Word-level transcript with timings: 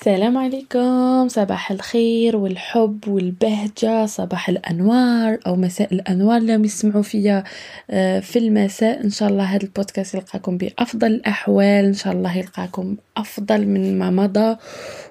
السلام 0.00 0.38
عليكم. 0.38 1.28
صباح 1.28 1.70
الخير 1.70 2.36
والحب 2.36 3.08
والبهجة 3.08 4.06
صباح 4.06 4.48
الأنوار 4.48 5.38
أو 5.46 5.56
مساء 5.56 5.94
الأنوار. 5.94 6.40
لم 6.40 6.64
يسمعوا 6.64 7.02
فيا 7.02 7.44
آه، 7.90 8.20
في 8.20 8.38
المساء. 8.38 9.04
إن 9.04 9.10
شاء 9.10 9.28
الله 9.28 9.44
هذا 9.44 9.62
البودكاست 9.62 10.14
يلقاكم 10.14 10.56
بأفضل 10.56 11.06
الأحوال. 11.06 11.84
إن 11.84 11.92
شاء 11.92 12.12
الله 12.12 12.38
يلقاكم 12.38 12.96
أفضل 13.16 13.66
من 13.66 13.98
ما 13.98 14.10
مضى 14.10 14.56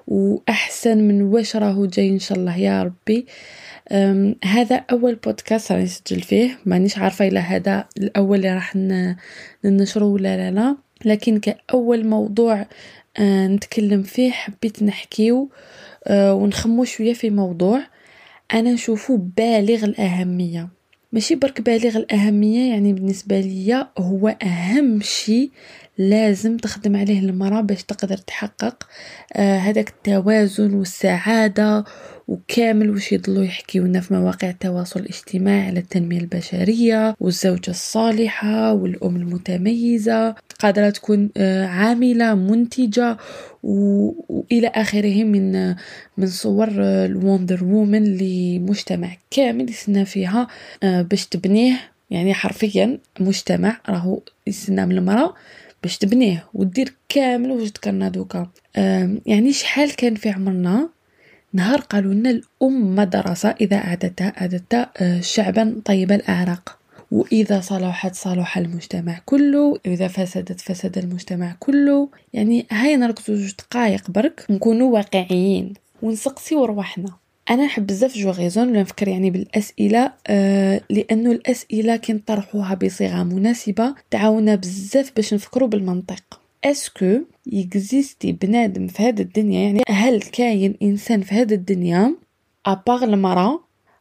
وأحسن 0.07 0.97
من 0.97 1.21
واش 1.21 1.55
راهو 1.55 1.85
جاي 1.85 2.09
إن 2.09 2.19
شاء 2.19 2.37
الله 2.37 2.57
يا 2.57 2.83
ربي. 2.83 3.25
هذا 4.45 4.75
أول 4.91 5.15
بودكاست 5.15 5.71
راني 5.71 5.83
نسجل 5.83 6.21
فيه. 6.21 6.57
مانيش 6.65 6.97
عارفة 6.97 7.27
إلا 7.27 7.39
هذا 7.39 7.85
الأول 7.97 8.37
اللي 8.37 8.53
راح 8.53 8.75
ننشره 9.63 10.05
ولا 10.05 10.37
لا 10.37 10.51
لا. 10.51 10.88
لكن 11.05 11.39
كأول 11.39 12.07
موضوع 12.07 12.65
آه، 13.17 13.47
نتكلم 13.47 14.03
فيه 14.03 14.31
حبيت 14.31 14.83
نحكيو 14.83 15.49
آه، 16.07 16.33
ونخمو 16.33 16.83
شوية 16.83 17.13
في 17.13 17.29
موضوع. 17.29 17.81
أنا 18.53 18.71
نشوفو 18.73 19.17
بالغ 19.17 19.83
الأهمية. 19.85 20.69
ماشي 21.11 21.35
برك 21.35 21.61
بالغ 21.61 21.97
الأهمية 21.97 22.69
يعني 22.71 22.93
بالنسبة 22.93 23.39
ليا 23.39 23.89
هو 23.97 24.27
أهم 24.27 25.01
شي 25.01 25.51
لازم 25.99 26.57
تخدم 26.57 26.95
عليه 26.95 27.19
المرأة 27.19 27.61
باش 27.61 27.83
تقدر 27.83 28.17
تحقق 28.17 28.87
آه 29.33 29.57
هذاك 29.57 29.89
التوازن 29.89 30.73
والسعادة 30.73 31.83
وكامل 32.27 32.89
وش 32.89 33.11
يضلوا 33.11 33.43
يحكيونا 33.43 33.99
في 34.01 34.13
مواقع 34.13 34.49
التواصل 34.49 34.99
الاجتماعي 34.99 35.67
على 35.67 35.79
التنمية 35.79 36.19
البشرية 36.19 37.15
والزوجة 37.19 37.69
الصالحة 37.69 38.73
والأم 38.73 39.15
المتميزة 39.15 40.35
قادرة 40.59 40.89
تكون 40.89 41.29
آه 41.37 41.65
عاملة 41.65 42.35
منتجة 42.35 43.17
وإلى 43.63 44.67
آخره 44.67 45.23
من 45.23 45.69
من 46.17 46.27
صور 46.27 46.67
ال 46.79 46.91
wonder 46.91 47.63
woman 47.63 48.17
لمجتمع 48.17 49.09
كامل 49.31 49.69
يسنى 49.69 50.05
فيها 50.05 50.47
آه 50.83 51.01
باش 51.01 51.25
تبنيه 51.25 51.79
يعني 52.09 52.33
حرفيا 52.33 52.99
مجتمع 53.19 53.77
راهو 53.89 54.19
يسنى 54.47 54.85
من 54.85 54.97
المرأة. 54.97 55.33
باش 55.83 55.97
تبنيه 55.97 56.45
ودير 56.53 56.93
كامل 57.09 57.51
واش 57.51 57.67
ذكرنا 57.67 58.09
دوكا. 58.09 58.47
يعني 59.25 59.53
شحال 59.53 59.95
كان 59.95 60.15
في 60.15 60.29
عمرنا؟ 60.29 60.89
نهار 61.53 61.79
قالوا 61.79 62.13
لنا 62.13 62.29
الأم 62.29 62.95
مدرسة 62.95 63.49
إذا 63.49 63.77
أعددتها 63.77 64.33
أعددت 64.41 64.89
آه، 64.97 65.21
شعبا 65.21 65.81
طيب 65.85 66.11
الأعراق. 66.11 66.79
وإذا 67.11 67.59
صلحت 67.61 68.15
صلح 68.15 68.57
المجتمع 68.57 69.19
كله 69.25 69.79
إذا 69.85 70.07
فسدت 70.07 70.61
فسد 70.61 70.97
المجتمع 70.97 71.55
كله. 71.59 72.09
يعني 72.33 72.65
هاي 72.71 72.95
نركزو 72.95 73.35
جوج 73.35 73.51
دقايق 73.51 74.11
برك 74.11 74.45
نكونوا 74.49 74.93
واقعيين. 74.93 75.73
ونسقسيو 76.01 76.65
رواحنا 76.65 77.09
أنا 77.49 77.65
نحب 77.65 77.87
بزاف 77.87 78.17
je 78.17 78.29
raisonne 78.29 78.69
ولا 78.69 78.81
نفكر 78.81 79.07
يعني 79.07 79.29
بالأسئلة 79.29 80.13
آه 80.27 80.81
لأنه 80.89 81.31
الأسئلة 81.31 81.95
كي 81.95 82.13
نطرحوها 82.13 82.75
بصيغة 82.75 83.23
مناسبة 83.23 83.95
تعاونا 84.11 84.55
بزاف 84.55 85.11
باش 85.15 85.33
نفكروا 85.33 85.67
بالمنطق. 85.67 86.41
est-ce 86.63 87.01
que 87.01 87.19
يكزيستي 87.45 88.31
بنادم 88.31 88.87
في 88.87 89.03
هذه 89.03 89.21
الدنيا؟ 89.21 89.61
يعني 89.61 89.81
هل 89.89 90.21
كاين 90.21 90.75
إنسان 90.81 91.21
في 91.21 91.35
هذه 91.35 91.53
الدنيا؟ 91.53 92.15
اباغ 92.65 93.03
المراه 93.03 93.59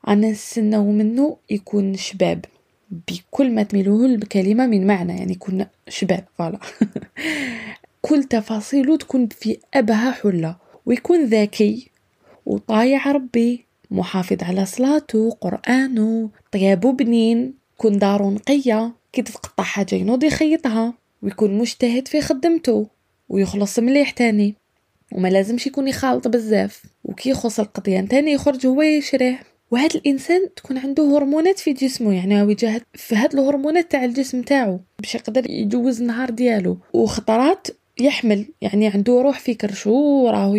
أنا 0.08 0.30
نستناو 0.30 0.92
منه 0.92 1.36
يكون 1.50 1.96
شباب. 1.96 2.44
بكل 2.90 3.50
ما 3.50 3.62
تميلوه 3.62 4.06
الكلمة 4.06 4.66
من 4.66 4.86
معنى 4.86 5.18
يعني 5.18 5.32
يكون 5.32 5.66
شباب 5.88 6.24
voilà. 6.38 6.58
كل 8.02 8.24
تفاصيله 8.24 8.96
تكون 8.96 9.28
في 9.28 9.58
أبهى 9.74 10.12
حلة. 10.12 10.56
ويكون 10.86 11.24
ذكي. 11.24 11.90
وطايع 12.48 13.12
ربي 13.12 13.64
محافظ 13.90 14.42
على 14.42 14.66
صلاته 14.66 15.30
قرآنه. 15.30 16.30
طيابو 16.52 16.92
بنين 16.92 17.54
كون 17.76 17.98
دارو 17.98 18.30
نقية 18.30 18.92
كي 19.12 19.22
تتقطع 19.22 19.64
حاجة 19.64 19.94
ينوض 19.94 20.24
يخيطها 20.24 20.94
ويكون 21.22 21.58
مجتهد 21.58 22.08
في 22.08 22.20
خدمته 22.20 22.86
ويخلص 23.28 23.78
مليح 23.78 24.10
تاني. 24.10 24.54
وما 25.12 25.28
لازمش 25.28 25.66
يكون 25.66 25.88
يخالط 25.88 26.28
بزاف. 26.28 26.82
وكي 27.04 27.30
يخلص 27.30 27.60
القضيان 27.60 28.08
تاني 28.08 28.32
يخرج 28.32 28.66
هو 28.66 28.82
يشريه 28.82 29.40
وهذا 29.70 29.94
الإنسان 29.94 30.54
تكون 30.56 30.78
عنده 30.78 31.16
هرمونات 31.16 31.58
في 31.58 31.72
جسمه 31.72 32.14
يعني 32.14 32.42
هو 32.42 32.54
في 32.94 33.16
هاد 33.16 33.34
الهرمونات 33.34 33.92
تاع 33.92 34.04
الجسم 34.04 34.42
تاعو 34.42 34.80
باش 34.98 35.14
يقدر 35.14 35.50
يجوز 35.50 36.00
النهار 36.00 36.30
ديالو. 36.30 36.78
وخطرات 36.92 37.66
يحمل 38.00 38.46
يعني 38.60 38.88
عنده 38.88 39.22
روح 39.22 39.38
في 39.38 39.54
كرشو 39.54 40.28
راهو 40.28 40.56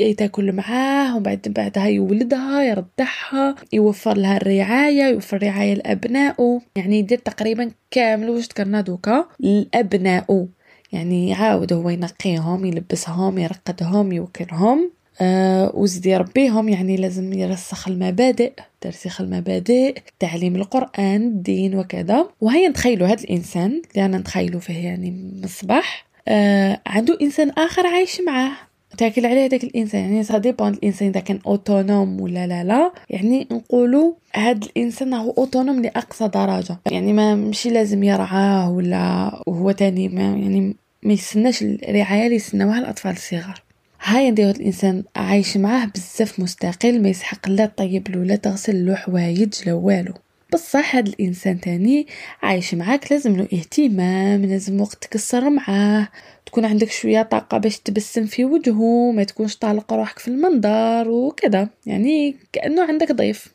يتاكل 0.00 0.52
معاه 0.52 1.16
وبعد 1.16 1.40
بعدها 1.56 1.86
يولدها 1.86 2.62
يرضعها 2.62 3.54
يوفر 3.72 4.16
لها 4.16 4.36
الرعاية 4.36 5.02
يوفر 5.02 5.42
رعاية 5.42 5.74
لأبنائه. 5.74 6.60
يعني 6.76 6.98
يدير 6.98 7.18
تقريبا 7.18 7.70
كامل 7.90 8.30
واش 8.30 8.44
ذكرنا 8.44 8.80
دوكا؟ 8.80 9.24
لأبنائه. 9.40 10.46
يعني 10.92 11.28
يعاود 11.28 11.72
هو 11.72 11.90
ينقيهم 11.90 12.64
يلبسهم 12.64 13.38
يرقدهم 13.38 14.12
يوكلهم. 14.12 14.90
آه 15.20 15.72
وزيد 15.74 16.06
يربيهم 16.06 16.68
يعني 16.68 16.96
لازم 16.96 17.32
يرسخ 17.32 17.88
المبادئ 17.88 18.52
ترسيخ 18.80 19.20
المبادئ 19.20 19.98
تعليم 20.18 20.56
القرآن 20.56 21.22
الدين 21.22 21.74
وكذا. 21.74 22.28
وهيا 22.40 22.68
نتخيلوا 22.68 23.06
هذا 23.06 23.24
الإنسان 23.24 23.82
اللي 23.90 24.04
أنا 24.04 24.18
نتخيلوا 24.18 24.60
فيه 24.60 24.84
يعني 24.84 25.40
مصباح 25.44 26.13
آه 26.28 26.80
عنده 26.86 27.18
إنسان 27.22 27.50
آخر 27.50 27.86
عايش 27.86 28.20
معاه. 28.26 28.52
تاكل 28.98 29.26
عليه 29.26 29.44
هذاك 29.46 29.64
الإنسان. 29.64 30.00
يعني 30.00 30.24
ça 30.24 30.38
dépend 30.38 30.68
الإنسان 30.68 31.08
إذا 31.08 31.20
كان 31.20 31.38
autonome 31.46 32.20
ولا 32.20 32.46
لا 32.46 32.64
لا. 32.64 32.92
يعني 33.10 33.48
نقولوا 33.52 34.12
هاد 34.34 34.64
الإنسان 34.64 35.14
هو 35.14 35.30
autonome 35.30 35.82
لأقصى 35.82 36.28
درجة. 36.28 36.78
يعني 36.90 37.12
ما 37.12 37.34
مشي 37.34 37.70
لازم 37.70 38.04
يرعاه 38.04 38.70
ولا 38.70 39.30
وهو 39.46 39.70
تاني. 39.70 40.08
ما 40.08 40.22
يعني 40.22 40.76
ما 41.02 41.12
يستناش 41.12 41.62
الرعاية 41.62 42.24
اللي 42.24 42.36
يستناوها 42.36 42.78
الأطفال 42.78 43.12
الصغار. 43.12 43.62
هاي 44.04 44.30
ندير 44.30 44.50
الإنسان 44.50 45.02
عايش 45.16 45.56
معاه 45.56 45.86
بزاف 45.94 46.40
مستقل 46.40 47.02
ما 47.02 47.08
يسحق 47.08 47.48
لا 47.48 47.66
طيب 47.66 48.08
له 48.10 48.24
لا 48.24 48.36
تغسل 48.36 48.86
له 48.86 48.94
حوايج 48.94 49.54
لا 49.66 49.72
والو. 49.72 50.14
بصح 50.52 50.96
هاد 50.96 51.08
الإنسان 51.08 51.60
تاني 51.60 52.06
عايش 52.42 52.74
معاك 52.74 53.12
لازم 53.12 53.36
له 53.36 53.48
اهتمام 53.52 54.44
لازم 54.44 54.80
وقت 54.80 55.04
تكسر 55.04 55.50
معاه 55.50 56.08
تكون 56.46 56.64
عندك 56.64 56.90
شوية 56.90 57.22
طاقة 57.22 57.58
باش 57.58 57.78
تبسم 57.78 58.26
في 58.26 58.44
وجهه 58.44 59.12
ما 59.12 59.24
تكونش 59.24 59.56
طالق 59.56 59.92
روحك 59.92 60.18
في 60.18 60.28
المنظر 60.28 61.10
وكذا. 61.10 61.68
يعني 61.86 62.36
كأنه 62.52 62.84
عندك 62.84 63.12
ضيف. 63.12 63.54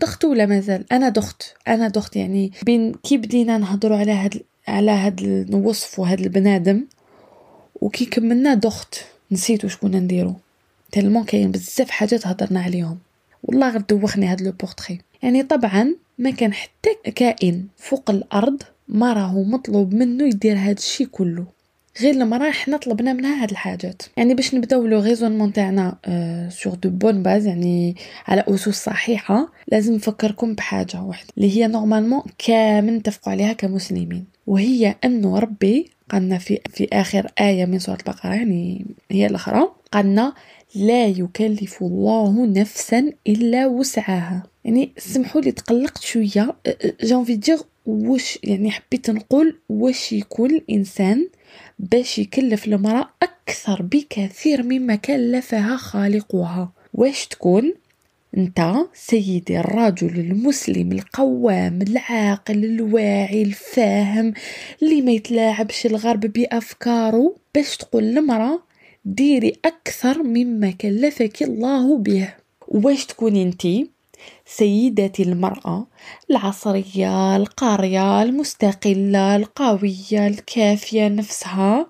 ضغط 0.00 0.24
ولا 0.24 0.46
مازال؟ 0.46 0.84
أنا 0.92 1.08
ضغط 1.08 1.54
أنا 1.68 1.88
ضغط 1.88 2.16
يعني 2.16 2.52
بين 2.62 2.94
كي 2.94 3.16
بدينا 3.16 3.58
نهضروا 3.58 3.96
على 3.96 4.12
هاد 4.12 4.42
على 4.68 4.90
هاد 4.90 5.20
الوصف 5.20 5.98
وهاد 5.98 6.20
البنادم 6.20 6.84
وكي 7.80 8.04
كملنا 8.04 8.54
ضغط 8.54 9.04
نسيتو 9.32 9.68
شكون 9.68 9.96
نديرو. 9.96 10.34
tellement 10.92 11.24
كاين 11.24 11.50
بزاف 11.50 11.90
حاجات 11.90 12.26
هضرنا 12.26 12.60
عليهم. 12.60 12.98
والله 13.42 13.70
غير 13.70 13.80
دوخني 13.80 14.26
هاد 14.26 14.40
le 14.40 14.52
portrait. 14.52 14.98
يعني 15.22 15.42
طبعا 15.42 15.94
ما 16.18 16.30
كان 16.30 16.52
حتى 16.52 17.12
كائن 17.14 17.66
فوق 17.76 18.10
الأرض 18.10 18.62
ما 18.88 19.12
راهو 19.12 19.44
مطلوب 19.44 19.94
منه 19.94 20.24
يدير 20.24 20.56
هاد 20.56 20.76
الشيء 20.76 21.06
كله. 21.06 21.44
غير 22.00 22.14
المراه 22.14 22.50
حنا 22.50 22.76
طلبنا 22.76 23.12
منها 23.12 23.42
هاد 23.42 23.50
الحاجات. 23.50 24.02
يعني 24.16 24.34
باش 24.34 24.54
نبداو 24.54 24.86
le 24.86 24.98
raisonnement 24.98 25.52
تاعنا 25.52 25.96
sur 26.52 26.74
de 26.74 26.90
bonnes 26.90 27.22
bases 27.22 27.46
يعني 27.46 27.96
على 28.26 28.44
أسس 28.48 28.84
صحيحة 28.84 29.52
لازم 29.68 29.94
نفكركم 29.94 30.54
بحاجة 30.54 31.02
واحدة 31.02 31.28
اللي 31.36 31.56
هي 31.56 31.66
normalement 31.66 32.22
كامل 32.38 32.96
نتفقوا 32.96 33.32
عليها 33.32 33.52
كمسلمين. 33.52 34.24
وهي 34.46 34.94
انه 35.04 35.38
ربي 35.38 35.90
قالنا 36.10 36.38
في 36.38 36.60
في 36.74 36.88
آخر 36.92 37.30
آية 37.40 37.66
من 37.66 37.78
سورة 37.78 37.96
البقرة 37.96 38.34
يعني 38.34 38.86
هي 39.10 39.26
الأخرى 39.26 39.68
قالنا 39.92 40.34
لا 40.78 41.06
يكلف 41.06 41.82
الله 41.82 42.46
نفسا 42.46 43.12
إلا 43.26 43.66
وسعها. 43.66 44.42
يعني 44.64 44.92
سمحوا 44.98 45.40
لي 45.40 45.52
تقلقت 45.52 46.02
شوية. 46.02 46.56
جانفي 47.02 47.36
دير 47.36 47.58
واش 47.86 48.38
يعني 48.44 48.70
حبيت 48.70 49.10
نقول 49.10 49.58
واش 49.68 50.12
يكون 50.12 50.50
الإنسان 50.50 51.28
باش 51.78 52.18
يكلف 52.18 52.66
المرأة 52.66 53.08
أكثر 53.22 53.82
بكثير 53.82 54.62
مما 54.62 54.94
كلفها 54.94 55.76
خالقها. 55.76 56.72
واش 56.94 57.26
تكون؟ 57.26 57.74
أنت 58.36 58.74
سيدي 58.94 59.60
الرجل 59.60 60.20
المسلم 60.20 60.92
القوام 60.92 61.82
العاقل 61.82 62.64
الواعي 62.64 63.42
الفاهم 63.42 64.32
اللي 64.82 65.02
ما 65.02 65.12
يتلاعبش 65.12 65.86
الغرب 65.86 66.20
بأفكاره. 66.20 67.34
باش 67.54 67.76
تقول 67.76 68.04
للمراه 68.04 68.67
ديري 69.08 69.52
أكثر 69.64 70.22
مما 70.22 70.70
كلفك 70.70 71.42
الله 71.42 71.98
به. 71.98 72.34
واش 72.68 73.06
تكون 73.06 73.36
انتي 73.36 73.90
سيدتي 74.46 75.22
المرأة 75.22 75.86
العصرية 76.30 77.36
القارية 77.36 78.22
المستقلة 78.22 79.36
القوية 79.36 80.26
الكافية 80.26 81.08
نفسها. 81.08 81.86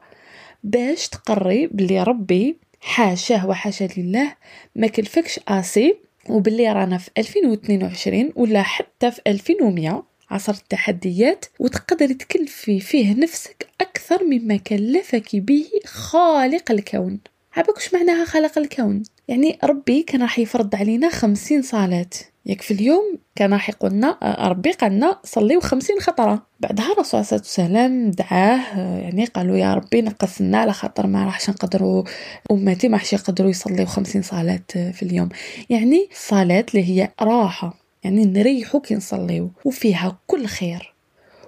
باش 0.64 1.08
تقري 1.08 1.66
بلي 1.66 2.02
ربي 2.02 2.56
حاشاه 2.80 3.46
وحاشا 3.46 3.88
لله 3.96 4.34
ما 4.76 4.86
كلفكش 4.86 5.40
آسي 5.48 5.96
وباللي 6.28 6.72
رانا 6.72 6.98
في 6.98 7.10
2022 7.18 8.32
ولا 8.36 8.62
حتى 8.62 9.10
في 9.10 9.20
2100 9.26 10.07
عصر 10.30 10.52
التحديات 10.52 11.44
وتقدري 11.58 12.14
تكلفي 12.14 12.80
فيه 12.80 13.14
نفسك 13.14 13.66
أكثر 13.80 14.24
مما 14.24 14.56
كلفك 14.56 15.36
به 15.36 15.66
خالق 15.86 16.70
الكون. 16.70 17.20
عباك 17.56 17.94
معناها 17.94 18.24
خلق 18.24 18.58
الكون؟ 18.58 19.02
يعني 19.28 19.58
ربي 19.64 20.02
كان 20.02 20.22
راح 20.22 20.38
يفرض 20.38 20.74
علينا 20.74 21.10
خمسين 21.10 21.62
صلاة 21.62 22.06
ياك 22.46 22.62
في 22.62 22.70
اليوم 22.74 23.18
كان 23.36 23.52
راح 23.52 23.68
يقولنا 23.68 24.18
ربي 24.48 24.72
قالنا 24.72 25.18
صليو 25.24 25.60
خمسين 25.60 26.00
خطرة. 26.00 26.46
بعدها 26.60 26.92
الرسول 26.92 27.24
صلى 27.24 27.38
الله 27.38 27.78
عليه 27.78 27.86
وسلم 27.86 28.10
دعاه 28.10 28.78
يعني 28.98 29.24
قالوا 29.24 29.56
يا 29.56 29.74
ربي 29.74 30.02
نقص 30.02 30.40
لنا 30.40 30.58
على 30.58 30.72
خاطر 30.72 31.06
ما 31.06 31.24
راحش 31.24 31.50
نقدروا 31.50 32.04
أمتي 32.50 32.88
ما 32.88 32.96
راحش 32.96 33.12
يقدروا 33.12 33.50
يصليو 33.50 33.86
خمسين 33.86 34.22
صلاة 34.22 34.62
في 34.74 35.02
اليوم. 35.02 35.28
يعني 35.70 36.08
صلاة 36.14 36.66
اللي 36.74 36.88
هي 36.88 37.10
راحة. 37.20 37.87
يعني 38.08 38.24
نريحو 38.24 38.80
كي 38.80 38.94
نصليو 38.94 39.50
وفيها 39.64 40.18
كل 40.26 40.46
خير. 40.46 40.94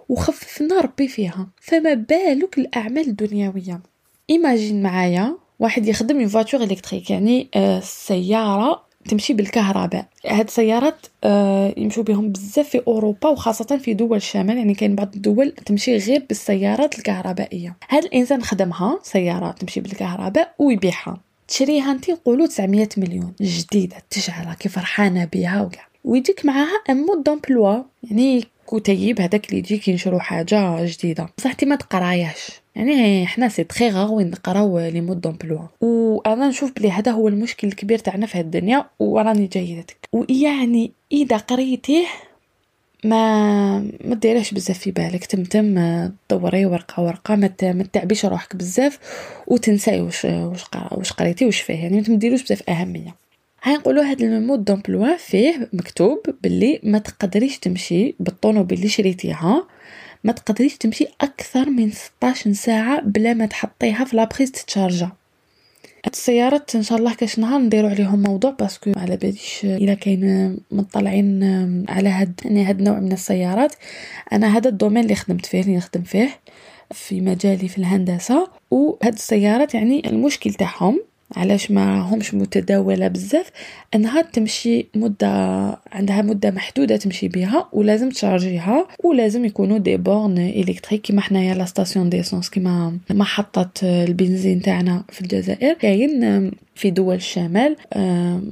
وخففنا 0.08 0.80
ربي 0.80 1.08
فيها 1.08 1.48
فما 1.60 1.94
بالك 1.94 2.58
الأعمال 2.58 3.08
الدنيوية. 3.08 3.80
imagine 4.30 4.82
معايا 4.82 5.36
واحد 5.60 5.86
يخدم 5.86 6.18
une 6.18 6.28
voiture 6.28 6.62
électrique 6.62 7.10
يعني 7.10 7.48
آه 7.54 7.80
سيارة 7.80 8.82
تمشي 9.08 9.32
بالكهرباء. 9.34 10.06
هاد 10.26 10.46
السيارات 10.46 11.06
آه 11.24 11.74
يمشوا 11.76 12.02
بهم 12.02 12.32
بزاف 12.32 12.68
في 12.68 12.82
أوروبا 12.86 13.28
وخاصة 13.28 13.76
في 13.76 13.94
دول 13.94 14.16
الشمال 14.16 14.56
يعني 14.56 14.74
كاين 14.74 14.94
بعض 14.94 15.14
الدول 15.14 15.50
تمشي 15.50 15.96
غير 15.96 16.24
بالسيارات 16.28 16.98
الكهربائية. 16.98 17.76
هاد 17.88 18.04
الإنسان 18.04 18.42
خدمها 18.42 18.98
سيارة 19.02 19.50
تمشي 19.50 19.80
بالكهرباء 19.80 20.54
ويبيعها. 20.58 21.20
تشريها 21.48 21.92
انت 21.92 22.10
نقولوا 22.10 22.46
900 22.46 22.88
مليون. 22.96 23.32
جديدة 23.40 23.96
تشعل 24.10 24.54
كي 24.54 24.68
فرحانة 24.68 25.28
بها 25.32 25.62
وكاع. 25.62 25.89
ويجيك 26.04 26.46
معاها 26.46 26.82
un 26.90 26.96
mode 26.96 27.22
d'emploi 27.22 27.82
يعني 28.02 28.44
كتيب 28.66 29.20
هذاك 29.20 29.46
اللي 29.48 29.58
يجي 29.58 29.78
كينشرو 29.78 30.18
حاجة 30.18 30.84
جديدة. 30.84 31.28
بصح 31.38 31.50
انت 31.50 31.64
ما 31.64 31.76
تقراياش 31.76 32.60
يعني 32.76 33.26
حنا 33.26 33.48
c'est 33.48 33.64
très 33.64 33.90
rare 33.90 34.10
وين 34.10 34.30
نقراو 34.30 34.78
les 34.78 35.00
modes 35.00 35.20
d'emploi 35.20 35.62
وأنا 35.80 36.48
نشوف 36.48 36.72
بلي 36.76 36.90
هذا 36.90 37.12
هو 37.12 37.28
المشكل 37.28 37.68
الكبير 37.68 37.98
تاعنا 37.98 38.26
في 38.26 38.40
الدنيا 38.40 38.84
وراني 38.98 39.46
جايتك 39.46 40.08
ويعني 40.12 40.92
إذا 41.12 41.36
قريتيه 41.36 42.06
ما 43.04 43.78
ما 43.78 44.14
ديريش 44.14 44.54
بزاف 44.54 44.78
في 44.78 44.90
بالك. 44.90 45.24
تمتم 45.24 45.74
دوري 46.30 46.66
ورقة 46.66 47.02
ورقة 47.02 47.36
ما 47.36 47.84
تعبيش 47.92 48.24
روحك 48.24 48.56
بزاف 48.56 48.98
وتنساي 49.46 50.00
واش 50.00 50.24
واش 50.24 50.64
واش 50.92 51.12
قريتي 51.12 51.46
واش 51.46 51.60
فيه. 51.60 51.74
يعني 51.74 51.96
ما 51.96 52.02
تديروش 52.02 52.42
بزاف 52.42 52.70
أهمية. 52.70 53.14
هاي 53.62 53.78
هاد 53.86 54.22
ال 54.22 54.31
mode 54.31 54.64
d'emploi 54.64 55.16
فيه 55.16 55.68
مكتوب 55.72 56.18
باللي 56.42 56.80
ما 56.82 56.98
تقدريش 56.98 57.58
تمشي 57.58 58.14
بالطونوبيل 58.20 58.78
اللي 58.78 58.88
شريتيها. 58.88 59.66
ما 60.24 60.32
تقدريش 60.32 60.76
تمشي 60.76 61.06
أكثر 61.20 61.70
من 61.70 61.90
16 61.90 62.52
ساعة 62.52 63.00
بلا 63.00 63.34
ما 63.34 63.46
تحطيها 63.46 64.04
في 64.04 64.16
la 64.16 64.26
prise 64.26 64.52
تتشارجا. 64.52 65.10
السيارات 66.06 66.74
إن 66.74 66.82
شاء 66.82 66.98
الله 66.98 67.14
كاش 67.14 67.38
نهار 67.38 67.60
نديرو 67.60 67.88
عليهم 67.88 68.22
موضوع 68.22 68.50
parce 68.50 68.76
que 68.76 68.92
على 68.96 69.16
باليش 69.16 69.60
إلا 69.64 69.94
كاين 69.94 70.56
مطلعين 70.70 71.44
على 71.88 72.08
هاد 72.08 72.40
يعني 72.44 72.64
هاد 72.64 72.78
النوع 72.78 73.00
من 73.00 73.12
السيارات. 73.12 73.74
أنا 74.32 74.56
هذا 74.56 74.68
ال 74.68 74.72
domaine 74.73 75.02
اللي 75.02 75.14
خدمت 75.14 75.46
فيه 75.46 75.60
اللي 75.60 75.76
نخدم 75.76 76.02
فيه 76.02 76.30
في 76.90 77.20
مجالي 77.20 77.68
في 77.68 77.78
الهندسة. 77.78 78.48
وهاد 78.70 79.12
السيارات 79.12 79.74
يعني 79.74 80.08
المشكل 80.10 80.54
تاعهم 80.54 81.09
علاش 81.36 81.70
ما 81.70 82.00
همش 82.00 82.34
متداولة 82.34 83.08
بزاف 83.08 83.50
أنها 83.94 84.22
تمشي 84.22 84.86
مدة 84.94 85.28
عندها 85.92 86.22
مدة 86.22 86.50
محدودة 86.50 86.96
تمشي 86.96 87.28
بها 87.28 87.68
ولازم 87.72 88.08
تشارجيها 88.10 88.86
ولازم 89.04 89.44
يكونوا 89.44 89.78
des 89.78 89.96
bornes 89.96 90.38
électriques 90.38 91.00
كيما 91.00 91.20
حنايا 91.20 91.54
la 91.54 91.64
station 91.64 92.10
d'essence 92.10 92.50
كيما 92.50 92.98
محطة 93.10 93.70
البنزين 93.82 94.62
تاعنا 94.62 95.04
في 95.08 95.20
الجزائر. 95.20 95.74
كاين 95.74 96.50
في 96.80 96.90
دول 96.90 97.14
الشمال 97.14 97.76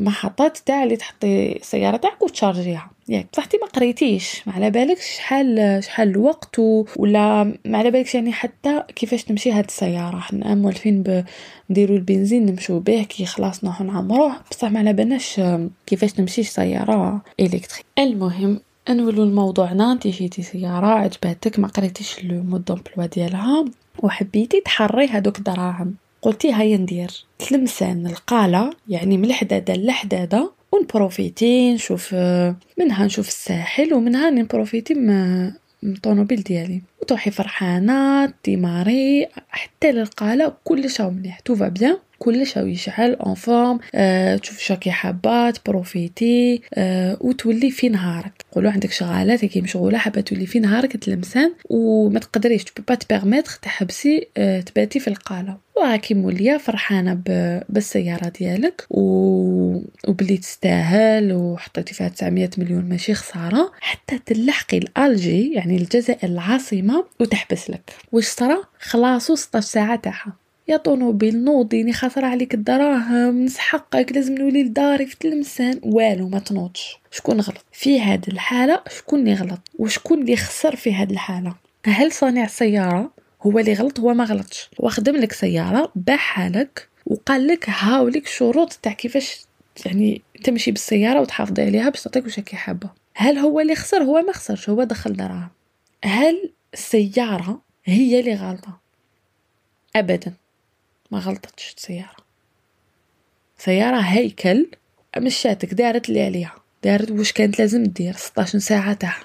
محطات 0.05 0.59
تاع 0.59 0.83
اللي 0.85 0.97
تحطي 0.97 1.57
السياره 1.57 1.97
تاعك 1.97 2.23
وتشارجيها. 2.23 2.91
ياك 3.09 3.27
بصح 3.33 3.45
ما 3.61 3.67
قريتيش 3.67 4.43
ما 4.47 4.53
على 4.53 4.71
بالك 4.71 5.01
شحال 5.01 5.79
شحال 5.85 6.09
الوقت 6.09 6.59
ولا 6.97 7.45
ما 7.65 7.79
على 7.79 7.91
بالكش 7.91 8.15
يعني 8.15 8.33
حتى 8.33 8.83
كيفاش 8.97 9.25
تمشي 9.25 9.53
هاد 9.53 9.65
السيارة. 9.65 10.19
حنا 10.19 10.55
مولفين 10.55 11.25
نديرو 11.71 11.97
البنزين 11.97 12.47
نمشو 12.47 12.81
به 12.81 13.03
كي 13.03 13.25
خلاص 13.25 13.65
نروحو 13.65 13.85
نعمروه. 13.85 14.33
بصح 14.51 14.71
ما 14.71 14.79
على 14.79 14.93
بالناش 14.93 15.41
كيفاش 15.87 16.13
تمشي 16.13 16.43
سيارة 16.43 17.23
électrique. 17.41 17.85
المهم 17.99 18.61
نولو 18.91 19.25
لموضوعنا 19.25 19.93
انت 19.93 20.07
جيتي 20.07 20.43
سيارة 20.43 20.87
عجباتك 20.87 21.59
ما 21.59 21.69
قريتيش 21.69 22.25
le 22.25 22.43
mode 22.43 22.65
d'emploi 22.65 23.07
ديالها 23.07 23.65
وحبيتي 23.99 24.61
تحري 24.61 25.09
هادوك 25.09 25.39
الدراهم. 25.39 25.95
قلتي 26.23 26.55
هيا 26.55 26.77
ندير 26.77 27.11
تلمسان 27.39 28.07
القالة 28.07 28.71
يعني 28.89 29.17
من 29.19 29.25
الحدادة 29.25 29.75
لحداده 29.75 30.53
ونبروفيتي 30.73 31.73
نشوف 31.75 32.15
منها 32.79 33.05
نشوف 33.05 33.29
الساحل 33.29 33.95
ومنها 33.95 34.31
نبروفيتي 34.31 34.95
من 34.95 35.53
الطوموبيل 35.85 36.43
ديالي. 36.43 36.83
وتروحي 37.03 37.31
فرحانة 37.31 38.27
تديماري 38.43 39.29
حتى 39.49 39.93
للقالة 39.93 40.53
كلش 40.65 41.01
راهو 41.01 41.11
مليح 41.11 41.41
tout 41.41 41.60
va 41.60 41.69
bien 41.69 41.99
كلش 42.19 42.57
يشعل 42.57 43.15
en 43.15 43.35
forme 43.35 43.79
أه 43.95 44.37
تشوف 44.37 44.59
شاكي 44.59 44.91
حابه 44.91 45.51
تبروفيتي 45.51 46.63
أه 46.75 47.17
وتولي 47.21 47.71
في 47.71 47.89
نهارك. 47.89 48.45
قولوا 48.53 48.71
عندك 48.71 48.93
شغالات 48.93 49.45
كي 49.45 49.61
مشغولة 49.61 49.99
حابة 49.99 50.21
تولي 50.21 50.47
في 50.47 50.61
نهارك 50.61 50.97
تلمسان 50.97 51.53
وما 51.71 52.19
تقدريش 52.19 52.65
tu 52.65 52.83
peux 52.89 52.95
pas 52.95 53.09
te 53.09 53.18
permettre 53.18 53.59
تحبسي 53.63 54.29
أه 54.37 54.61
تباتي 54.61 55.01
في 55.01 55.09
القالة. 55.09 55.57
وراكي 55.77 56.15
مولية 56.15 56.57
فرحانة 56.57 57.23
بالسيارة 57.69 58.29
ديالك 58.29 58.87
و... 58.91 59.01
وبلي 60.09 60.37
تستاهل 60.37 61.33
وحطيتي 61.33 61.95
فيها 61.95 62.09
900 62.09 62.51
مليون 62.59 62.85
ماشي 62.85 63.15
خسارة. 63.15 63.73
حتى 63.81 64.19
تلحقي 64.19 64.79
الألجي 64.79 65.53
يعني 65.53 65.77
الجزائر 65.77 66.29
العاصمة 66.29 67.05
وتحبس 67.21 67.71
لك. 67.71 67.91
واش 68.13 68.25
صرا؟ 68.27 68.63
خلاصو 68.81 69.35
16 69.35 69.67
ساعة 69.67 69.97
تاعها. 69.97 70.33
يا 70.69 70.77
طونوبيل 70.77 71.45
نوضيني 71.45 71.93
خاطر 71.93 72.25
عليك 72.25 72.55
الدراهم 72.55 73.45
نسحقك 73.45 74.13
لازم 74.13 74.35
نولي 74.35 74.63
لداري 74.63 75.07
في 75.07 75.17
تلمسان. 75.17 75.81
والو 75.83 76.29
ما 76.29 76.39
تنوضش. 76.39 76.99
شكون 77.11 77.41
غلط؟ 77.41 77.65
في 77.73 78.01
هاد 78.01 78.29
الحالة 78.29 78.83
شكون 78.97 79.21
اللي 79.21 79.35
غلط؟ 79.35 79.61
وشكون 79.79 80.21
اللي 80.21 80.37
خسر 80.37 80.77
في 80.77 80.95
هاد 80.95 81.11
الحالة؟ 81.11 81.55
هل 81.87 82.13
صانع 82.13 82.45
السياره 82.45 83.11
هو 83.43 83.59
اللي 83.59 83.75
غلط؟ 83.75 84.01
هو 84.01 84.15
ما 84.15 84.25
غلطش. 84.25 84.71
هو 84.81 84.89
خدم 84.89 85.17
لك 85.17 85.33
سيارة 85.33 85.93
باعها 85.95 86.49
لك 86.49 86.89
وقال 87.07 87.47
لك 87.47 87.69
هاوليك 87.69 88.27
شروط 88.27 88.73
تاع 88.73 88.93
كيفاش 88.93 89.41
يعني 89.87 90.23
تمشي 90.45 90.71
بالسيارة 90.71 91.21
وتحافظي 91.21 91.63
عليها 91.63 91.89
باش 91.89 92.03
تعطيك 92.03 92.25
واش 92.25 92.41
حابه 92.53 92.91
هل 93.15 93.39
هو 93.39 93.61
اللي 93.61 93.75
خسر؟ 93.75 94.03
هو 94.03 94.23
ما 94.23 94.33
خسرش 94.33 94.71
هو 94.71 94.85
دخل 94.85 95.13
دراهم. 95.13 95.49
هل 96.05 96.53
السيارة 96.75 97.61
هي 97.85 98.21
اللي 98.21 98.35
غلطة؟ 98.35 98.81
ابدا. 99.97 100.33
ما 101.11 101.19
غلطتش 101.19 101.75
السياره 101.77 102.17
سيارة 103.59 104.01
هيكل 104.01 104.67
مشاتك 105.19 105.75
دارت 105.75 106.09
اللي 106.09 106.23
عليها. 106.23 106.55
دارت 106.85 107.11
واش 107.11 107.33
كانت 107.33 107.59
لازم 107.59 107.83
دير 107.83 108.13
16 108.13 108.59
ساعه 108.59 108.95
تاعها 108.95 109.25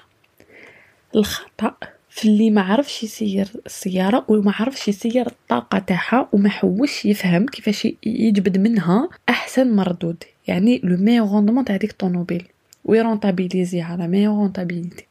الخطأ 1.16 1.76
في 2.10 2.28
اللي 2.28 2.50
ما 2.50 2.62
عرفش 2.62 3.02
يسير 3.02 3.48
السيارة 3.66 4.24
وما 4.28 4.52
عرفش 4.58 4.88
يسير 4.88 5.26
الطاقه 5.26 5.78
تاعها 5.78 6.28
وما 6.32 6.48
حوش 6.48 7.04
يفهم 7.04 7.46
كيفاش 7.46 7.88
يجبد 8.02 8.58
منها 8.58 9.08
أحسن 9.28 9.76
مردود. 9.76 10.24
يعني 10.48 10.80
le 10.84 10.96
meilleur 10.96 11.24
rendement 11.24 11.64
تاع 11.64 11.76
ديك 11.76 11.90
الطوموبيل. 11.90 12.48
ويرونطابيليزيها 12.84 13.96
la 13.96 14.06
meilleure 14.06 14.36
rentabilité 14.36 15.06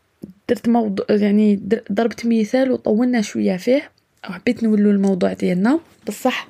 درت 0.49 0.69
موضوع 0.69 1.05
يعني 1.09 1.59
ضربت 1.91 2.25
مثال 2.25 2.71
وطولنا 2.71 3.21
شوية 3.21 3.57
فيه. 3.57 3.91
وحبيت 4.29 4.63
نولو 4.63 4.91
الموضوع 4.91 5.33
ديالنا. 5.33 5.79
بصح 6.07 6.47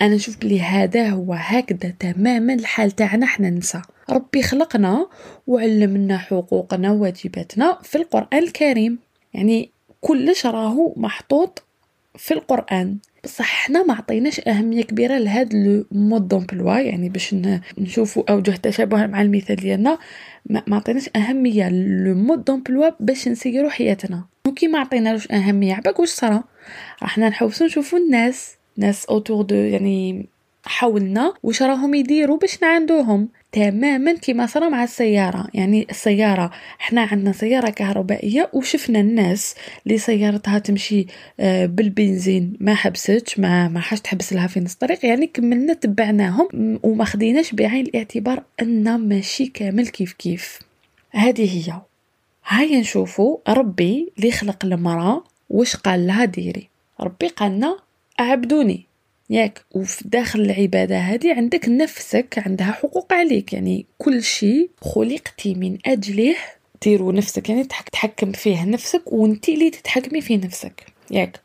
أنا 0.00 0.14
نشوف 0.14 0.36
بلي 0.38 0.60
هذا 0.60 1.08
هو 1.08 1.32
هكذا 1.32 1.92
تماما 1.98 2.54
الحال 2.54 2.90
تاعنا 2.90 3.26
حنا 3.26 3.50
نسا 3.50 3.82
ربي 4.10 4.42
خلقنا 4.42 5.06
وعلمنا 5.46 6.18
حقوقنا 6.18 6.90
وواجباتنا 6.90 7.78
في 7.82 7.98
القرآن 7.98 8.38
الكريم. 8.38 8.98
يعني 9.34 9.70
كلش 10.00 10.46
راهو 10.46 10.94
محطوط 10.96 11.62
في 12.16 12.34
القرآن. 12.34 12.96
بصح 13.24 13.66
حنا 13.66 13.82
ما 13.82 13.94
عطيناش 13.94 14.40
أهمية 14.40 14.82
كبيرة 14.82 15.18
لهاد 15.18 15.54
le 15.54 15.84
mode 15.92 16.28
d'emploi 16.28 16.78
يعني 16.78 17.08
باش 17.08 17.34
نشوفوا 17.78 18.30
اوجه 18.30 18.50
تشابه 18.50 19.06
مع 19.06 19.22
المثال 19.22 19.56
ديالنا 19.56 19.98
ما 20.46 20.76
عطيناش 20.76 21.10
أهمية 21.16 21.68
le 21.68 22.14
mode 22.14 22.44
d'emploi 22.44 22.90
باش 23.00 23.28
نسيروا 23.28 23.70
حياتنا. 23.70 24.24
وكي 24.46 24.68
ما 24.68 24.78
عطينالوش 24.78 25.32
أهمية 25.32 25.74
عباك 25.74 26.00
واش 26.00 26.08
صرا؟ 26.08 26.44
راحنا 27.02 27.28
نحوسو 27.28 27.64
نشوفو 27.64 27.96
الناس 27.96 28.56
ناس 28.76 29.06
autour 29.06 29.42
de 29.42 29.54
يعني 29.54 30.26
حاولنا 30.64 31.34
واش 31.42 31.62
راهم 31.62 31.94
يديروا 31.94 32.38
باش 32.38 32.62
نعندوهم 32.62 33.28
تماما 33.52 34.12
كما 34.12 34.46
صرا 34.46 34.68
مع 34.68 34.84
السيارة. 34.84 35.48
يعني 35.54 35.86
السيارة 35.90 36.50
إحنا 36.80 37.00
عندنا 37.00 37.32
سيارة 37.32 37.70
كهربائية 37.70 38.50
وشفنا 38.52 39.00
الناس 39.00 39.54
اللي 39.86 39.98
سيارتها 39.98 40.58
تمشي 40.58 41.06
آه، 41.40 41.66
بالبنزين 41.66 42.56
ما 42.60 42.74
حبستش 42.74 43.38
ما 43.38 43.68
ما 43.68 43.80
حاش 43.80 44.00
تحبس 44.00 44.32
لها 44.32 44.46
في 44.46 44.60
نص 44.60 44.72
الطريق. 44.72 45.06
يعني 45.06 45.26
كملنا 45.26 45.74
تبعناهم 45.74 46.78
وما 46.82 47.04
خديناش 47.04 47.54
بعين 47.54 47.86
الاعتبار 47.86 48.42
ان 48.62 48.96
ماشي 48.96 49.46
كامل 49.46 49.88
كيف 49.88 50.12
كيف. 50.12 50.58
هذه 51.10 51.68
هي. 51.68 51.80
هيا 52.46 52.80
نشوفوا 52.80 53.38
ربي 53.48 54.12
اللي 54.18 54.30
خلق 54.30 54.64
المرأة 54.64 55.24
واش 55.50 55.76
قال 55.76 56.06
لها 56.06 56.24
ديري. 56.24 56.71
ربي 57.02 57.28
قالنا 57.28 57.78
أعبدوني. 58.20 58.86
ياك 59.30 59.64
وفي 59.70 60.08
داخل 60.08 60.40
العبادة 60.40 60.98
هذه 60.98 61.34
عندك 61.34 61.68
نفسك 61.68 62.42
عندها 62.46 62.72
حقوق 62.72 63.12
عليك. 63.12 63.52
يعني 63.52 63.86
كل 63.98 64.22
شيء 64.22 64.70
خلقتي 64.80 65.54
من 65.54 65.78
أجله 65.86 66.36
ديرو 66.82 67.10
نفسك 67.12 67.48
يعني 67.48 67.64
تحكم 67.92 68.32
فيه 68.32 68.64
نفسك 68.64 69.12
وانت 69.12 69.48
اللي 69.48 69.70
تتحكمي 69.70 70.20
في 70.20 70.36
نفسك. 70.36 70.86
ياك 71.10 71.40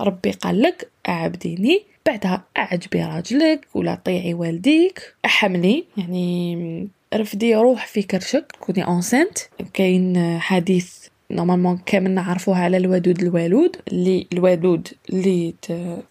ربي 0.00 0.30
قال 0.30 0.62
لك 0.62 0.90
أعبديني 1.08 1.82
بعدها 2.06 2.44
أعجبي 2.56 3.04
راجلك 3.04 3.66
ولا 3.74 3.94
طيعي 4.04 4.34
والديك 4.34 5.14
أحملي. 5.24 5.84
يعني 5.96 6.88
رفدي 7.14 7.54
روح 7.54 7.86
في 7.86 8.02
كرشك 8.02 8.52
كوني 8.60 8.86
enceinte 8.86 9.38
كاين 9.74 10.38
حديث 10.40 11.06
normalement 11.34 11.78
كامل 11.86 12.10
نعرفوها 12.10 12.58
على 12.58 12.76
الودود 12.76 13.22
الوالود 13.22 13.76
اللي 13.88 14.26
الودود 14.32 14.88
اللي 15.10 15.54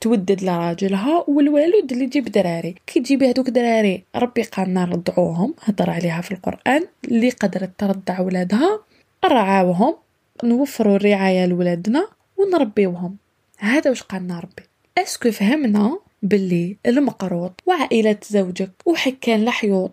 تودد 0.01 0.43
لراجلها 0.43 1.23
والوالود 1.27 1.91
اللي 1.91 2.07
تجيب 2.07 2.25
دراري. 2.25 2.75
كي 2.87 2.99
تجيبي 2.99 3.29
هذوك 3.29 3.49
دراري 3.49 4.03
ربي 4.15 4.43
قالنا 4.43 4.85
رضعوهم 4.85 5.53
هضر 5.63 5.89
عليها 5.89 6.21
في 6.21 6.31
القرآن. 6.31 6.83
اللي 7.05 7.29
قدرت 7.29 7.71
ترضع 7.77 8.19
ولادها 8.19 8.79
رعاوهم. 9.25 9.95
نوفروا 10.43 10.95
الرعاية 10.95 11.45
لولادنا 11.45 12.07
ونربيوهم. 12.37 13.15
هذا 13.57 13.89
واش 13.89 14.03
قالنا 14.03 14.39
ربي؟ 14.39 14.63
est-ce 14.97 15.20
que 15.20 15.31
فهمنا 15.31 15.99
باللي 16.23 16.77
المقروط 16.85 17.61
وعائلة 17.65 18.17
زوجك 18.29 18.71
وحكان 18.85 19.45
لحيوط 19.45 19.91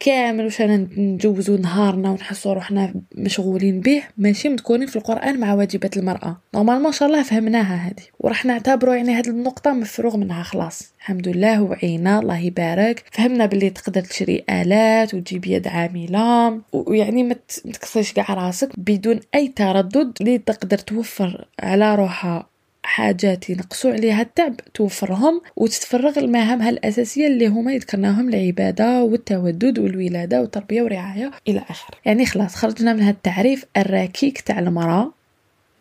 وكامل 0.00 0.44
واش 0.44 0.60
أنا 0.60 0.88
نجوزو 0.96 1.56
نهارنا 1.56 2.10
ونحسو 2.10 2.52
روحنا 2.52 2.94
مشغولين 3.14 3.80
به 3.80 4.02
ماشي 4.18 4.48
متكونين 4.48 4.86
في 4.86 4.96
القرآن 4.96 5.40
مع 5.40 5.54
واجبات 5.54 5.96
المرأة. 5.96 6.40
نورمالمون 6.54 6.84
ما 6.84 6.90
شاء 6.90 7.08
الله 7.08 7.22
فهمناها 7.22 7.76
هذه. 7.76 8.04
وراح 8.20 8.44
نعتبروا 8.44 8.94
يعني 8.94 9.14
هذه 9.14 9.28
النقطة 9.28 9.72
مفروغ 9.72 10.16
منها 10.16 10.42
خلاص. 10.42 10.92
الحمد 10.98 11.28
لله 11.28 11.62
وعينا 11.62 12.18
الله 12.18 12.38
يبارك. 12.38 13.04
فهمنا 13.12 13.46
باللي 13.46 13.70
تقدر 13.70 14.00
تشري 14.00 14.44
آلات 14.50 15.14
وتجيب 15.14 15.46
يد 15.46 15.68
عاملة. 15.68 16.60
ويعني 16.72 17.22
ما 17.22 17.36
تكسرش 17.64 18.12
كاع 18.12 18.34
راسك 18.34 18.68
بدون 18.78 19.20
أي 19.34 19.48
تردد 19.48 20.12
اللي 20.20 20.38
تقدر 20.38 20.78
توفر 20.78 21.48
على 21.60 21.94
روحها. 21.94 22.49
حاجات 22.90 23.50
ينقصوا 23.50 23.92
عليها 23.92 24.22
التعب 24.22 24.56
توفرهم 24.74 25.40
وتتفرغ 25.56 26.18
لمهامها 26.18 26.70
الأساسية 26.70 27.26
اللي 27.26 27.46
هما 27.46 27.72
يذكرناهم 27.72 28.28
العبادة 28.28 29.02
والتودد 29.02 29.78
والولادة 29.78 30.40
والتربية 30.40 30.82
والرعاية 30.82 31.30
إلى 31.48 31.64
آخره. 31.70 31.98
يعني 32.04 32.26
خلاص 32.26 32.54
خرجنا 32.54 32.92
من 32.92 33.00
هذا 33.00 33.10
التعريف 33.10 33.64
الركيك 33.76 34.40
تاع 34.40 34.58
المرأة 34.58 35.12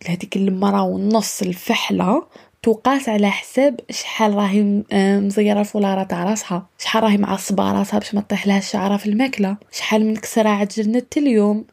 هذيك 0.07 0.35
المرأة 0.35 0.83
والنص 0.83 1.41
الفحلة 1.41 2.23
تقاس 2.63 3.09
على 3.09 3.29
حساب 3.29 3.79
شحال 3.89 4.35
راهي 4.35 4.83
مزيرة 5.19 5.59
الفولاره 5.59 6.03
تاع 6.03 6.23
راسها 6.23 6.67
شحال 6.79 7.03
راهي 7.03 7.17
معصبة 7.17 7.71
راسها 7.71 7.99
باش 7.99 8.15
ما 8.15 8.21
تطيح 8.21 8.47
لها 8.47 8.97
في 8.97 9.05
الماكلة 9.05 9.57
شحال 9.71 10.05
من 10.05 10.15
كسرة 10.15 10.49
عجلنا 10.49 11.01
اليوم 11.17 11.65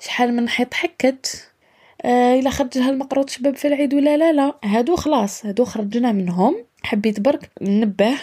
شحال 0.00 0.36
من 0.36 0.48
حيط 0.48 0.74
حكت. 0.74 1.51
آه 2.04 2.50
خرج 2.50 2.78
لها 2.78 2.90
المقروط 2.90 3.30
شباب 3.30 3.56
في 3.56 3.68
العيد 3.68 3.94
ولا 3.94 4.16
لا؟ 4.16 4.32
لا. 4.32 4.54
هادو 4.64 4.96
خلاص 4.96 5.46
هادو 5.46 5.64
خرجنا 5.64 6.12
منهم. 6.12 6.56
حبيت 6.82 7.20
برك 7.20 7.50
ننبه 7.62 8.14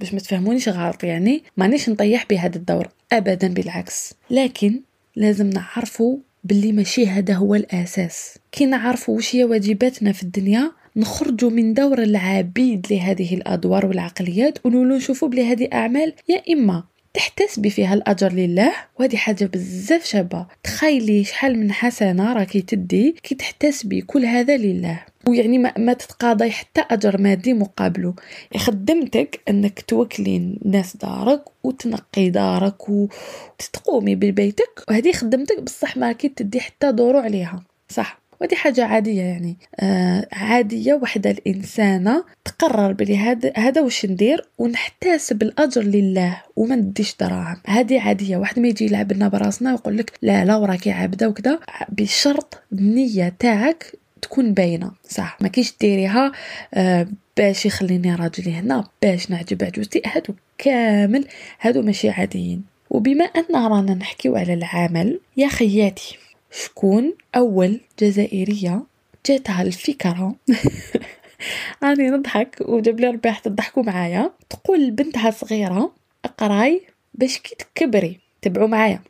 باش 0.00 0.14
ما 0.14 0.20
تفهمونيش 0.20 0.68
غلط 0.68 1.04
يعني. 1.04 1.42
مانيش 1.56 1.88
نطيح 1.88 2.26
بهذا 2.30 2.56
الدور 2.56 2.88
ابدا 3.12 3.48
بالعكس. 3.48 4.14
لكن 4.30 4.80
لازم 5.16 5.50
نعرفوا 5.50 6.16
باللي 6.44 6.72
ماشي 6.72 7.06
هذا 7.06 7.34
هو 7.34 7.54
الأساس. 7.54 8.38
كي 8.52 8.66
نعرفوا 8.66 9.16
وش 9.16 9.36
هي 9.36 9.44
واجباتنا 9.44 10.12
في 10.12 10.22
الدنيا 10.22 10.72
نخرجوا 10.96 11.50
من 11.50 11.74
دور 11.74 12.02
العبيد 12.02 12.86
لهذه 12.90 13.34
الأدوار 13.34 13.86
والعقليات 13.86 14.66
ونولو 14.66 14.96
نشوفوا 14.96 15.28
بلي 15.28 15.44
هذه 15.44 15.68
أعمال 15.72 16.12
يا 16.28 16.42
إما 16.52 16.84
تحتسبي 17.14 17.70
فيها 17.70 17.94
الاجر 17.94 18.32
لله؟ 18.32 18.72
وهذه 18.98 19.16
حاجة 19.16 19.44
بزاف 19.44 20.04
شابة. 20.04 20.46
تخيلي 20.64 21.24
شحال 21.24 21.58
من 21.58 21.72
حسنة 21.72 22.32
راكي 22.32 22.60
تدي 22.60 23.16
كي 23.22 23.34
تحتسبي 23.34 24.00
كل 24.00 24.24
هذا 24.24 24.56
لله. 24.56 25.04
ويعني 25.28 25.58
ما, 25.58 25.78
ما 25.78 25.92
تتقاضي 25.92 26.50
حتى 26.50 26.84
أجر 26.90 27.20
مادي 27.20 27.54
مقابله. 27.54 28.14
خدمتك 28.56 29.40
أنك 29.48 29.80
توكلي 29.80 30.58
ناس 30.64 30.96
دارك 30.96 31.44
وتنقي 31.64 32.30
دارك 32.30 32.88
وتتقومي 32.88 34.14
ببيتك. 34.14 34.84
وهذه 34.88 35.12
خدمتك 35.12 35.62
بصح 35.62 35.96
ما 35.96 36.08
راكي 36.08 36.28
تدي 36.28 36.60
حتى 36.60 36.92
دورو 36.92 37.18
عليها. 37.18 37.62
صح. 37.88 38.27
ودي 38.40 38.56
حاجة 38.56 38.84
عادية 38.84 39.22
يعني. 39.22 39.56
آه 39.80 40.26
عادية 40.32 40.94
وحدة 40.94 41.30
الإنسانة 41.30 42.24
تقرر 42.44 42.92
بلي 42.92 43.16
هذا 43.16 43.52
هذا 43.56 43.80
واش 43.80 44.06
ندير 44.06 44.48
ونحتسب 44.58 45.42
الأجر 45.42 45.82
لله 45.82 46.42
وما 46.56 46.76
نديش 46.76 47.16
دراهم. 47.20 47.56
هذه 47.66 48.00
عادية 48.00 48.36
واحد 48.36 48.58
ما 48.58 48.68
يجي 48.68 48.84
يلعب 48.84 49.12
لنا 49.12 49.28
براسنا 49.28 49.72
ويقول 49.72 49.96
لك 49.96 50.12
لا 50.22 50.44
لا 50.44 50.56
وراكي 50.56 50.90
عابدة 50.90 51.28
وكذا. 51.28 51.58
بشرط 51.88 52.62
النية 52.72 53.34
تاعك 53.38 53.92
تكون 54.22 54.54
باينة 54.54 54.90
صح؟ 55.08 55.38
ما 55.40 55.48
كيش 55.48 55.74
ديريها 55.80 56.32
آه 56.74 57.08
باش 57.36 57.66
يخليني 57.66 58.14
راجلي 58.14 58.54
هنا 58.54 58.84
باش 59.02 59.30
نعجب 59.30 59.64
عجوزتي 59.64 60.02
هادو 60.06 60.34
كامل 60.58 61.24
هادو 61.60 61.82
ماشي 61.82 62.10
عاديين. 62.10 62.64
وبما 62.90 63.24
أن 63.24 63.56
رانا 63.56 63.94
نحكيو 63.94 64.36
على 64.36 64.54
العمل 64.54 65.20
يا 65.36 65.48
خياتي. 65.48 66.18
شكون 66.50 67.14
أول 67.36 67.80
جزائرية 67.98 68.82
جاتها 69.26 69.62
الفكرة؟ 69.62 70.34
راني 71.82 72.10
نضحك 72.10 72.56
وجاب 72.60 73.00
لي 73.00 73.06
ربي 73.06 73.34
تضحكوا 73.44 73.82
معايا. 73.82 74.30
تقول 74.50 74.86
لبنتها 74.86 75.30
صغيرة 75.30 75.92
أقراي 76.24 76.82
باش 77.14 77.38
كي 77.38 77.54
تكبري. 77.54 78.20
تبعوا 78.42 78.68
معايا. 78.68 79.02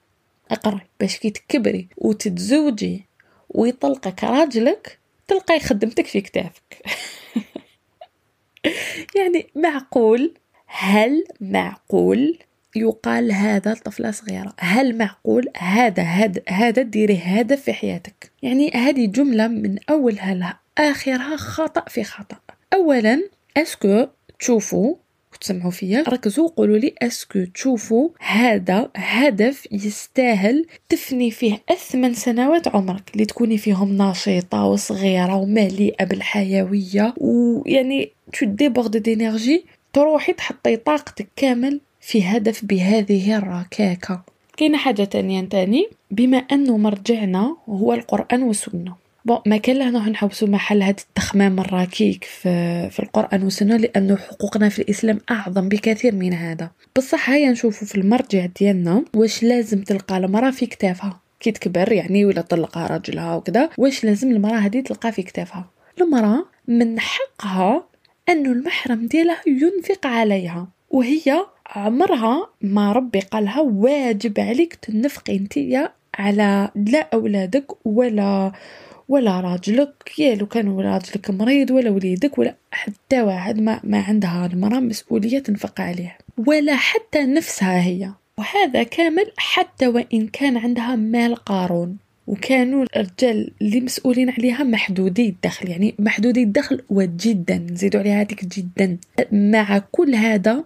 أقراي 0.50 0.87
باش 1.00 1.18
كي 1.18 1.30
تكبري 1.30 1.88
وتتزوجي 1.97 3.04
ويطلقك 3.49 4.25
راجلك 4.25 4.99
تلقاي 5.28 5.61
خدمتك 5.61 6.07
في 6.07 6.21
كتافك. 6.21 6.83
يعني 9.16 9.47
معقول؟ 9.54 10.35
هل 10.66 11.25
معقول؟ 11.40 12.38
يقال 12.78 13.32
هذا 13.32 13.73
لطفلة 13.73 14.11
صغيرة. 14.11 14.54
هل 14.58 14.99
معقول 14.99 15.49
هذا 15.56 16.02
هذا 16.02 16.42
هذا 16.49 16.82
ديري 16.82 17.18
هدف 17.25 17.62
في 17.62 17.73
حياتك؟ 17.73 18.30
يعني 18.42 18.70
هذه 18.70 19.06
جملة 19.06 19.49
من 19.49 19.78
أولها 19.90 20.56
لآخرها 20.78 21.37
خطأ 21.37 21.85
في 21.88 22.04
خطأ. 22.04 22.37
أولا 22.75 23.23
est-ce 23.57 23.90
que 23.90 24.07
تشوفوا 24.38 24.94
تسمعوا 25.40 25.70
فيا 25.70 26.04
ركزوا 26.08 26.49
قولوا 26.49 26.78
لي 26.78 26.94
est-ce 27.02 27.31
que 27.31 27.45
تشوفوا 27.44 28.08
هذا 28.20 28.90
هدف 28.97 29.68
يستاهل 29.73 30.66
تفني 30.88 31.30
فيه 31.30 31.62
أثمن 31.68 32.14
سنوات 32.14 32.68
عمرك 32.68 33.11
اللي 33.14 33.25
تكوني 33.25 33.58
فيهم 33.58 34.02
نشيطة 34.02 34.64
وصغيرة 34.64 35.37
ومليئة 35.37 36.04
بالحيوية 36.04 37.14
ويعني 37.16 38.12
tu 38.33 38.47
débordes 38.47 38.97
d'énergie 38.97 39.64
تروحي 39.92 40.32
تحطي 40.32 40.76
طاقتك 40.76 41.28
كامل 41.37 41.80
في 42.09 42.25
هدف 42.25 42.65
بهذه 42.65 43.37
الركاكة. 43.37 44.23
كاينة 44.57 44.79
حاجة 44.79 45.05
تانية 45.05 45.41
تاني؟ 45.41 45.88
بما 46.11 46.37
أنه 46.38 46.77
مرجعنا 46.77 47.57
هو 47.69 47.95
القرآن 47.95 48.43
والسنة. 48.43 48.95
بون 49.25 49.38
ما 49.47 49.57
كان 49.57 49.77
لهنا 49.77 50.09
نحوسوا 50.09 50.49
محل 50.49 50.83
هاد 50.83 51.00
التخمام 51.00 51.61
الركيك 51.61 52.25
في, 52.25 52.91
في 52.91 53.00
القرآن 53.00 53.43
والسنة 53.43 53.77
لأنه 53.77 54.17
حقوقنا 54.17 54.69
في 54.69 54.79
الإسلام 54.79 55.19
أعظم 55.31 55.69
بكثير 55.69 56.15
من 56.15 56.35
هذا. 56.35 56.71
بصح 56.97 57.31
هيا 57.31 57.50
نشوفوا 57.50 57.87
في 57.87 57.95
المرجع 57.95 58.47
ديالنا 58.47 59.05
واش 59.15 59.43
لازم 59.43 59.83
تلقى 59.83 60.17
المرأة 60.17 60.50
في 60.50 60.67
كتافها. 60.67 61.21
كي 61.41 61.50
تكبر 61.50 61.93
يعني 61.93 62.25
ولا 62.25 62.41
طلقها 62.41 62.87
راجلها 62.87 63.35
وكذا 63.37 63.71
واش 63.79 64.05
لازم 64.05 64.31
المرأة 64.31 64.59
هذه 64.59 64.81
تلقى 64.81 65.12
في 65.12 65.23
كتافها. 65.23 65.71
المرأة 66.00 66.47
من 66.69 67.00
حقها 67.00 67.85
أنه 68.29 68.53
المحرم 68.53 69.07
ديالها 69.07 69.41
ينفق 69.47 70.07
عليها 70.07 70.69
وهي 70.91 71.47
عمرها 71.69 72.49
ما 72.63 72.93
ربي 72.93 73.21
قالها 73.21 73.61
واجب 73.61 74.41
عليك 74.41 74.75
تنفقي 74.75 75.37
انتيا 75.37 75.93
على 76.15 76.71
لا 76.75 77.09
أولادك 77.15 77.87
ولا 77.87 78.53
ولا 79.09 79.41
راجلك 79.41 80.19
يا 80.19 80.35
لو 80.35 80.47
كان 80.47 80.81
راجلك 80.81 81.31
مريض 81.31 81.71
ولا 81.71 81.91
وليدك 81.91 82.39
ولا 82.39 82.55
حتى 82.71 83.23
واحد 83.23 83.61
ما, 83.61 83.81
ما 83.85 84.01
عندها 84.01 84.47
المرأة 84.47 84.81
مسؤولية 84.81 85.39
تنفق 85.39 85.81
عليه 85.81 86.19
ولا 86.47 86.77
حتى 86.77 87.27
نفسها 87.27 87.83
هي. 87.83 88.11
وهذا 88.39 88.83
كامل 88.83 89.33
حتى 89.37 89.87
وإن 89.87 90.27
كان 90.27 90.57
عندها 90.57 90.97
مال 90.97 91.35
قارون. 91.35 91.97
وكانوا 92.27 92.85
الرجال 92.97 93.51
اللي 93.63 93.81
مسؤولين 93.81 94.31
عليها 94.31 94.65
محدودي 94.65 95.29
الدخل 95.29 95.69
يعني 95.69 95.95
محدودي 95.99 96.43
الدخل 96.43 96.83
وجدا 96.91 97.59
نزيدوا 97.59 98.01
عليها 98.01 98.21
هذيك 98.21 98.45
جدا. 98.45 98.99
مع 99.33 99.79
كل 99.79 100.15
هذا 100.15 100.65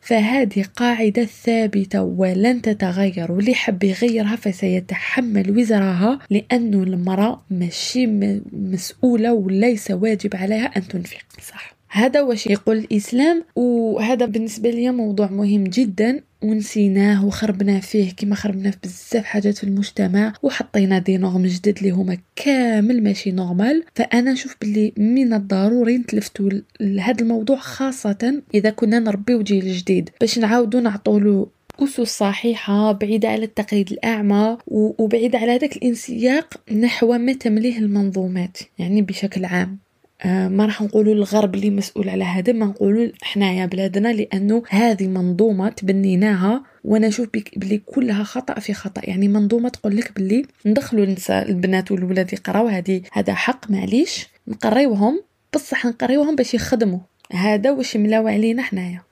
فهذه 0.00 0.64
قاعدة 0.76 1.24
ثابتة 1.24 2.02
ولن 2.02 2.62
تتغير. 2.62 3.32
واللي 3.32 3.54
حب 3.54 3.84
يغيرها 3.84 4.36
فسيتحمل 4.36 5.58
وزرها 5.58 6.18
لأنه 6.30 6.82
المرأة 6.82 7.42
ماشي 7.50 8.06
مسؤولة 8.52 9.32
وليس 9.32 9.90
واجب 9.90 10.36
عليها 10.36 10.66
أن 10.76 10.88
تنفق 10.88 11.24
صح؟ 11.42 11.77
هذا 11.90 12.20
واش 12.20 12.46
يقول 12.46 12.78
الإسلام 12.78 13.44
وهذا 13.56 14.26
بالنسبة 14.26 14.70
لي 14.70 14.90
موضوع 14.90 15.30
مهم 15.30 15.64
جدا 15.64 16.20
ونسيناه 16.42 17.26
وخربنا 17.26 17.80
فيه 17.80 18.12
كما 18.16 18.34
خربنا 18.34 18.70
في 18.70 18.76
بزاف 18.82 19.24
حاجات 19.24 19.58
في 19.58 19.64
المجتمع 19.64 20.32
وحطينا 20.42 20.98
des 20.98 21.16
normes 21.16 21.46
جدد 21.46 21.78
اللي 21.78 21.90
هما 21.90 22.18
كامل 22.36 23.02
ماشي 23.02 23.30
normal 23.30 23.84
فأنا 23.94 24.32
نشوف 24.32 24.56
باللي 24.60 24.92
من 24.96 25.32
الضروري 25.32 25.98
نتلفتوا 25.98 26.50
لهذا 26.80 27.22
الموضوع 27.22 27.56
خاصة 27.56 28.42
إذا 28.54 28.70
كنا 28.70 28.98
نربيو 28.98 29.42
جيل 29.42 29.72
جديد 29.72 30.10
باش 30.20 30.38
نعاودو 30.38 30.80
نعطولو 30.80 31.48
أسس 31.82 32.00
صحيحة 32.18 32.92
بعيدة 32.92 33.28
على 33.28 33.44
التقليد 33.44 33.92
الأعمى 33.92 34.58
وبعيدة 34.66 35.38
على 35.38 35.52
هذاك 35.52 35.76
الانسياق 35.76 36.54
نحو 36.72 37.18
ما 37.18 37.32
تمليه 37.32 37.78
المنظومات 37.78 38.58
يعني 38.78 39.02
بشكل 39.02 39.44
عام. 39.44 39.78
ما 40.24 40.66
راح 40.66 40.82
نقولوا 40.82 41.14
الغرب 41.14 41.54
اللي 41.54 41.70
مسؤول 41.70 42.08
على 42.08 42.24
هذا 42.24 42.52
ما 42.52 42.66
نقولوا 42.66 43.08
حنايا 43.22 43.66
بلادنا 43.66 44.12
لأنه 44.12 44.62
هذه 44.68 45.06
منظومة 45.06 45.68
تبنيناها 45.68 46.62
وأنا 46.84 47.08
نشوف 47.08 47.28
بلي 47.56 47.78
كلها 47.86 48.24
خطأ 48.24 48.60
في 48.60 48.74
خطأ. 48.74 49.00
يعني 49.04 49.28
منظومة 49.28 49.68
تقول 49.68 49.96
لك 49.96 50.12
بلي 50.16 50.44
ندخلوا 50.66 51.04
النساء 51.04 51.48
البنات 51.48 51.92
والولاد 51.92 52.32
يقراو 52.32 52.66
هذه 52.66 53.02
هذا 53.12 53.34
حق 53.34 53.70
معليش. 53.70 54.26
نقريوهم 54.48 55.22
بصح 55.54 55.86
نقريوهم 55.86 56.36
باش 56.36 56.54
يخدموا. 56.54 57.00
هذا 57.32 57.70
واش 57.70 57.96
ملاو 57.96 58.28
علينا 58.28 58.62
حنايا. 58.62 59.02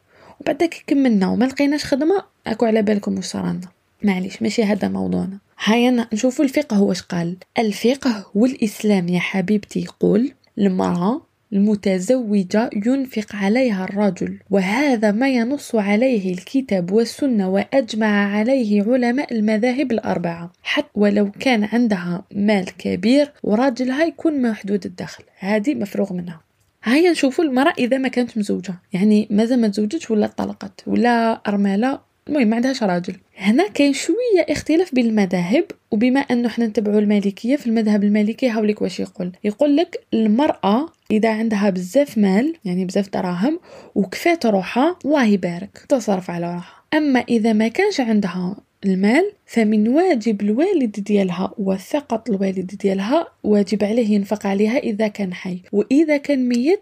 وبعد 0.40 0.70
كملنا 0.86 1.28
وما 1.28 1.44
لقيناش 1.44 1.84
خدمة 1.84 2.24
أكو 2.46 2.66
على 2.66 2.82
بالكم 2.82 3.16
واش 3.16 3.24
صرالنا 3.24 3.68
معليش 4.02 4.42
ماشي 4.42 4.64
هذا 4.64 4.88
موضوعنا. 4.88 5.38
هيا 5.64 6.06
نشوفوا 6.12 6.44
الفقه 6.44 6.82
واش 6.82 7.02
قال. 7.02 7.36
الفقه 7.58 8.30
والاسلام 8.34 9.08
يا 9.08 9.20
حبيبتي 9.20 9.80
يقول 9.80 10.32
المرأة 10.58 11.22
المتزوجة 11.52 12.70
ينفق 12.86 13.36
عليها 13.36 13.84
الرجل 13.84 14.38
وهذا 14.50 15.12
ما 15.12 15.28
ينص 15.28 15.74
عليه 15.74 16.32
الكتاب 16.32 16.92
والسنة 16.92 17.48
وأجمع 17.48 18.36
عليه 18.36 18.82
علماء 18.82 19.34
المذاهب 19.34 19.92
الأربعة. 19.92 20.52
حتى 20.62 20.88
ولو 20.94 21.30
كان 21.30 21.64
عندها 21.64 22.24
مال 22.34 22.76
كبير 22.76 23.32
وراجلها 23.42 24.04
يكون 24.04 24.42
محدود 24.42 24.86
الدخل. 24.86 25.24
هذه 25.38 25.74
مفروغ 25.74 26.12
منها. 26.12 26.40
هيا 26.84 27.10
نشوفوا 27.10 27.44
المرأة 27.44 27.72
إذا 27.78 27.98
ما 27.98 28.08
كانت 28.08 28.38
مزوجة. 28.38 28.74
يعني 28.92 29.28
ماذا 29.30 29.56
ما 29.56 29.68
تزوجتش 29.68 30.10
ولا 30.10 30.26
طلقت 30.26 30.82
ولا 30.86 31.32
أرملة 31.48 32.05
المهم 32.28 32.48
ما 32.48 32.56
عندهاش 32.56 32.82
راجل. 32.82 33.14
هنا 33.38 33.68
كاين 33.68 33.92
شوية 33.92 34.46
اختلاف 34.48 34.94
بين 34.94 35.06
المذاهب 35.06 35.64
وبما 35.90 36.20
انه 36.20 36.48
حنا 36.48 36.66
نتبعوا 36.66 36.98
المالكيه 36.98 37.56
في 37.56 37.66
المذهب 37.66 38.04
المالكي 38.04 38.48
هاوليك 38.48 38.82
واش 38.82 39.00
يقول؟ 39.00 39.32
يقول 39.44 39.76
لك 39.76 40.06
المرأة 40.14 40.88
إذا 41.10 41.30
عندها 41.30 41.70
بزاف 41.70 42.18
مال 42.18 42.54
يعني 42.64 42.84
بزاف 42.84 43.08
دراهم 43.08 43.60
وكفات 43.94 44.46
روحها 44.46 44.96
الله 45.04 45.24
يبارك 45.24 45.84
تصرف 45.88 46.30
على 46.30 46.54
روحها. 46.54 46.82
أما 46.94 47.20
إذا 47.20 47.52
ما 47.52 47.68
كانش 47.68 48.00
عندها 48.00 48.56
المال 48.84 49.32
فمن 49.46 49.88
واجب 49.88 50.42
الوالد 50.42 51.00
ديالها 51.00 51.54
وفقط 51.58 52.30
الوالد 52.30 52.74
ديالها 52.82 53.26
واجب 53.44 53.84
عليه 53.84 54.08
ينفق 54.14 54.46
عليها 54.46 54.76
إذا 54.78 55.08
كان 55.08 55.34
حي. 55.34 55.58
وإذا 55.72 56.16
كان 56.16 56.48
ميت 56.48 56.80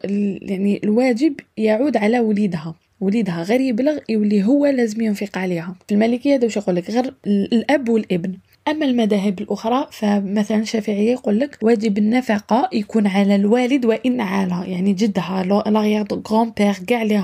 يعني 0.50 0.80
الواجب 0.84 1.40
يعود 1.56 1.96
على 1.96 2.20
وليدها. 2.20 2.74
وليدها 3.00 3.42
غير 3.42 3.60
يبلغ 3.60 3.98
يولي 4.08 4.44
هو 4.44 4.66
لازم 4.66 5.00
ينفق 5.00 5.38
عليها. 5.38 5.74
في 5.88 5.94
المالكيه 5.94 6.34
هذا 6.34 6.44
واش 6.44 6.56
يقول 6.56 6.76
لك 6.76 6.90
غير 6.90 7.14
الأب 7.26 7.88
والابن. 7.88 8.34
أما 8.68 8.86
المذاهب 8.86 9.40
الأخرى 9.40 9.88
فمثلا 9.92 10.58
الشافعية 10.58 11.12
يقول 11.12 11.40
لك 11.40 11.58
واجب 11.62 11.98
النفقة 11.98 12.68
يكون 12.72 13.06
على 13.06 13.34
الوالد 13.34 13.84
وإن 13.84 14.20
عالى 14.20 14.72
يعني 14.72 14.92
جدها 14.92 15.42
لاغيغ 15.66 16.04
غران 16.28 16.50
بير 16.50 16.72
كاع 16.86 17.02
اللي 17.02 17.16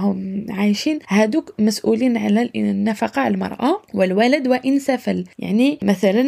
عايشين. 0.48 0.98
هادوك 1.08 1.54
مسؤولين 1.58 2.16
على 2.16 2.50
النفقة 2.56 3.20
على 3.20 3.34
المرأة 3.34 3.82
والولد 3.94 4.48
وإن 4.48 4.78
سفل 4.78 5.24
يعني 5.38 5.78
مثلا 5.82 6.22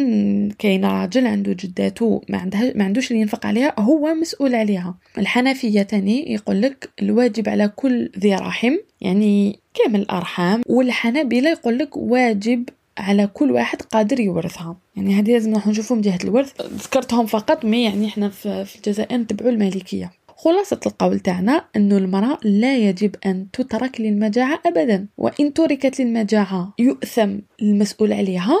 كاين 0.59 0.85
راجل 0.85 1.27
عنده 1.27 1.53
جداته 1.53 2.21
ما 2.29 2.37
عندها 2.37 2.73
ما 2.75 2.83
عندوش 2.83 3.11
اللي 3.11 3.21
ينفق 3.21 3.45
عليها 3.45 3.79
هو 3.79 4.13
مسؤول 4.13 4.55
عليها. 4.55 4.95
الحنفية 5.17 5.81
تاني 5.81 6.33
يقول 6.33 6.61
لك 6.61 6.89
الواجب 7.01 7.49
على 7.49 7.67
كل 7.67 8.09
ذي 8.19 8.35
رحم 8.35 8.75
يعني 9.01 9.59
كامل 9.73 9.99
الأرحام. 9.99 10.61
والحنابلة 10.67 11.49
يقول 11.49 11.77
لك 11.77 11.97
واجب 11.97 12.63
على 12.97 13.27
كل 13.27 13.51
واحد 13.51 13.81
قادر 13.81 14.19
يورثها. 14.19 14.77
يعني 14.95 15.19
هذه 15.19 15.31
لازم 15.31 15.51
نروح 15.51 15.67
نشوفهم 15.67 16.01
جهة 16.01 16.19
الورث. 16.23 16.61
ذكرتهم 16.61 17.25
فقط 17.25 17.65
mais 17.65 17.83
يعني 17.83 18.07
إحنا 18.07 18.29
في 18.29 18.75
الجزائر 18.75 19.17
نتبعوا 19.17 19.51
المالكية 19.51 20.11
خلاصة 20.35 20.79
القول 20.85 21.19
تاعنا 21.19 21.65
أنه 21.75 21.97
المرأة 21.97 22.37
لا 22.43 22.77
يجب 22.77 23.15
أن 23.25 23.47
تترك 23.53 24.01
للمجاعة 24.01 24.61
أبدا. 24.65 25.07
وإن 25.17 25.53
تركت 25.53 25.99
للمجاعة 26.01 26.73
يؤثم 26.79 27.39
المسؤول 27.61 28.13
عليها. 28.13 28.57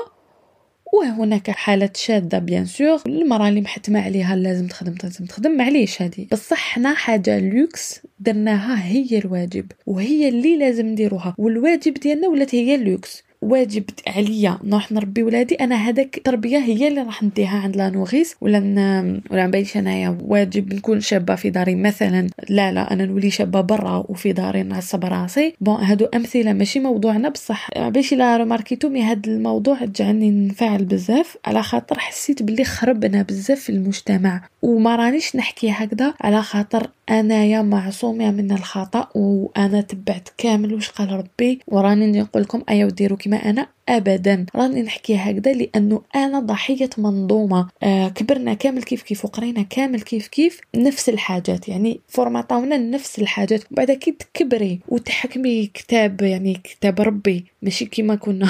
وهناك 0.93 1.51
حالات 1.51 1.97
شاذة 1.97 2.39
bien 2.39 2.65
sûr. 2.65 3.01
المرأة 3.05 3.49
اللي 3.49 3.61
محتمة 3.61 4.01
عليها 4.01 4.35
لازم 4.35 4.67
تخدم 4.67 4.95
لازم 5.03 5.25
تخدم. 5.25 5.51
معليش 5.57 6.01
هذه 6.01 6.27
بصح 6.31 6.57
حنا 6.57 6.93
حاجة 6.93 7.39
لوكس 7.39 8.01
درناها 8.19 8.85
هي 8.85 9.17
الواجب. 9.17 9.71
وهي 9.85 10.29
اللي 10.29 10.57
لازم 10.57 10.85
نديروها. 10.85 11.35
والواجب 11.37 11.93
ديالنا 11.93 12.27
ولات 12.27 12.55
هي 12.55 12.75
اللوكس. 12.75 13.23
واجب 13.43 13.83
عليا 14.07 14.57
نروح 14.63 14.91
نربي 14.91 15.23
ولادي. 15.23 15.55
أنا 15.55 15.75
هذاك 15.75 16.17
التربية 16.17 16.57
هي 16.57 16.87
اللي 16.87 17.01
راح 17.01 17.23
نديها 17.23 17.57
عند 17.57 17.75
la 17.75 17.89
nourrice 17.89 18.35
ولا 18.41 18.59
ن... 18.59 19.21
ولا 19.31 19.47
نبينش 19.47 19.77
أنايا 19.77 20.17
واجب 20.21 20.73
نكون 20.73 21.01
شابة 21.01 21.35
في 21.35 21.49
داري. 21.49 21.75
مثلا 21.75 22.27
لا 22.49 22.71
لا 22.71 22.93
أنا 22.93 23.05
نولي 23.05 23.29
شابة 23.29 23.61
برا 23.61 24.05
وفي 24.09 24.33
داري 24.33 24.63
نعصب 24.63 25.05
راسي. 25.05 25.53
bon 25.61 25.75
هادو 25.75 26.05
أمثلة 26.05 26.53
ماشي 26.53 26.79
موضوعنا 26.79 27.29
بصح. 27.29 27.69
باش 27.89 28.13
la 28.13 28.37
remarquitou 28.37 28.89
mais 28.89 29.01
هاد 29.01 29.27
الموضوع 29.27 29.77
جعلني 29.85 30.31
نفعل 30.31 30.85
بزاف. 30.85 31.37
على 31.45 31.63
خاطر 31.63 31.99
حسيت 31.99 32.43
باللي 32.43 32.63
خربنا 32.63 33.21
بزاف 33.21 33.59
في 33.59 33.69
المجتمع. 33.69 34.41
وما 34.61 34.95
رانيش 34.95 35.35
نحكي 35.35 35.69
هكذا. 35.71 36.13
على 36.21 36.41
خاطر 36.41 36.89
أنايا 37.09 37.61
معصومة 37.61 38.31
من 38.31 38.51
الخطأ 38.51 39.09
وأنا 39.15 39.81
تبعت 39.81 40.29
كامل. 40.37 40.73
واش 40.73 40.89
قال 40.89 41.11
ربي؟ 41.11 41.59
وراني 41.67 42.21
نقول 42.21 42.41
لكم 42.43 42.63
ايا 42.69 42.85
وديروا 42.85 43.17
كما 43.33 43.49
أنا 43.49 43.67
ابدا. 43.89 44.45
راني 44.55 44.81
نحكي 44.81 45.15
هكذا 45.15 45.53
لأنه 45.53 46.01
أنا 46.15 46.39
ضحية 46.39 46.89
منظومة. 46.97 47.67
آه 47.83 48.09
كبرنا 48.09 48.53
كامل 48.53 48.83
كيف 48.83 49.01
كيف 49.01 49.25
وقرينا 49.25 49.61
كامل 49.61 50.01
كيف 50.01 50.27
كيف 50.27 50.61
نفس 50.75 51.09
الحاجات. 51.09 51.69
يعني 51.69 51.99
formatawna 52.07 52.77
نفس 52.77 53.19
الحاجات. 53.19 53.71
وبعد 53.71 53.91
كي 53.91 54.11
تكبري 54.11 54.79
وتحكمي 54.87 55.65
كتاب 55.65 56.21
يعني 56.21 56.53
كتاب 56.53 57.01
ربي. 57.01 57.45
ماشي 57.61 57.85
كيما 57.85 58.15
كنا. 58.15 58.49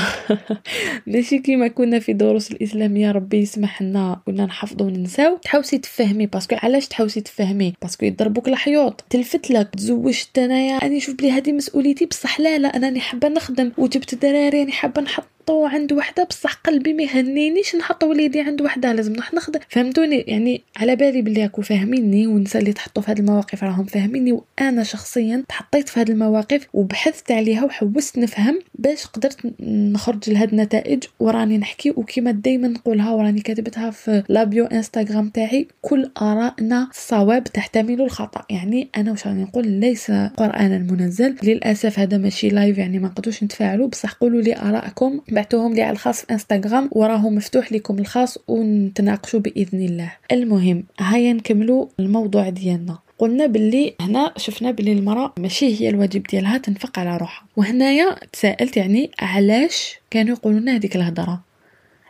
ماشي 1.07 1.39
كيما 1.39 1.67
كنا 1.67 1.99
في 1.99 2.13
دروس 2.13 2.51
الاسلاميه 2.51 3.11
ربي 3.11 3.37
يسمح 3.37 3.81
لنا 3.81 4.21
كنا 4.25 4.45
نحفظوا 4.45 4.87
وننساو. 4.87 5.37
تحوسي 5.37 5.77
تفهمي 5.77 6.25
parce 6.25 6.44
que 6.44 6.55
علاش 6.63 6.87
تحوسي 6.87 7.21
تفهمي؟ 7.21 7.73
parce 7.81 7.96
que 7.96 8.05
يضربوك 8.05 8.47
الحيوط. 8.47 9.03
تلفت 9.09 9.51
لك 9.51 9.69
تزوجت 9.77 10.39
أنايا. 10.39 10.79
راني 10.79 10.97
نشوف 10.97 11.15
بلي 11.15 11.31
هذه 11.31 11.51
مسؤوليتي 11.51 12.05
بصح 12.05 12.39
لا 12.39 12.57
لا 12.57 12.67
أنا 12.67 12.99
حابة 12.99 13.27
نخدم. 13.27 13.71
وجبت 13.77 14.15
دراري 14.15 14.49
راني 14.49 14.71
حابة 14.71 15.01
نحط 15.01 15.23
نحطو 15.43 15.65
عند 15.65 15.93
وحدة 15.93 16.23
بصح 16.23 16.53
قلبي 16.53 16.93
ما 16.93 17.03
يهنينيش 17.03 17.75
نحط 17.75 18.03
وليدي 18.03 18.41
عند 18.41 18.61
وحدة 18.61 18.93
لازم 18.93 19.13
نروح 19.13 19.33
نخدم. 19.33 19.59
فهمتوني؟ 19.69 20.23
يعني 20.27 20.61
على 20.77 20.95
بالي 20.95 21.21
بلي 21.21 21.43
راكو 21.43 21.61
فاهميني 21.61 22.27
والنساء 22.27 22.61
اللي 22.61 22.73
تحطوا 22.73 23.03
في 23.03 23.11
هذه 23.11 23.19
المواقف 23.19 23.63
راهم 23.63 23.85
فاهميني 23.85 24.31
وأنا 24.31 24.83
شخصيا 24.83 25.43
تحطيت 25.49 25.89
في 25.89 25.99
هذه 25.99 26.11
المواقف 26.11 26.67
وبحثت 26.73 27.31
عليها 27.31 27.65
وحوست 27.65 28.17
نفهم 28.17 28.59
باش 28.75 29.05
قدرت 29.05 29.37
نخرج 29.69 30.29
لهاد 30.29 30.49
النتائج. 30.49 31.03
وراني 31.19 31.57
نحكي 31.57 31.89
وكيما 31.89 32.31
دائما 32.31 32.67
نقولها 32.67 33.11
وراني 33.11 33.41
كاتبتها 33.41 33.91
في 33.91 34.23
la 34.29 34.44
bio 34.44 34.65
إنستغرام 34.65 35.29
تاعي 35.29 35.67
كل 35.81 36.11
ارائنا 36.21 36.89
صواب 36.93 37.43
تحتمل 37.43 38.01
الخطأ. 38.01 38.45
يعني 38.49 38.87
أنا 38.97 39.11
واش 39.11 39.27
راني 39.27 39.43
نقول؟ 39.43 39.67
ليس 39.67 40.11
قرانا 40.11 40.77
المنزل 40.77 41.35
للأسف 41.43 41.99
هذا 41.99 42.17
ماشي 42.17 42.49
لايف 42.49 42.77
يعني 42.77 42.99
ما 42.99 43.07
نقدروش 43.07 43.43
نتفاعلوا. 43.43 43.87
بصح 43.87 44.13
قولوا 44.13 44.41
لي 44.41 44.57
ارائكم 44.57 45.21
بعتوهم 45.33 45.73
لي 45.73 45.81
على 45.81 45.91
الخاص 45.91 46.21
في 46.21 46.33
إنستغرام 46.33 46.89
وراه 46.91 47.29
مفتوح 47.29 47.71
لكم 47.71 47.99
الخاص 47.99 48.37
ونتناقشوا 48.47 49.39
بإذن 49.39 49.85
الله. 49.85 50.11
المهم 50.31 50.83
هيا 50.99 51.33
نكملوا 51.33 51.87
الموضوع 51.99 52.49
ديالنا. 52.49 52.97
قلنا 53.19 53.45
باللي 53.45 53.95
هنا 54.01 54.33
شفنا 54.37 54.71
باللي 54.71 54.93
المرأة 54.93 55.33
ماشي 55.39 55.81
هي 55.81 55.89
الواجب 55.89 56.23
ديالها 56.23 56.57
تنفق 56.57 56.99
على 56.99 57.17
روحها. 57.17 57.45
وهنايا 57.57 58.15
تساءلت 58.33 58.77
يعني 58.77 59.11
علاش 59.19 59.99
كانوا 60.11 60.35
يقولوا 60.35 60.59
لنا 60.59 60.75
هذيك 60.75 60.95
الهضرة. 60.95 61.52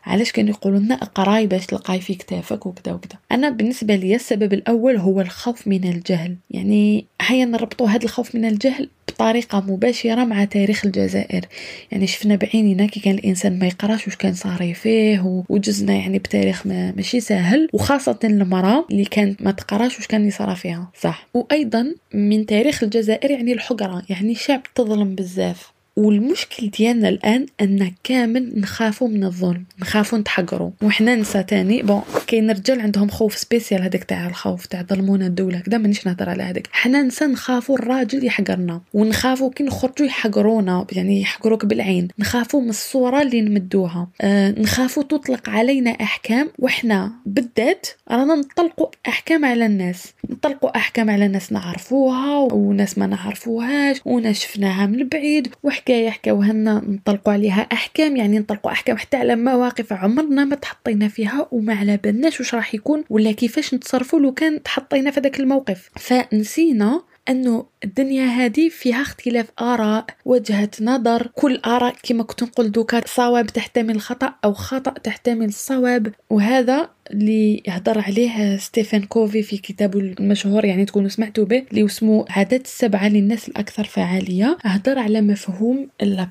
علاش 0.05 0.31
كانوا 0.31 0.49
يقولوا 0.49 0.79
لنا 0.79 0.95
اقراي 0.95 1.47
باش 1.47 1.65
تلقاي 1.65 2.01
في 2.01 2.15
كتافك 2.15 2.65
وكذا 2.65 2.93
وكذا. 2.93 3.19
أنا 3.31 3.49
بالنسبة 3.49 3.95
لي 3.95 4.15
السبب 4.15 4.53
الأول 4.53 4.97
هو 4.97 5.21
الخوف 5.21 5.67
من 5.67 5.83
الجهل. 5.83 6.35
يعني 6.51 7.05
هيا 7.21 7.45
نربطوا 7.45 7.87
هذا 7.87 8.03
الخوف 8.03 8.35
من 8.35 8.45
الجهل 8.45 8.89
بطريقة 9.07 9.59
مباشرة 9.59 10.23
مع 10.25 10.45
تاريخ 10.45 10.85
الجزائر. 10.85 11.45
يعني 11.91 12.07
شفنا 12.07 12.35
بعيننا 12.35 12.85
كي 12.85 12.99
كان 12.99 13.15
الإنسان 13.15 13.59
ما 13.59 13.67
يقراش 13.67 14.07
واش 14.07 14.15
كان 14.15 14.33
صاري 14.33 14.73
فيه 14.73 15.43
وجزنا 15.49 15.93
يعني 15.93 16.19
بتاريخ 16.19 16.67
ما 16.67 16.91
ماشي 16.91 17.19
سهل 17.19 17.69
وخاصة 17.73 18.19
المرأة 18.23 18.85
اللي 18.91 19.05
كانت 19.05 19.41
ما 19.41 19.51
تقراش 19.51 19.97
واش 19.97 20.07
كان 20.07 20.27
يصرى 20.27 20.55
فيها. 20.55 20.91
صح. 20.99 21.27
وأيضا 21.33 21.95
من 22.13 22.45
تاريخ 22.45 22.83
الجزائر 22.83 23.31
يعني 23.31 23.53
الحقره 23.53 24.03
يعني 24.09 24.35
شعب 24.35 24.63
تظلم 24.75 25.15
بزاف. 25.15 25.72
والمشكل 25.95 26.69
ديالنا 26.69 27.09
الآن 27.09 27.45
أن 27.61 27.91
كامل 28.03 28.59
نخافوا 28.59 29.07
من 29.07 29.23
الظلم 29.23 29.63
نخافوا 29.81 30.17
نتحقروا 30.17 30.71
وحنا 30.81 31.15
نسا 31.15 31.41
تاني 31.41 31.81
بون 31.81 32.01
كاين 32.27 32.51
رجال 32.51 32.81
عندهم 32.81 33.09
خوف 33.09 33.37
spécial 33.37 33.81
هذاك 33.81 34.03
تاع 34.03 34.27
الخوف 34.27 34.65
تاع 34.65 34.81
ظلمونا 34.81 35.27
الدولة 35.27 35.59
كدا 35.59 35.77
مانيش 35.77 36.07
نهضر 36.07 36.29
على 36.29 36.43
هذاك 36.43 36.67
حنا 36.71 37.01
نسا 37.01 37.27
نخافوا 37.27 37.77
الراجل 37.79 38.25
يحقرنا 38.25 38.81
ونخافوا 38.93 39.51
كي 39.51 39.63
نخرجوا 39.63 40.07
يحقرونا 40.07 40.85
يعني 40.91 41.21
يحقروك 41.21 41.65
بالعين. 41.65 42.07
نخافوا 42.19 42.61
من 42.61 42.69
الصورة 42.69 43.21
اللي 43.21 43.41
نمدوها. 43.41 44.07
آه 44.21 44.51
نخافوا 44.51 45.03
تطلق 45.03 45.49
علينا 45.49 45.91
أحكام 45.91 46.49
وحنا 46.59 47.11
بالذات 47.25 47.87
رانا 48.11 48.35
نطلقوا 48.35 48.87
أحكام 49.07 49.45
على 49.45 49.65
الناس. 49.65 50.13
نطلقوا 50.29 50.77
أحكام 50.77 51.09
على 51.09 51.27
ناس 51.27 51.51
نعرفوها 51.51 52.37
وناس 52.53 52.97
ما 52.97 53.07
نعرفوهاش 53.07 53.97
وناس 54.05 54.39
شفناها 54.39 54.85
من 54.85 55.07
بعيد 55.07 55.47
حكاية 55.83 56.09
حكاوها 56.09 56.53
لنا 56.53 56.81
نطلقوا 56.87 57.33
عليها 57.33 57.61
أحكام 57.61 58.15
يعني 58.15 58.39
نطلقوا 58.39 58.71
أحكام 58.71 58.97
حتى 58.97 59.17
على 59.17 59.35
مواقف 59.35 59.93
عمرنا 59.93 60.45
ما 60.45 60.55
تحطينا 60.55 61.07
فيها 61.07 61.47
وما 61.51 61.73
على 61.73 61.97
بالناش 61.97 62.39
واش 62.39 62.55
راح 62.55 62.75
يكون 62.75 63.03
ولا 63.09 63.31
كيفاش 63.31 63.73
نتصرفوا 63.73 64.19
لو 64.19 64.33
كان 64.33 64.63
تحطينا 64.63 65.11
في 65.11 65.19
ذاك 65.19 65.39
الموقف. 65.39 65.89
فنسينا 65.95 67.01
أنه 67.29 67.65
الدنيا 67.83 68.25
هذه 68.25 68.69
فيها 68.69 69.01
اختلاف 69.01 69.51
آراء 69.61 70.05
وجهة 70.25 70.69
نظر. 70.81 71.27
كل 71.27 71.61
آراء 71.65 71.95
كما 72.03 72.23
كنت 72.23 72.43
نقول 72.43 72.71
دوكا 72.71 73.01
صواب 73.05 73.45
تحتمل 73.45 74.01
خطأ 74.01 74.33
أو 74.45 74.53
خطأ 74.53 74.91
تحتمل 74.91 75.45
الصواب 75.45 76.13
وهذا 76.29 76.89
اللي 77.11 77.63
يهضر 77.67 77.99
عليه 77.99 78.57
ستيفن 78.57 79.01
كوفي 79.03 79.43
في 79.43 79.57
كتابه 79.57 79.99
المشهور 79.99 80.65
يعني 80.65 80.85
تكونوا 80.85 81.09
سمعتوا 81.09 81.45
به 81.45 81.65
اللي 81.71 81.85
اسمه 81.85 82.25
عادات 82.29 82.65
السبعه 82.65 83.09
للناس 83.09 83.49
الأكثر 83.49 83.83
فعالية. 83.83 84.57
هضر 84.61 84.99
على 84.99 85.21
مفهوم 85.21 85.89
لا 86.01 86.27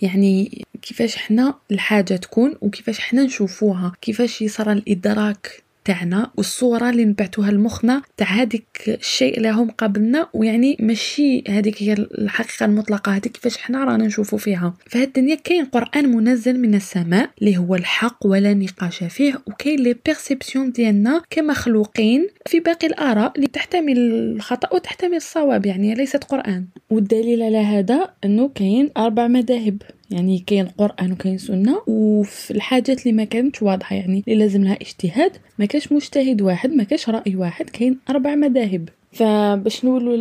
يعني 0.00 0.64
كيفاش 0.82 1.16
حنا 1.16 1.54
الحاجة 1.70 2.16
تكون 2.16 2.54
وكيفاش 2.60 3.00
حنا 3.00 3.22
نشوفوها 3.22 3.92
كيفاش 4.02 4.42
يصرى 4.42 4.72
الإدراك 4.72 5.62
تاعنا 5.84 6.30
والصورة 6.36 6.90
اللي 6.90 7.04
نبعتوها 7.04 7.50
لمخنا 7.50 8.02
تاع 8.16 8.26
هذيك 8.26 8.66
الشيء 8.88 9.36
اللي 9.36 9.50
هم 9.50 9.70
قابلنا 9.70 10.28
ويعني 10.34 10.76
ماشي 10.80 11.44
هذيك 11.48 11.82
هي 11.82 11.92
الحقيقة 11.92 12.64
المطلقة 12.64 13.12
هذيك 13.12 13.32
كيفاش 13.32 13.58
حنا 13.58 13.84
رانا 13.84 14.06
نشوفوا 14.06 14.38
فيها. 14.38 14.74
فهاد 14.86 15.06
الدنيا 15.06 15.34
كاين 15.34 15.64
قرآن 15.64 16.08
منزل 16.16 16.60
من 16.60 16.74
السماء 16.74 17.30
اللي 17.40 17.56
هو 17.56 17.74
الحق 17.74 18.26
ولا 18.26 18.54
نقاش 18.54 19.04
فيه 19.04 19.42
وكاين 19.46 19.80
لي 19.80 19.96
perception 20.06 20.72
ديالنا 20.72 21.22
كمخلوقين 21.30 22.28
في 22.46 22.60
باقي 22.60 22.86
الآراء 22.86 23.32
اللي 23.36 23.46
تحتمل 23.46 23.98
الخطأ 23.98 24.74
وتحتمل 24.74 25.14
الصواب 25.14 25.66
يعني 25.66 25.94
ليست 25.94 26.24
قرآن. 26.24 26.66
والدليل 26.90 27.42
على 27.42 27.58
هذا 27.58 28.10
إنه 28.24 28.48
كاين 28.54 28.90
أربع 28.96 29.26
مذاهب. 29.26 29.82
يعني 30.10 30.38
كاين 30.38 30.66
قرآن 30.66 31.12
وكاين 31.12 31.38
سنة 31.38 31.82
وفي 31.86 32.50
الحاجات 32.50 33.02
اللي 33.02 33.12
ما 33.12 33.24
كانتش 33.24 33.62
واضحة 33.62 33.96
يعني 33.96 34.24
اللي 34.28 34.38
لازم 34.38 34.64
لها 34.64 34.74
اجتهاد 34.80 35.32
ما 35.58 35.64
كاش 35.64 35.92
مجتهد 35.92 36.42
واحد 36.42 36.70
ما 36.70 36.84
كاش 36.84 37.08
رأي 37.08 37.36
واحد 37.36 37.70
كاين 37.70 37.98
أربع 38.10 38.34
مذاهب. 38.34 38.88
فباش 39.12 39.84
نقولوا 39.84 40.16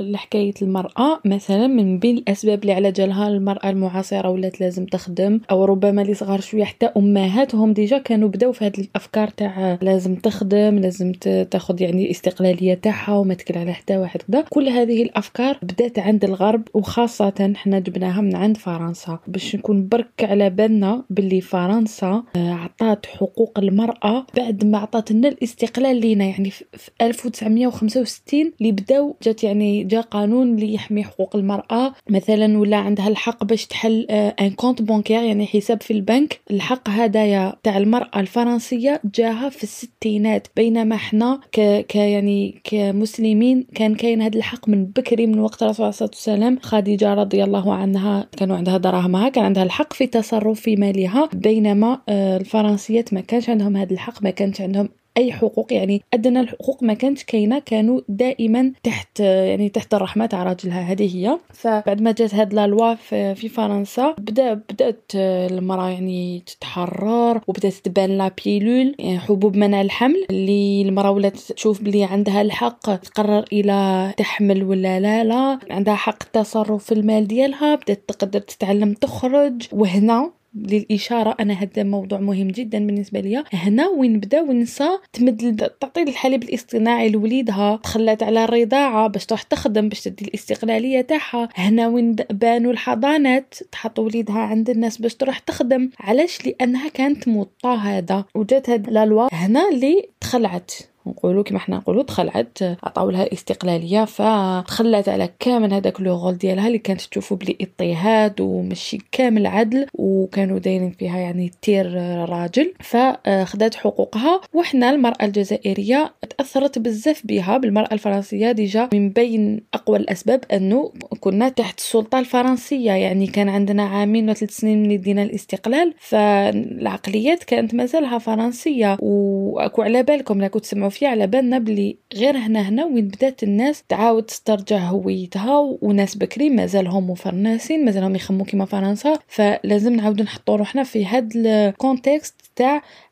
لحكايه 0.00 0.54
المرأة 0.62 1.20
مثلا 1.24 1.66
من 1.66 1.98
بين 1.98 2.18
الأسباب 2.18 2.62
اللي 2.62 2.72
على 2.72 2.92
جالها 2.92 3.28
المرأة 3.28 3.70
المعاصرة 3.70 4.28
ولات 4.28 4.60
لازم 4.60 4.86
تخدم 4.86 5.40
أو 5.50 5.64
ربما 5.64 6.02
اللي 6.02 6.14
صغار 6.14 6.40
شوية 6.40 6.64
حتى 6.64 6.86
امهاتهم 6.86 7.72
déjà 7.72 7.98
كانوا 7.98 8.28
بداو 8.28 8.52
في 8.52 8.66
هذه 8.66 8.80
الأفكار 8.80 9.28
تاع 9.28 9.78
لازم 9.82 10.14
تخدم 10.14 10.78
لازم 10.78 11.12
تاخذ 11.50 11.82
يعني 11.82 12.04
الاستقلاليه 12.04 12.74
تاعها 12.74 13.16
وما 13.16 13.34
تكل 13.34 13.58
على 13.58 13.72
حتى 13.72 13.96
واحد 13.96 14.22
كذا 14.22 14.44
كل 14.50 14.68
هذه 14.68 15.02
الأفكار 15.02 15.58
بدات 15.62 15.98
عند 15.98 16.24
الغرب 16.24 16.62
وخاصة 16.74 17.52
حنا 17.56 17.78
جبناها 17.78 18.20
من 18.20 18.36
عند 18.36 18.56
فرنسا. 18.56 19.18
باش 19.26 19.56
نكون 19.56 19.88
برك 19.88 20.24
على 20.24 20.50
بالنا 20.50 21.04
باللي 21.10 21.40
فرنسا 21.40 22.22
آه، 22.36 22.52
عطات 22.52 23.06
حقوق 23.06 23.58
المرأة 23.58 24.26
بعد 24.36 24.64
ما 24.64 24.78
عطات 24.78 25.12
لنا 25.12 25.28
الاستقلال 25.28 26.00
لينا. 26.00 26.24
يعني 26.24 26.50
في 26.50 26.90
1965 27.00 28.19
1960 28.20 28.52
اللي 28.60 28.72
بداو 28.72 29.16
جات 29.22 29.44
يعني 29.44 29.84
جا 29.84 30.00
قانون 30.00 30.54
اللي 30.54 30.74
يحمي 30.74 31.04
حقوق 31.04 31.36
المرأة. 31.36 31.92
مثلا 32.10 32.58
ولا 32.58 32.76
عندها 32.76 33.08
الحق 33.08 33.44
باش 33.44 33.66
تحل 33.66 34.06
un 34.10 34.50
compte 34.50 34.82
bancaire 34.82 35.22
يعني 35.22 35.46
حساب 35.46 35.82
في 35.82 35.92
البنك. 35.92 36.40
الحق 36.50 36.88
هدايا 36.88 37.56
تاع 37.62 37.78
المرأة 37.78 38.20
الفرنسية 38.20 39.00
جاها 39.14 39.48
في 39.48 39.62
الستينات. 39.62 40.48
بينما 40.56 40.96
إحنا 40.96 41.40
ك, 41.52 41.60
ك 41.88 41.94
يعني 41.96 42.60
كمسلمين 42.64 43.66
كان 43.74 43.94
كاين 43.94 44.22
هذا 44.22 44.36
الحق 44.38 44.68
من 44.68 44.84
بكري 44.84 45.26
من 45.26 45.38
وقت 45.38 45.62
الرسول 45.62 45.84
عليه 45.84 45.90
الصلاة 45.90 46.10
والسلام. 46.10 46.58
خديجة 46.62 47.14
رضي 47.14 47.44
الله 47.44 47.74
عنها 47.74 48.28
كانوا 48.36 48.56
عندها 48.56 48.76
دراهمها 48.78 49.28
كان 49.28 49.44
عندها 49.44 49.62
الحق 49.62 49.92
في 49.92 50.04
التصرف 50.04 50.60
في 50.60 50.76
مالها. 50.76 51.28
بينما 51.32 52.00
آه، 52.08 52.36
الفرنسيات 52.36 53.14
ما 53.14 53.20
كانش 53.20 53.50
عندهم 53.50 53.76
هذا 53.76 53.92
الحق 53.92 54.22
ما 54.22 54.30
كانش 54.30 54.60
عندهم 54.60 54.88
أي 55.16 55.32
حقوق 55.32 55.72
يعني 55.72 56.02
أدنى 56.14 56.40
الحقوق 56.40 56.82
ما 56.82 56.94
كانتش 56.94 57.24
كاينة 57.24 57.58
كانوا 57.58 58.00
دائما 58.08 58.72
تحت 58.82 59.20
يعني 59.20 59.68
تحت 59.68 59.94
الرحمة 59.94 60.26
تاع 60.26 60.42
راجلها 60.42 60.80
هذه 60.80 61.16
هي. 61.16 61.38
فبعد 61.52 62.00
ما 62.00 62.12
جات 62.12 62.34
هاد 62.34 62.54
لا 62.54 62.66
لوا 62.66 62.94
في 63.34 63.48
فرنسا 63.48 64.14
بدا 64.18 64.54
بدأت 64.54 65.12
المرأة 65.14 65.88
يعني 65.88 66.42
تتحرر 66.46 67.40
وبدأت 67.46 67.72
تبان 67.72 68.18
لا 68.18 68.30
بيلول 68.44 68.94
يعني 68.98 69.18
حبوب 69.18 69.56
منع 69.56 69.80
الحمل 69.80 70.26
اللي 70.30 70.82
المرأة 70.82 71.10
ولات 71.10 71.36
تشوف 71.36 71.82
بلي 71.82 72.04
عندها 72.04 72.42
الحق 72.42 72.94
تقرر 72.96 73.44
إلى 73.52 74.14
تحمل 74.16 74.62
ولا 74.64 75.00
لا 75.00 75.24
لا. 75.24 75.58
عندها 75.70 75.94
حق 75.94 76.22
التصرف 76.22 76.84
في 76.84 76.92
المال 76.92 77.26
ديالها 77.26 77.74
بدأت 77.74 78.02
تقدر 78.08 78.40
تتعلم 78.40 78.94
تخرج. 78.94 79.62
وهنا 79.72 80.30
للإشارة 80.54 81.36
أنا 81.40 81.54
هذا 81.54 81.82
موضوع 81.82 82.20
مهم 82.20 82.48
جدا 82.48 82.86
بالنسبة 82.86 83.20
لي 83.20 83.44
هنا 83.52 83.88
وين 83.88 84.20
بدا 84.20 84.40
ونسى 84.40 84.88
تمد 85.12 85.70
تعطي 85.80 86.02
الحليب 86.02 86.42
الاصطناعي 86.42 87.08
لوليدها 87.10 87.76
تخلات 87.76 88.22
على 88.22 88.44
الرضاعة 88.44 89.08
باش 89.08 89.26
تروح 89.26 89.42
تخدم 89.42 89.88
باش 89.88 90.00
تدي 90.00 90.24
الاستقلالية 90.24 91.00
تاعها. 91.00 91.48
هنا 91.54 91.88
وين 91.88 92.12
بانوا 92.12 92.72
الحضانات 92.72 93.54
تحط 93.72 93.98
وليدها 93.98 94.38
عند 94.38 94.70
الناس 94.70 94.98
باش 94.98 95.14
تروح 95.14 95.38
تخدم. 95.38 95.90
علاش؟ 96.00 96.46
لأنها 96.46 96.88
كانت 96.88 97.28
موطا 97.28 97.74
هذا 97.74 98.24
وجات 98.34 98.70
هاد 98.70 98.90
لا 98.90 99.28
هنا 99.32 99.68
اللي 99.68 100.08
تخلعت. 100.20 100.72
نقولوا 101.06 101.42
كما 101.42 101.58
حنا 101.58 101.76
نقولوا 101.76 102.02
دخلت 102.02 102.76
عطاو 102.82 103.10
لها 103.10 103.22
الاستقلالية 103.22 104.04
فتخلت 104.04 105.08
على 105.08 105.30
كامل 105.38 105.74
هذاك 105.74 106.00
لو 106.00 106.22
رول 106.24 106.38
ديالها 106.38 106.66
اللي 106.66 106.78
كانت 106.78 107.00
تشوفوا 107.00 107.36
بلي 107.36 107.56
اضطهاد 107.60 108.40
ومشي 108.40 108.98
كامل 109.12 109.46
عدل 109.46 109.86
وكانوا 109.94 110.58
دايرين 110.58 110.90
فيها 110.90 111.18
يعني 111.18 111.50
تير 111.62 111.94
راجل. 112.28 112.74
فخدات 112.80 113.74
حقوقها 113.74 114.40
وحنا 114.54 114.90
المرأة 114.90 115.24
الجزائرية 115.24 116.14
تأثرت 116.36 116.78
بزاف 116.78 117.22
بها 117.26 117.58
بالمرأة 117.58 117.94
الفرنسية. 117.94 118.52
déjà 118.52 118.88
من 118.94 119.08
بين 119.10 119.60
أقوى 119.74 119.98
الأسباب 119.98 120.44
انه 120.52 120.92
كنا 121.20 121.48
تحت 121.48 121.78
السلطة 121.78 122.18
الفرنسية 122.18 122.92
يعني 122.92 123.26
كان 123.26 123.48
عندنا 123.48 123.82
عامين 123.82 124.30
وثلاث 124.30 124.50
سنين 124.50 124.88
من 124.88 125.00
دينا 125.00 125.22
الاستقلال 125.22 125.94
فالعقليات 125.98 127.44
كانت 127.44 127.74
مازالها 127.74 128.18
فرنسية. 128.18 128.96
وأكو 129.00 129.82
على 129.82 130.02
بالكم 130.02 130.40
لا 130.40 130.48
كنت 130.48 130.64
تسمعوا 130.64 130.89
فيه 130.90 131.08
على 131.08 131.26
بالنا 131.26 131.58
بلي 131.58 131.96
غير 132.14 132.36
هنا 132.36 132.68
هنا 132.68 132.84
وين 132.84 133.08
بدات 133.08 133.42
الناس 133.42 133.82
تعاود 133.88 134.22
تسترجع 134.22 134.78
هويتها 134.78 135.78
وناس 135.82 136.16
بكري 136.16 136.50
مازالهم 136.50 137.10
مفرنسين 137.10 137.84
مازالهم 137.84 138.16
يخمو 138.16 138.44
كيما 138.44 138.64
فرنسا 138.64 139.18
فلازم 139.28 139.92
نعاودو 139.92 140.24
نحطو 140.24 140.54
روحنا 140.54 140.82
في 140.82 141.06
هاد 141.06 141.32
ال 141.36 141.47
contexte 141.47 142.34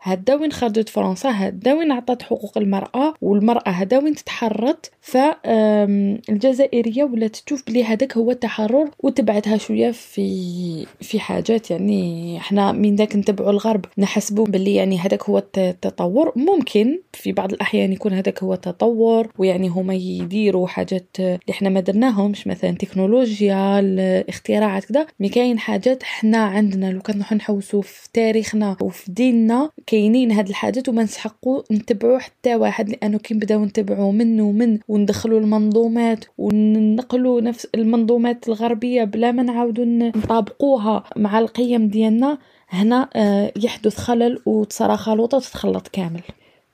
هدا 0.01 0.35
وين 0.35 0.53
خرجت 0.53 0.89
فرنسا 0.89 1.31
هدا 1.31 1.75
وين 1.75 1.93
عطات 1.93 2.23
حقوق 2.23 2.59
المرأة 2.59 3.15
والمرأة 3.23 3.71
هدا 3.71 3.99
وين 3.99 4.15
تتحرت 4.15 4.91
فالجزائرية 5.01 7.05
ولات 7.05 7.37
تشوف 7.37 7.65
بلي 7.67 7.85
هذاك 7.85 8.17
هو 8.17 8.31
التحرر 8.31 8.91
وتبعتها 9.01 9.57
شوية 9.57 9.91
في 9.91 10.87
في 11.01 11.21
حاجات. 11.21 11.71
يعني 11.71 12.37
إحنا 12.39 12.73
من 12.73 12.97
ذاك 12.97 13.17
نتبعوا 13.17 13.51
الغرب 13.51 13.85
نحسبوا 13.99 14.47
بلي 14.47 14.75
يعني 14.75 14.99
هذاك 14.99 15.23
هو 15.23 15.39
التطور. 15.39 16.33
ممكن 16.37 17.01
في 17.13 17.33
بعض 17.33 17.53
الأحيان 17.53 17.93
يكون 17.93 18.13
هذاك 18.13 18.43
هو 18.43 18.55
التطور 18.55 19.29
ويعني 19.39 19.69
هما 19.69 19.95
يديروا 19.95 20.67
حاجات 20.67 21.17
اللي 21.19 21.39
إحنا 21.51 21.69
ما 21.69 21.81
درناهمش 21.81 22.47
مثلا 22.47 22.71
تكنولوجيا 22.71 23.81
الاختراعات 23.81 24.85
كذا 24.85 25.07
مي 25.21 25.29
كاين 25.29 25.59
حاجات 25.59 26.03
حنا 26.03 26.39
عندنا 26.39 26.93
لو 26.93 27.01
كان 27.01 27.19
نحوسوا 27.19 27.83
في 27.83 28.09
تاريخنا 28.13 28.77
وفي 28.83 29.13
ديننا 29.39 29.71
كاينين 29.87 30.33
هاد 30.33 30.49
الحاجات 30.49 30.89
وما 30.89 31.03
نسحقوا 31.03 31.63
نتبعوا 31.73 32.19
حتى 32.19 32.55
واحد 32.55 32.89
لأنه 32.89 33.19
كي 33.19 33.35
نبداو 33.35 33.65
نتبعوا 33.65 34.13
من 34.13 34.41
ومن 34.41 34.79
وندخلوا 34.89 35.41
المنظومات 35.41 36.25
وننقلوا 36.39 37.41
نفس 37.41 37.69
المنظومات 37.75 38.49
الغربية 38.49 39.05
بلا 39.05 39.33
ما 39.33 39.43
نعاودوا 39.43 39.85
نطابقوها 39.85 41.05
مع 41.17 41.39
القيم 41.39 41.89
ديالنا 41.89 42.39
هنا 42.69 43.09
آه، 43.17 43.53
يحدث 43.57 43.97
خلل 43.97 44.39
وتصرى 44.47 44.97
خلوطه 44.97 45.37
وتتخلط 45.37 45.89
كامل. 45.89 46.23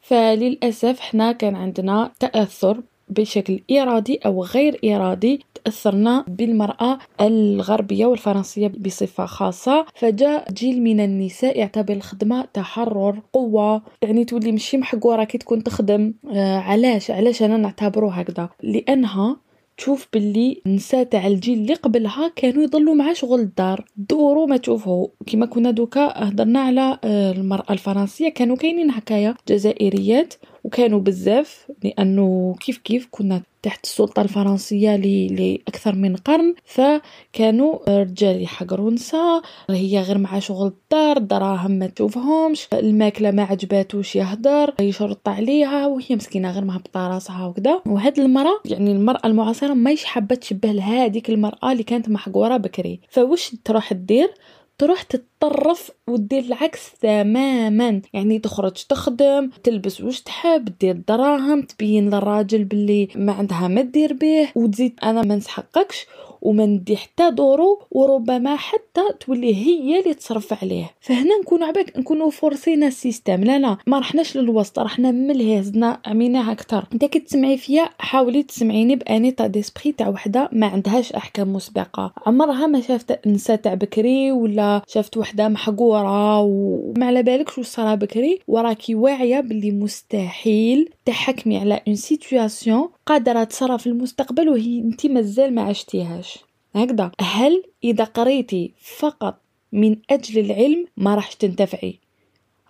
فللأسف 0.00 1.00
حنا 1.00 1.32
كان 1.32 1.54
عندنا 1.54 2.12
تأثر 2.20 2.82
بشكل 3.08 3.60
إرادي 3.70 4.16
أو 4.26 4.44
غير 4.44 4.80
إرادي 4.84 5.44
تأثرنا 5.64 6.24
بالمرأة 6.28 6.98
الغربية 7.20 8.06
والفرنسية 8.06 8.68
بصفة 8.68 9.26
خاصة. 9.26 9.86
فجاء 9.94 10.52
جيل 10.52 10.82
من 10.82 11.00
النساء 11.00 11.58
يعتبر 11.58 11.94
الخدمة 11.94 12.44
تحرر 12.44 13.20
قوة. 13.32 13.82
يعني 14.02 14.24
تولي 14.24 14.52
مشي 14.52 14.76
محقورة 14.76 15.24
كي 15.24 15.38
تكون 15.38 15.62
تخدم 15.62 16.14
آه 16.32 16.58
علاش؟ 16.58 17.10
علاش 17.10 17.42
أنا 17.42 17.56
نعتبره 17.56 18.10
هكذا؟ 18.10 18.48
لأنها 18.62 19.36
تشوف 19.76 20.08
باللي 20.12 20.62
النساء 20.66 21.04
تاع 21.04 21.26
الجيل 21.26 21.58
اللي 21.58 21.74
قبلها 21.74 22.32
كانوا 22.36 22.62
يضلوا 22.62 22.94
مع 22.94 23.12
شغل 23.12 23.40
الدار. 23.40 23.84
دورو 23.96 24.46
ما 24.46 24.56
تشوفه 24.56 25.10
كما 25.26 25.46
كنا 25.46 25.70
دوكا 25.70 26.12
هضرنا 26.28 26.60
على 26.60 26.98
آه، 27.04 27.32
المرأة 27.32 27.72
الفرنسية. 27.72 28.28
كانوا 28.28 28.56
كاينين 28.56 28.90
هكايا 28.90 29.34
جزائريات 29.48 30.34
وكانوا 30.64 31.00
بزاف 31.00 31.70
لأنه 31.84 32.54
كيف 32.60 32.78
كيف 32.78 33.08
كنا 33.10 33.42
تحت 33.64 33.84
السلطة 33.84 34.22
الفرنسية 34.22 34.96
لأكثر 34.96 35.94
من 35.94 36.16
قرن 36.16 36.54
فكانوا 36.64 38.00
رجال 38.00 38.42
يحقروا 38.42 38.90
نساء 38.90 39.42
هي 39.70 40.00
غير 40.00 40.18
مع 40.18 40.38
شغل 40.38 40.66
الدار 40.66 41.16
الدراهم 41.16 41.70
ما 41.70 41.86
تشوفهمش 41.86 42.68
الماكلة 42.72 43.30
ما 43.30 43.42
عجباتوش 43.42 44.16
يهدر 44.16 44.74
يشرط 44.80 45.28
عليها 45.28 45.86
وهي 45.86 46.16
مسكينة 46.16 46.50
غير 46.50 46.64
مهبطة 46.64 47.08
راسها 47.08 47.46
وكذا 47.46 47.80
وهاد 47.86 48.18
المرأة 48.18 48.60
يعني 48.64 48.92
المرأة 48.92 49.26
المعاصرة 49.26 49.74
ما 49.74 49.94
حابة 50.04 50.34
تشبه 50.34 50.72
لهاديك 50.72 51.30
المرأة 51.30 51.72
اللي 51.72 51.82
كانت 51.82 52.08
محقورة 52.08 52.56
بكري. 52.56 53.00
فوش 53.10 53.56
تروح 53.64 53.92
تدير؟ 53.92 54.34
تروح 54.78 55.02
تتطرف 55.02 55.90
ودير 56.06 56.42
العكس 56.42 56.92
تماما. 57.00 58.02
يعني 58.12 58.38
تخرج 58.38 58.72
تخدم 58.72 59.50
تلبس 59.62 60.00
وش 60.00 60.20
تحب 60.20 60.78
دير 60.80 61.02
دراهم 61.08 61.62
تبين 61.62 62.10
للراجل 62.10 62.64
باللي 62.64 63.08
ما 63.16 63.32
عندها 63.32 63.68
ما 63.68 63.82
دير 63.82 64.12
به 64.12 64.48
وتزيد 64.54 64.98
أنا 65.02 65.22
ما 65.22 65.36
نسحقكش 65.36 66.06
وما 66.44 66.66
ندي 66.66 66.96
حتى 66.96 67.30
دورو 67.30 67.82
وربما 67.90 68.56
حتى 68.56 69.00
تولي 69.20 69.54
هي 69.54 70.00
اللي 70.00 70.14
تصرف 70.14 70.64
عليه. 70.64 70.90
فهنا 71.00 71.38
نكونوا 71.42 71.66
عباك 71.66 71.98
نكونوا 71.98 72.30
فورسينا 72.30 72.86
ال 72.86 72.93
système. 72.93 73.44
لا 73.44 73.58
لا 73.58 73.76
ما 73.86 73.98
رحناش 73.98 74.36
للوسط 74.36 74.78
رحنا 74.78 75.10
من 75.10 75.30
الهيز 75.30 75.64
زدنا 75.64 76.00
عميناها 76.06 76.52
أكثر. 76.52 76.84
أنت 76.92 77.04
كي 77.04 77.18
تسمعي 77.18 77.56
فيا 77.56 77.88
حاولي 77.98 78.42
تسمعيني 78.42 78.96
ب 78.96 79.04
un 79.04 79.18
état 79.18 79.46
d'esprit 79.46 79.92
تاع 79.92 80.08
وحدة 80.08 80.48
ما 80.52 80.66
عندهاش 80.66 81.12
أحكام 81.12 81.52
مسبقة. 81.52 82.12
عمرها 82.26 82.66
ما 82.66 82.80
شافت 82.80 83.26
نساء 83.26 83.56
تاع 83.56 83.74
بكري 83.74 84.32
ولا 84.32 84.82
شافت 84.88 85.16
وحدة 85.16 85.48
محقورة 85.48 86.40
وما 86.40 87.06
على 87.06 87.22
بالكش 87.22 87.58
واش 87.58 87.66
صرا 87.66 87.94
بكري. 87.94 88.40
وراكي 88.48 88.94
واعية 88.94 89.40
باللي 89.40 89.70
مستحيل 89.70 90.90
تحكمي 91.04 91.58
على 91.58 91.80
une 91.88 91.96
situation 91.96 92.88
قادرة 93.06 93.44
تصرا 93.44 93.76
في 93.76 93.86
المستقبل 93.86 94.48
وهي 94.48 94.78
أنت 94.78 95.06
مازال 95.06 95.54
ما 95.54 95.62
عشتيهاش. 95.62 96.38
هكذا. 96.74 97.10
هل 97.20 97.62
إذا 97.84 98.04
قريتي 98.04 98.72
فقط 98.98 99.40
من 99.72 99.96
أجل 100.10 100.38
العلم 100.40 100.86
ما 100.96 101.14
راحش 101.14 101.34
تنتفعي؟ 101.34 101.98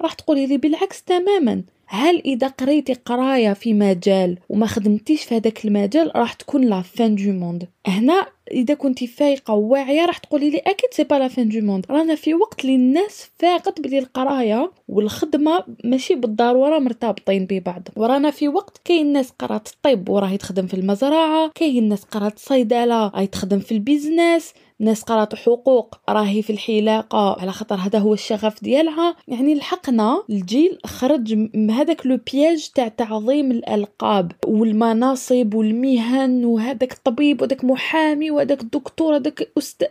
راح 0.00 0.12
تقولي 0.12 0.46
لي 0.46 0.58
بالعكس 0.58 1.02
تماما. 1.02 1.62
هل 1.86 2.22
إذا 2.24 2.48
قريتي 2.48 2.94
قراية 2.94 3.52
في 3.52 3.74
مجال 3.74 4.38
وما 4.48 4.66
خدمتيش 4.66 5.24
في 5.24 5.36
هذاك 5.36 5.64
المجال 5.64 6.16
راح 6.16 6.32
تكون 6.32 6.64
la 6.64 6.82
fin 6.82 7.14
du 7.14 7.32
monde 7.32 7.68
هنا 7.86 8.26
إذا 8.52 8.74
كنتي 8.74 9.06
فايقة 9.06 9.54
وواعية 9.54 10.04
راح 10.04 10.18
تقولي 10.18 10.50
لي 10.50 10.58
أكيد 10.58 10.90
c'est 10.92 11.04
pas 11.04 11.14
la 11.14 11.28
fin 11.28 11.48
du 11.48 11.60
monde 11.60 11.86
رانا 11.90 12.14
في 12.14 12.34
وقت 12.34 12.64
اللي 12.64 12.74
الناس 12.74 13.30
فاقت 13.38 13.80
بلي 13.80 13.98
القراية 13.98 14.70
والخدمة 14.88 15.64
ماشي 15.84 16.14
بالضرورة 16.14 16.78
مرتبطين 16.78 17.46
ببعض. 17.46 17.88
ورانا 17.96 18.30
في 18.30 18.48
وقت 18.48 18.80
كاين 18.84 19.12
ناس 19.12 19.30
قرات 19.30 19.68
الطب 19.68 20.08
وراهي 20.08 20.36
تخدم 20.36 20.66
في 20.66 20.74
المزرعة 20.74 21.50
كاين 21.54 21.88
ناس 21.88 22.04
قرات 22.04 22.38
صيدلة 22.38 23.08
راهي 23.08 23.26
تخدم 23.26 23.58
في 23.58 23.72
ال 23.72 23.80
business. 23.80 24.52
ناس 24.84 25.02
قرات 25.02 25.34
حقوق 25.34 25.96
راهي 26.08 26.42
في 26.42 26.50
الحلاقة 26.50 27.40
على 27.40 27.52
خاطر 27.52 27.74
هذا 27.74 27.98
هو 27.98 28.14
الشغف 28.14 28.64
ديالها. 28.64 29.16
يعني 29.28 29.54
لحقنا 29.54 30.22
الجيل 30.30 30.78
خرج 30.86 31.34
من 31.34 31.70
هذاك 31.70 32.06
لو 32.06 32.18
بياج 32.32 32.70
تاع 32.74 32.88
تعظيم 32.88 33.50
الألقاب 33.50 34.32
والمناصب 34.46 35.54
والمهن 35.54 36.44
وهذاك 36.44 36.92
الطبيب 36.92 37.42
وهذاك 37.42 37.64
محامي 37.64 38.30
وهذاك 38.30 38.60
الدكتور 38.60 39.16
هذاك 39.16 39.50
أستاذ. 39.58 39.88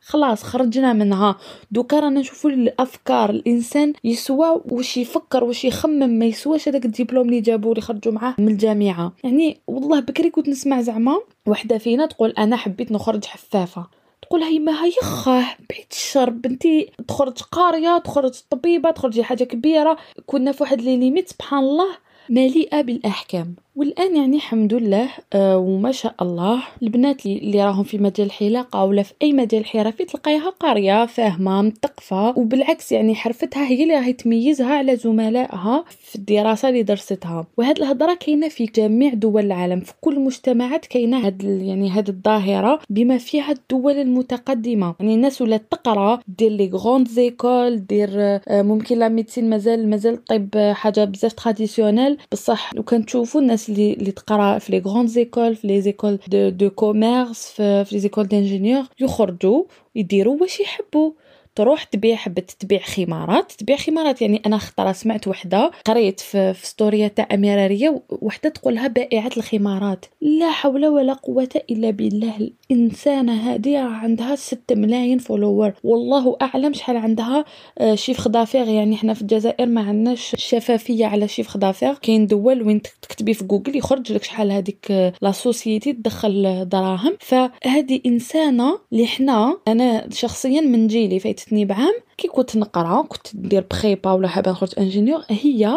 خلاص 0.00 0.42
خرجنا 0.42 0.92
منها. 0.92 1.36
دوكا 1.70 2.00
رانا 2.00 2.20
نشوفوا 2.20 2.50
الأفكار 2.50 3.30
الإنسان 3.30 3.92
يسوى 4.04 4.60
واش 4.70 4.96
يفكر 4.96 5.44
واش 5.44 5.64
يخمم 5.64 6.10
ما 6.10 6.24
يسواش 6.24 6.68
هذاك 6.68 6.84
الدبلوم 6.84 7.28
اللي 7.28 7.40
جابوه 7.40 7.72
اللي 7.72 7.82
خرجوا 7.82 8.12
معاه 8.12 8.34
من 8.38 8.48
الجامعة. 8.48 9.12
يعني 9.24 9.60
والله 9.66 10.00
بكري 10.00 10.30
كنت 10.30 10.48
نسمع 10.48 10.80
زعما 10.80 11.20
وحدة 11.46 11.78
فينا 11.78 12.06
تقول 12.06 12.30
أنا 12.30 12.56
حبيت 12.56 12.92
نخرج 12.92 13.24
حفافة. 13.24 13.86
تقول 14.22 14.42
هاي 14.42 14.58
ما 14.58 14.84
هي 14.84 14.92
خاه 15.02 15.56
بعيد 15.70 15.86
الشر 15.92 16.30
بنتي 16.30 16.92
تخرج 17.08 17.42
قارية 17.42 17.98
تخرج 17.98 18.34
طبيبة 18.50 18.90
تخرجي 18.90 19.24
حاجة 19.24 19.44
كبيرة. 19.44 19.96
كنا 20.26 20.52
في 20.52 20.62
واحد 20.62 20.80
les 20.80 20.96
limites 20.96 21.28
سبحان 21.28 21.58
الله 21.58 21.96
مليئة 22.30 22.80
بالأحكام. 22.80 23.54
والآن 23.76 24.16
يعني 24.16 24.36
الحمد 24.36 24.74
لله 24.74 25.08
آه 25.32 25.58
وما 25.58 25.92
شاء 25.92 26.14
الله 26.22 26.62
البنات 26.82 27.26
اللي 27.26 27.64
راهم 27.64 27.82
في 27.84 27.98
مجال 27.98 28.26
الحلاقة 28.26 28.84
ولا 28.84 29.02
في 29.02 29.12
أي 29.22 29.32
مجال 29.32 29.66
حرفي 29.66 30.04
تلقايها 30.04 30.50
قارية 30.50 31.06
فاهمة 31.06 31.62
مثقفه 31.62 32.38
وبالعكس 32.38 32.92
يعني 32.92 33.14
حرفتها 33.14 33.66
هي 33.66 33.82
اللي 33.82 33.94
راهي 33.94 34.12
تميزها 34.12 34.74
على 34.74 34.96
زملائها 34.96 35.84
في 35.88 36.16
الدراسة 36.16 36.68
اللي 36.68 36.82
درستها. 36.82 37.46
وهاد 37.56 37.78
الهضرة 37.78 38.14
كاينة 38.14 38.48
في 38.48 38.64
جميع 38.66 39.14
دول 39.14 39.44
العالم 39.44 39.80
في 39.80 39.92
كل 40.00 40.16
المجتمعات 40.16 40.86
كاينة 40.86 41.26
هاد 41.26 41.42
يعني 41.44 41.90
هاد 41.90 42.08
الظاهرة 42.08 42.80
بما 42.90 43.18
فيها 43.18 43.52
الدول 43.52 43.92
المتقدمة. 43.98 44.94
يعني 45.00 45.14
الناس 45.14 45.42
ولا 45.42 45.56
تقرأ 45.56 46.20
دير 46.38 46.50
les 46.50 46.68
grandes 46.68 47.08
écoles 47.08 47.86
دير 47.86 48.10
آه 48.14 48.62
ممكن 48.62 48.98
la 48.98 49.08
médecine 49.08 49.50
مازال 49.50 49.90
مازال 49.90 50.14
الطب 50.14 50.72
حاجة 50.72 51.04
بزاف 51.04 51.32
traditionnel 51.32 52.18
بصح 52.32 52.74
لو 52.74 52.82
كان 52.82 53.06
تشوفوا 53.06 53.40
الناس 53.40 53.65
اللي 53.68 53.92
اللي 53.92 54.12
تقرا 54.12 54.58
في 54.58 54.72
les 54.72 54.78
grandes 54.78 55.08
écoles 55.08 55.56
في 55.56 55.66
les 55.66 55.80
écoles 55.80 56.18
de 56.32 56.70
commerce 56.70 57.46
في 57.56 57.86
les 57.92 57.98
écoles 57.98 58.28
d'ingénieurs 58.28 58.84
يخرجوا 59.00 59.64
يديروا 59.94 60.40
واش 60.40 60.60
يحبوا 60.60 61.12
تروح 61.56 61.84
تبيع 61.84 62.16
حبت 62.16 62.50
تبيع 62.50 62.80
خمارات. 62.80 63.52
تبيع 63.52 63.76
خمارات 63.76 64.22
يعني 64.22 64.42
أنا 64.46 64.58
خطرة 64.58 64.92
سمعت 64.92 65.28
وحدة 65.28 65.70
قريت 65.84 66.20
في, 66.20 66.54
في 66.54 66.66
story 66.66 67.08
تاع 67.08 67.28
أميرة 67.34 67.83
ريا 67.83 68.02
وحدة 68.10 68.48
تقولها 68.48 68.86
بائعة 68.86 69.30
الخمارات. 69.36 70.06
لا 70.20 70.50
حول 70.50 70.86
ولا 70.86 71.12
قوة 71.12 71.48
إلا 71.70 71.90
بالله 71.90 72.50
الإنسانة 72.70 73.32
هذه 73.32 73.78
عندها 73.78 74.36
6 74.36 74.74
ملايين 74.74 75.18
followers 75.18 75.72
والله 75.84 76.36
أعلم 76.42 76.72
شحال 76.72 76.96
عندها 76.96 77.44
آه، 77.78 77.94
chiffre 77.94 78.28
d'affaires 78.28 78.68
يعني 78.68 78.96
حنا 78.96 79.14
في 79.14 79.22
الجزائر 79.22 79.66
ما 79.66 79.80
عندناش 79.80 80.36
شفافية 80.38 81.06
على 81.06 81.28
chiffre 81.28 81.56
d'affaires 81.56 81.94
كاين 81.94 82.26
دول 82.26 82.62
وين 82.62 82.82
تكتبي 83.02 83.34
في 83.34 83.44
جوجل 83.44 83.76
يخرج 83.76 84.12
لك 84.12 84.24
شحال 84.24 84.52
هذيك 84.52 84.86
آه، 84.90 85.12
la 85.22 85.32
société 85.32 85.92
تدخل 85.92 86.68
دراهم. 86.68 87.16
فهذه 87.20 88.00
إنسانة 88.06 88.78
اللي 88.92 89.06
حنا 89.06 89.58
أنا 89.68 90.08
شخصيا 90.12 90.60
من 90.60 90.86
جيلي 90.86 91.18
فايت 91.18 91.40
فاتتني 91.46 91.64
بعام 91.64 91.94
كي 92.16 92.28
كنت 92.28 92.56
نقرا 92.56 93.02
كنت 93.02 93.36
ندير 93.36 93.64
prépa 93.70 94.12
ولا 94.12 94.28
حابه 94.28 94.50
نخرج 94.50 94.74
ingénieur 94.78 95.22
هي 95.28 95.76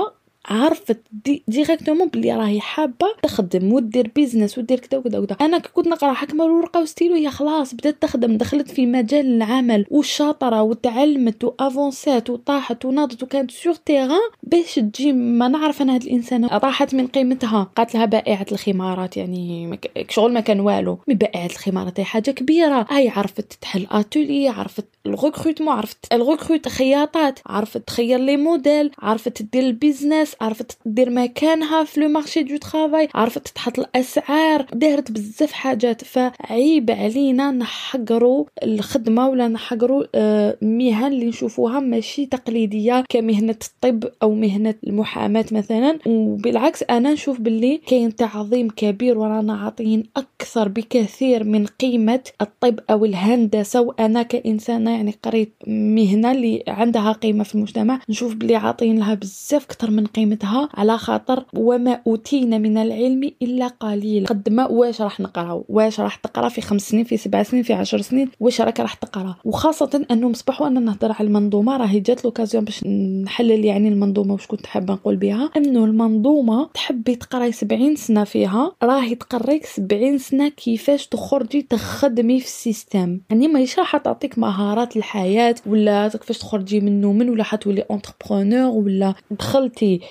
عرفت 0.50 1.02
دي 1.26 1.44
directement 1.48 2.08
بلي 2.08 2.34
راهي 2.34 2.62
حابة 2.62 3.08
تخدم 3.24 3.74
ودير 3.74 4.12
business 4.16 4.58
ودير 4.58 4.80
كذا 4.80 5.00
وكذا 5.00 5.20
وكذا 5.20 5.38
أنا 5.42 5.58
كنت 5.58 5.88
نقرأ 5.88 6.14
حكمة 6.14 6.46
الورقه 6.46 6.82
وستيلو 6.82 7.16
هي 7.16 7.30
خلاص 7.30 7.74
بدات 7.74 8.02
تخدم. 8.02 8.38
دخلت 8.38 8.72
في 8.72 8.86
مجال 8.86 9.26
العمل 9.26 9.86
والشاطره 9.90 10.62
وتعلمت 10.62 11.44
وافونسات 11.44 12.30
وطاحت 12.30 12.86
وناضت 12.86 13.24
وكانت 13.24 13.52
sur 13.52 13.74
terrain 13.74 14.30
باش 14.44 14.76
تجي. 14.76 15.14
ما 15.14 15.48
نعرف 15.48 15.82
أنا 15.82 15.96
هاد 15.96 16.04
الإنسانة. 16.04 16.48
راحت 16.48 16.96
من 16.96 17.08
قيمتها. 17.08 17.72
قالت 17.76 17.96
لها 17.96 18.06
بائعة 18.06 18.46
الخمارات 18.52 19.18
يعني 19.18 19.80
شغل 20.10 20.34
ما 20.34 20.40
كان 20.40 20.60
والو. 20.60 21.00
mais 21.08 21.14
بائعة 21.14 21.46
الخمارات 21.46 22.00
هي 22.00 22.06
حاجة 22.06 22.32
كبيرة. 22.32 22.86
هاي 22.90 23.10
عرفت 23.10 23.54
تحل 23.62 23.88
اتولي 23.92 24.48
عرفت 24.48 24.86
ال 25.06 25.11
recrutement 25.11 25.74
عرفت 25.74 26.14
ت 26.14 26.20
recrute 26.20 26.68
خياطات 26.68 27.40
عرفت 27.46 27.88
تخير 27.88 28.20
les 28.20 28.38
modèles 28.38 28.92
عرفت 29.00 29.42
دير 29.42 29.64
ال 29.64 29.72
business 29.72 30.36
عرفت 30.42 30.78
دير 30.86 31.10
مكانها 31.10 31.84
في 31.84 32.00
le 32.02 32.08
marché 32.08 32.44
du 32.44 32.58
travail 32.58 33.10
عرفت 33.16 33.48
تحط 33.48 33.80
الأسعار 33.80 34.66
دارت 34.74 35.12
بزاف 35.12 35.52
حاجات. 35.52 36.04
فعيب 36.04 36.92
علينا 36.92 37.52
نحقروا 37.52 38.46
الخدمة 38.64 39.30
ولا 39.30 39.48
نحقروا 39.48 40.04
آه، 40.16 40.58
مهن 40.62 41.14
اللي 41.14 41.26
نشوفوها 41.26 41.80
ماشي 41.80 42.26
تقليدية 42.26 43.04
كمهنة 43.10 43.56
الطب 43.62 44.04
أو 44.24 44.34
مهنة 44.36 44.76
المحاماة 44.88 45.46
مثلا. 45.52 46.00
وبالعكس 46.06 46.84
أنا 46.90 47.14
نشوف 47.14 47.42
باللي 47.42 47.78
كاين 47.78 48.16
تعظيم 48.16 48.70
كبير 48.70 49.18
ورانا 49.18 49.54
عاطين 49.54 50.04
أكثر 50.18 50.68
بكثير 50.68 51.44
من 51.44 51.66
قيمة 51.66 52.22
الطب 52.42 52.80
أو 52.90 53.06
الهندسة. 53.06 53.82
وأنا 53.82 54.24
كإنسانة 54.24 54.92
يعني 54.92 55.16
قريت 55.24 55.54
مهنة 55.68 56.32
اللي 56.32 56.64
عندها 56.68 57.12
قيمة 57.12 57.44
في 57.44 57.56
المجتمع 57.56 58.00
نشوف 58.10 58.34
بلي 58.34 58.56
عاطين 58.56 59.00
لها 59.00 59.14
بزاف 59.14 59.66
كتر 59.66 59.92
من 59.92 60.06
قيمتها 60.20 60.70
على 60.74 60.98
خاطر 60.98 61.46
وما 61.54 62.02
أوتينا 62.08 62.58
من 62.58 62.78
العلم 62.78 63.32
إلا 63.42 63.68
قليل. 63.68 64.26
قد 64.26 64.50
ما 64.50 64.68
واش 64.68 65.02
راح 65.02 65.20
نقراو 65.20 65.66
واش 65.70 66.00
راح 66.00 66.16
تقرأ 66.16 66.50
في 66.50 66.62
خمس 66.62 66.82
سنين 66.90 67.04
في 67.04 67.18
سبع 67.18 67.44
سنين 67.44 67.64
في 67.64 67.74
عشر 67.74 68.02
سنين؟ 68.02 68.30
واش 68.40 68.62
راك 68.62 68.80
راح 68.80 68.94
تقرأ؟ 68.94 69.36
وخاصة 69.46 70.06
انه 70.12 70.30
مصباح 70.30 70.62
وأنا 70.62 70.80
نهضر 70.80 71.12
على 71.12 71.28
المنظومة 71.28 71.78
راهي 71.78 72.00
جات 72.00 72.26
l'occasion 72.26 72.64
باش 72.64 72.84
نحلل 73.24 73.66
يعني 73.66 73.88
المنظومة 73.88 74.34
واش 74.34 74.48
كنت 74.48 74.66
حابة 74.66 74.94
نقول 74.94 75.16
بها. 75.16 75.50
انه 75.58 75.86
المنظومة 75.86 76.70
تحبي 76.74 77.16
تقرأي 77.16 77.52
70 77.52 77.96
سنة 77.96 78.24
فيها 78.24 78.72
راهي 78.84 79.16
تقريك 79.16 79.66
70 79.66 80.18
سنة 80.18 80.50
كيفاش 80.50 81.08
تخرجي 81.08 81.62
تخدمي 81.62 82.40
في 82.40 82.46
ال 82.46 82.54
système. 82.54 83.20
يعني 83.30 83.48
ما 83.48 83.66
راح 83.78 83.98
تعطيك 83.98 84.40
مهارات 84.40 84.98
الحياة 84.98 85.56
ولا 85.66 86.08
كيفاش 86.08 86.38
تخرجي 86.38 86.80
من 86.80 87.06
ولا 87.30 87.44
حتولي 87.44 87.82
entrepreneur 87.82 88.70
ولا 88.84 89.14
دخلتي 89.32 90.02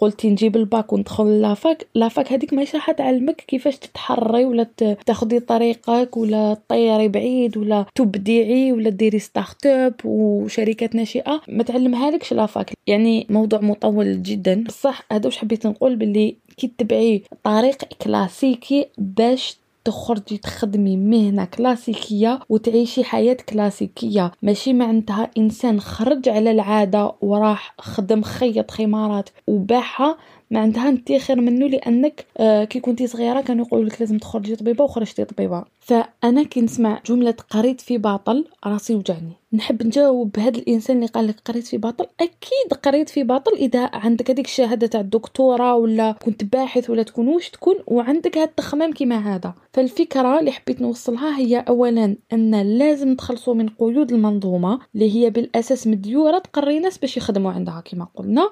قلتي 0.00 0.30
نجيب 0.30 0.56
الباك 0.56 0.92
وندخل 0.92 1.40
la 1.40 1.55
fac. 1.55 1.86
la 1.94 2.09
fac 2.09 2.32
هذيك 2.32 2.54
ماشي 2.54 2.76
راح 2.76 2.90
تعلمك 2.90 3.36
كيفاش 3.36 3.76
تتحرري 3.76 4.44
ولا 4.44 4.66
تاخدي 5.06 5.40
طريقك 5.40 6.16
ولا 6.16 6.54
تطيري 6.54 7.08
بعيد 7.08 7.56
ولا 7.56 7.86
تبدعي 7.94 8.72
ولا 8.72 8.90
ديري 8.90 9.18
start-up 9.18 9.94
وشركات 10.04 10.94
ناشئة. 10.94 11.40
ما 11.48 11.62
تعلمها 11.62 12.10
لكش 12.10 12.32
la 12.32 12.45
fac. 12.45 12.72
يعني 12.86 13.26
موضوع 13.30 13.60
مطول 13.60 14.22
جدا. 14.22 14.64
بصح 14.64 15.02
هذا 15.12 15.26
واش 15.26 15.38
حبيت 15.38 15.66
نقول 15.66 15.96
باللي 15.96 16.36
كي 16.56 16.70
تبعي 16.78 17.22
طريق 17.44 17.84
كلاسيكي 18.02 18.86
باش 18.98 19.56
تخرجي 19.84 20.38
تخدمي 20.38 20.96
مهنة 20.96 21.44
كلاسيكية 21.44 22.40
وتعيشي 22.48 23.04
حياة 23.04 23.36
كلاسيكية. 23.48 24.32
ماشي 24.42 24.72
معناتها 24.72 25.30
إنسان 25.38 25.80
خرج 25.80 26.28
على 26.28 26.50
العادة 26.50 27.12
وراح 27.20 27.74
خدم 27.78 28.22
خيط 28.22 28.70
خمارات 28.70 29.28
وباعها 29.46 30.16
معناتها 30.50 30.88
انت 30.88 31.12
خير 31.12 31.40
منه 31.40 31.66
لأنك 31.66 32.26
آه 32.38 32.64
كي 32.64 32.80
كنتي 32.80 33.06
صغيرة 33.06 33.40
كانوا 33.40 33.66
يقولوا 33.66 33.84
لك 33.84 34.00
لازم 34.00 34.18
تخرجي 34.18 34.56
طبيبة 34.56 34.84
وخرجتي 34.84 35.24
طبيبة. 35.24 35.64
فأنا 35.80 36.42
كي 36.42 36.60
نسمع 36.60 37.02
جملة 37.06 37.34
قريت 37.50 37.80
في 37.80 37.98
باطل 37.98 38.44
راسي 38.66 38.94
وجعني. 38.94 39.32
نحب 39.52 39.86
نجاوب 39.86 40.32
بهذا 40.32 40.58
الإنسان 40.58 40.96
اللي 40.96 41.06
قال 41.06 41.26
لك 41.26 41.40
قريت 41.44 41.66
في 41.66 41.78
باطل؟ 41.78 42.06
أكيد 42.20 42.80
قريت 42.84 43.08
في 43.08 43.22
باطل 43.22 43.52
إذا 43.52 43.90
عندك 43.92 44.30
هذيك 44.30 44.46
الشهادة 44.46 44.86
تاع 44.86 45.00
الدكتوراه 45.00 45.76
ولا 45.76 46.12
كنت 46.12 46.44
باحث 46.44 46.90
ولا 46.90 47.02
تكون 47.02 47.28
واش 47.28 47.50
تكون؟ 47.50 47.74
وعندك 47.86 48.38
هذا 48.38 48.46
التخمام 48.46 48.92
كيما 48.92 49.34
هذا. 49.34 49.54
فالفكرة 49.72 50.38
اللي 50.38 50.52
حبيت 50.52 50.80
نوصلها 50.80 51.38
هي 51.38 51.64
اولا 51.68 52.16
أن 52.32 52.78
لازم 52.78 53.08
نتخلصوا 53.08 53.54
من 53.54 53.68
قيود 53.68 54.12
المنظومة 54.12 54.78
اللي 54.94 55.16
هي 55.16 55.30
بالأساس 55.30 55.86
مديورة 55.86 56.38
تقري 56.38 56.78
ناس 56.78 56.98
باش 56.98 57.16
يخدموا 57.16 57.52
عندها 57.52 57.80
كما 57.80 58.08
قلنا. 58.14 58.50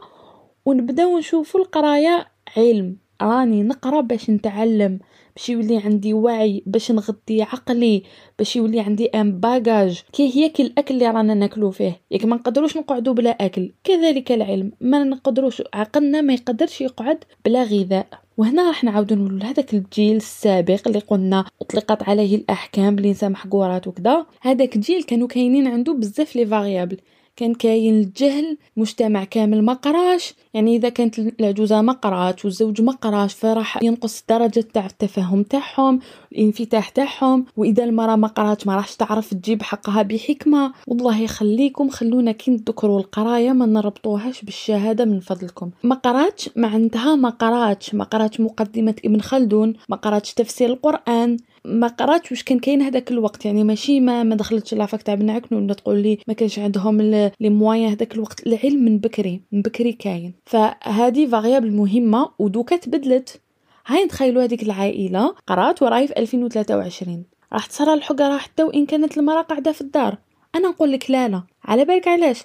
ونبداو 0.67 1.19
نشوفوا 1.19 1.61
القراية 1.61 2.27
علم. 2.57 2.97
راني 3.23 3.63
نقرأ 3.63 4.01
باش 4.01 4.31
نتعلم 4.31 4.99
باش 5.37 5.49
يولي 5.51 5.77
عندي 5.77 6.15
وعي 6.15 6.63
باش 6.67 6.93
نغطي 6.93 7.43
عقلي 7.43 8.03
باش 8.39 8.57
يولي 8.57 8.81
عندي 8.81 9.07
un 9.07 9.41
bagage 9.41 10.03
كي 10.13 10.37
هي 10.37 10.49
كي 10.49 10.63
الأكل 10.63 10.95
اللي 10.95 11.11
رانا 11.11 11.35
ناكلو 11.35 11.71
فيه. 11.71 12.01
ياك 12.11 12.25
ما 12.25 12.37
نقدروش 12.37 12.77
نقعدوا 12.77 13.15
بلا 13.15 13.31
أكل. 13.31 13.73
كذلك 13.85 14.33
العلم. 14.33 14.73
ما 14.81 15.05
نقدروش 15.05 15.63
عقلنا 15.75 16.21
ما 16.21 16.35
يقدرش 16.35 16.81
يقعد 16.81 17.25
بلا 17.45 17.63
غذاء. 17.63 18.07
وهنا 18.37 18.69
راح 18.69 18.85
نعاودو 18.85 19.15
نقول 19.15 19.43
هذاك 19.43 19.75
الجيل 19.75 20.17
السابق 20.17 20.81
اللي 20.87 20.99
قلنا 20.99 21.45
أطلقت 21.63 22.03
عليه 22.03 22.37
الأحكام 22.37 22.97
بلي 22.97 23.11
النسا 23.11 23.47
محقورات 23.47 23.87
وكذا 23.87 24.27
هذاك 24.41 24.77
الجيل 24.77 25.03
كانوا 25.03 25.29
كاينين 25.29 25.67
عنده 25.67 25.93
بزاف 25.93 26.37
les 26.37 26.47
variables. 26.47 26.97
كان 27.37 27.55
كاين 27.55 28.01
الجهل 28.01 28.59
مجتمع 28.77 29.25
كامل 29.25 29.63
ما 29.63 29.73
قراش. 29.73 30.35
يعني 30.55 30.77
إذا 30.77 30.89
كانت 30.89 31.19
العجوزة 31.19 31.83
ما 31.83 31.93
قرات 31.93 32.45
والزوج 32.45 32.83
ما 32.83 32.93
قراش 32.93 33.35
فراح 33.35 33.83
ينقص 33.83 34.25
درجة 34.29 34.61
تاع 34.61 34.87
التفاهم 34.87 35.43
تاعهم 35.43 36.01
الانفتاح 36.33 36.89
تاعهم. 36.89 37.45
وإذا 37.57 37.85
المرأة 37.85 38.17
ما 38.17 38.29
قرات 38.29 38.67
ما 38.67 38.77
راحش 38.77 38.97
تعرف 38.97 39.35
تجيب 39.35 39.63
حقها 39.63 40.03
بحكمة. 40.03 40.73
والله 40.87 41.21
يخليكم 41.21 41.89
خلونا 41.89 42.33
كي 42.33 42.51
نذكروا 42.51 43.01
القراية 43.01 43.53
ما 43.53 43.67
نربطوهاش 43.67 44.43
بالشهادة 44.43 45.05
من 45.05 45.21
فضلكم. 45.21 45.71
ما 45.83 45.95
قراتش 45.95 46.51
معناتها 46.57 47.15
ما 47.15 47.29
قراتش. 47.29 47.95
ما 47.95 48.05
قراتش 48.05 48.41
مقدمة 48.41 48.95
ابن 49.05 49.21
خلدون 49.21 49.75
ما 49.89 49.97
قراتش 49.97 50.35
تفسير 50.35 50.71
القرآن. 50.71 51.37
ما 51.67 51.87
قراتش 51.87 52.31
واش 52.31 52.43
كان 52.43 52.59
كاين 52.59 52.83
هذاك 52.83 53.11
الوقت. 53.11 53.45
يعني 53.45 53.65
ماشي 53.65 54.01
ما 54.01 54.23
ما 54.23 54.35
دخلتش 54.35 54.75
la 54.75 54.86
fac 54.86 55.03
تاع 55.03 55.15
بن 55.15 55.31
عكنون 55.31 55.65
ولا 55.65 55.75
تقول 55.75 55.99
لي 56.03 56.19
ما 56.29 56.35
كانش 56.35 56.59
عندهم 56.59 57.03
les 57.03 57.33
moyens 57.41 57.87
هذاك 57.87 58.15
الوقت. 58.15 58.47
العلم 58.47 58.85
من 58.85 58.99
بكري 58.99 59.43
من 59.53 59.63
بكري 59.63 59.93
كاين. 59.93 60.35
فهذه 60.45 61.27
variable 61.27 61.73
مهمة 61.73 62.29
ودوكا 62.39 62.77
تبدلت. 62.77 63.41
هاي 63.87 64.05
نتخيلوا 64.05 64.45
هذيك 64.45 64.63
العائلة 64.63 65.35
قرات 65.47 65.83
وراهي 65.83 66.07
في 66.07 66.17
2023 66.17 67.25
راح 67.53 67.67
تصرى 67.67 67.95
الحقره 67.95 68.39
حتى 68.39 68.63
وان 68.63 68.87
كانت 68.87 69.19
المرأة 69.19 69.43
قاعدة 69.43 69.73
في 69.73 69.81
الدار. 69.81 70.19
أنا 70.55 70.69
نقول 70.69 70.93
لك 70.93 71.11
لا 71.11 71.29
لا. 71.29 71.43
على 71.65 71.85
بالك 71.85 72.09
علاش؟ 72.09 72.45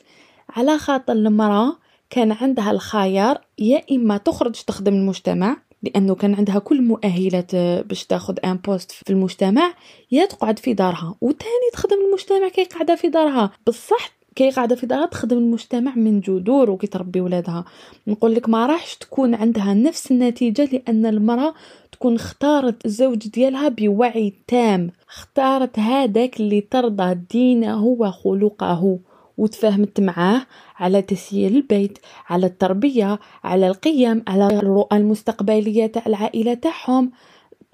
على 0.50 0.78
خاطر 0.78 1.14
المرأة 1.14 1.78
كان 2.10 2.32
عندها 2.32 2.72
الخيار 2.72 3.42
يا 3.60 3.82
إما 3.92 4.18
تخرج 4.18 4.52
تخدم 4.52 4.94
المجتمع 4.94 5.58
لأنه 5.84 6.16
كان 6.16 6.36
عندها 6.36 6.60
كل 6.60 6.80
المؤهلات 6.80 7.56
باش 7.56 8.06
تاخذ 8.06 8.38
un 8.46 8.58
poste 8.58 8.92
في 8.92 9.10
المجتمع 9.10 9.74
يا 10.12 10.26
تقعد 10.26 10.60
في 10.60 10.74
دارها. 10.74 11.16
وتاني 11.22 11.70
تخدم 11.74 11.98
المجتمع 12.08 12.50
كي 12.50 12.64
قاعدة 12.64 12.96
في 12.96 13.10
دارها. 13.10 13.52
بصح 13.68 14.12
كي 14.36 14.50
قاعدة 14.50 14.76
في 14.76 14.86
دارها 14.86 15.06
تخدم 15.06 15.38
المجتمع 15.38 15.96
من 15.96 16.20
جذور 16.20 16.70
وكي 16.70 16.88
تربي 16.88 17.22
ولادها. 17.22 17.66
نقول 18.08 18.36
لك 18.36 18.50
ما 18.50 18.66
راحش 18.66 18.96
تكون 18.96 19.36
عندها 19.36 19.74
نفس 19.74 20.12
النتيجة 20.12 20.70
لأن 20.72 21.06
المرأة 21.06 21.54
تكون 21.92 22.16
اختارت 22.16 22.86
الزوج 22.86 23.28
ديالها 23.28 23.70
بوعي 23.70 24.34
تام. 24.48 24.92
اختارت 25.10 25.80
هذاك 25.80 26.40
اللي 26.40 26.62
ترضى 26.62 27.14
دينه 27.32 27.84
وخلقه. 27.84 29.00
وتفاهمت 29.42 30.00
معاه 30.00 30.42
على 30.80 31.02
تسيير 31.02 31.52
البيت 31.52 31.98
على 32.30 32.46
التربية 32.46 33.20
على 33.44 33.68
القيم 33.68 34.24
على 34.28 34.48
الرؤى 34.48 34.98
المستقبلية 34.98 35.86
تاع 35.86 36.04
العائلة 36.08 36.54
تاعهم. 36.54 37.12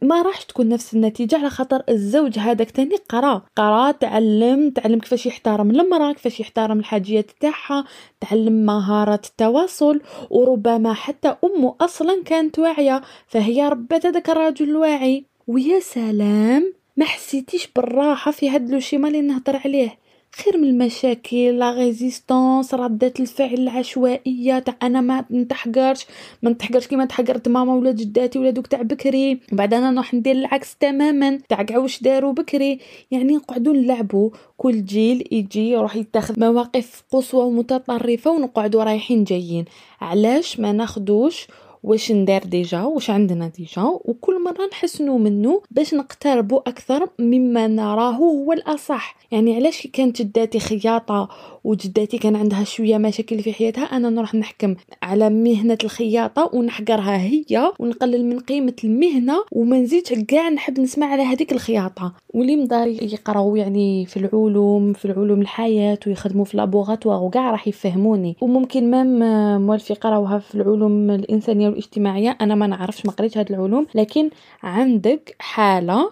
ما 0.01 0.21
راح 0.21 0.41
تكون 0.41 0.69
نفس 0.69 0.93
النتيجة 0.93 1.38
على 1.38 1.49
خاطر 1.49 1.84
الزوج 1.89 2.39
هذاك 2.39 2.71
تاني 2.71 2.95
قرا 3.10 3.41
قرا 3.56 3.91
تعلم 3.91 4.69
تعلم 4.69 4.99
كيفاش 4.99 5.25
يحترم 5.25 5.71
المرأة 5.71 6.13
كيفاش 6.13 6.39
يحترم 6.39 6.80
الحاجيات 6.80 7.32
تاعها 7.39 7.86
تعلم 8.21 8.65
مهارات 8.65 9.25
التواصل. 9.25 10.01
وربما 10.30 10.93
حتى 10.93 11.36
أمه 11.43 11.75
أصلا 11.82 12.23
كانت 12.25 12.60
واعية 12.60 13.01
فهي 13.27 13.69
ربت 13.69 14.06
هذاك 14.06 14.30
الرجل 14.30 14.69
الواعي. 14.69 15.25
ويا 15.47 15.80
سلام 15.80 16.73
ما 16.97 17.06
حسيتيش 17.06 17.67
بالراحة 17.75 18.32
في 18.32 18.49
هاد 18.49 18.69
لو 18.69 18.80
شيما 18.80 19.08
اللي 19.08 19.21
نهضر 19.21 19.62
عليه. 19.65 20.06
خير 20.43 20.58
من 20.58 20.63
المشاكل 20.63 21.60
لا 21.60 21.73
ريزيستونس 21.73 22.73
ردة 22.73 23.13
الفعل 23.19 23.54
العشوائية 23.54 24.60
تاع 24.60 24.76
أنا 24.84 25.02
ما 25.02 25.26
نتحقرش 25.32 26.06
ما 26.41 26.50
نتحقرش 26.50 26.88
كيما 26.88 27.06
تحقرت 27.06 27.47
ماما 27.47 27.76
ولا 27.76 27.91
جداتي 27.91 28.39
ولا 28.39 28.50
دوك 28.50 28.67
تاع 28.67 28.82
بكري. 28.82 29.40
بعد 29.52 29.73
أنا 29.73 29.92
نروح 29.92 30.13
ندير 30.13 30.35
العكس 30.35 30.75
تماما 30.75 31.40
تاع 31.50 31.63
كاع 31.63 31.77
واش 31.77 32.04
داروا 32.04 32.33
بكري. 32.33 32.79
يعني 33.12 33.35
نقعدوا 33.35 33.73
نلعبوا 33.73 34.29
كل 34.58 34.85
جيل 34.85 35.27
يجي 35.31 35.69
يروح 35.69 35.96
يتخذ 35.96 36.40
مواقف 36.40 37.04
قصوى 37.12 37.46
ومتطرفة 37.46 38.31
ونقعدوا 38.31 38.83
رايحين 38.83 39.23
جايين. 39.23 39.65
علاش 40.02 40.60
ما 40.60 40.71
ناخدوش 40.71 41.48
واش 41.84 42.12
ندير 42.12 42.44
déjà 42.43 42.81
واش 42.84 43.10
عندنا 43.10 43.48
déjà 43.48 43.83
وكل 43.84 44.44
مرة 44.44 44.65
نحسنوا 44.71 45.19
منه 45.19 45.62
باش 45.71 45.94
نقتربوا 45.94 46.69
أكثر 46.69 47.10
مما 47.19 47.67
نراه 47.67 48.12
هو 48.12 48.54
الأصح. 48.54 49.17
يعني 49.32 49.56
علاش 49.56 49.88
كانت 49.88 50.21
جداتي 50.21 50.60
خياطة 50.60 51.30
وجداتي 51.63 52.17
كان 52.17 52.36
عندها 52.36 52.63
شوية 52.63 52.98
مشاكل 52.98 53.40
في 53.40 53.54
حياتها 53.54 53.84
أنا 53.84 54.10
نروح 54.10 54.36
نحكم 54.36 54.75
على 55.04 55.30
مهنة 55.30 55.78
الخياطة 55.84 56.50
ونحقرها 56.54 57.17
هي 57.17 57.71
ونقلل 57.80 58.25
من 58.25 58.40
قيمة 58.40 58.73
المهنة 58.84 59.44
وما 59.52 59.80
نزيدش 59.80 60.13
كاع 60.13 60.50
نحب 60.50 60.80
نسمع 60.80 61.08
على 61.08 61.23
هذيك 61.23 61.52
الخياطة. 61.52 62.13
واللي 62.34 62.56
موالف 62.56 62.98
يقراو 63.02 63.56
يعني 63.56 64.06
في 64.06 64.17
العلوم 64.17 64.94
في 64.94 65.06
العلوم 65.06 65.42
الحياة 65.42 66.00
ويخدموا 66.08 66.46
في 66.46 66.58
laboratoire 66.58 67.23
وكاع 67.23 67.52
راح 67.52 67.67
يفهموني. 67.67 68.36
وممكن 68.42 68.92
même 68.91 69.19
موالف 69.62 69.90
يقراوها 69.92 70.40
في 70.40 70.56
العلوم 70.56 71.12
الإنسانية 71.12 71.66
والاجتماعيه 71.69 72.37
أنا 72.41 72.55
ما 72.55 72.67
نعرفش 72.67 73.05
ما 73.05 73.11
قريتش 73.11 73.37
هاد 73.37 73.51
العلوم 73.51 73.87
لكن 73.95 74.29
عندك 74.63 75.35
حالة 75.39 76.11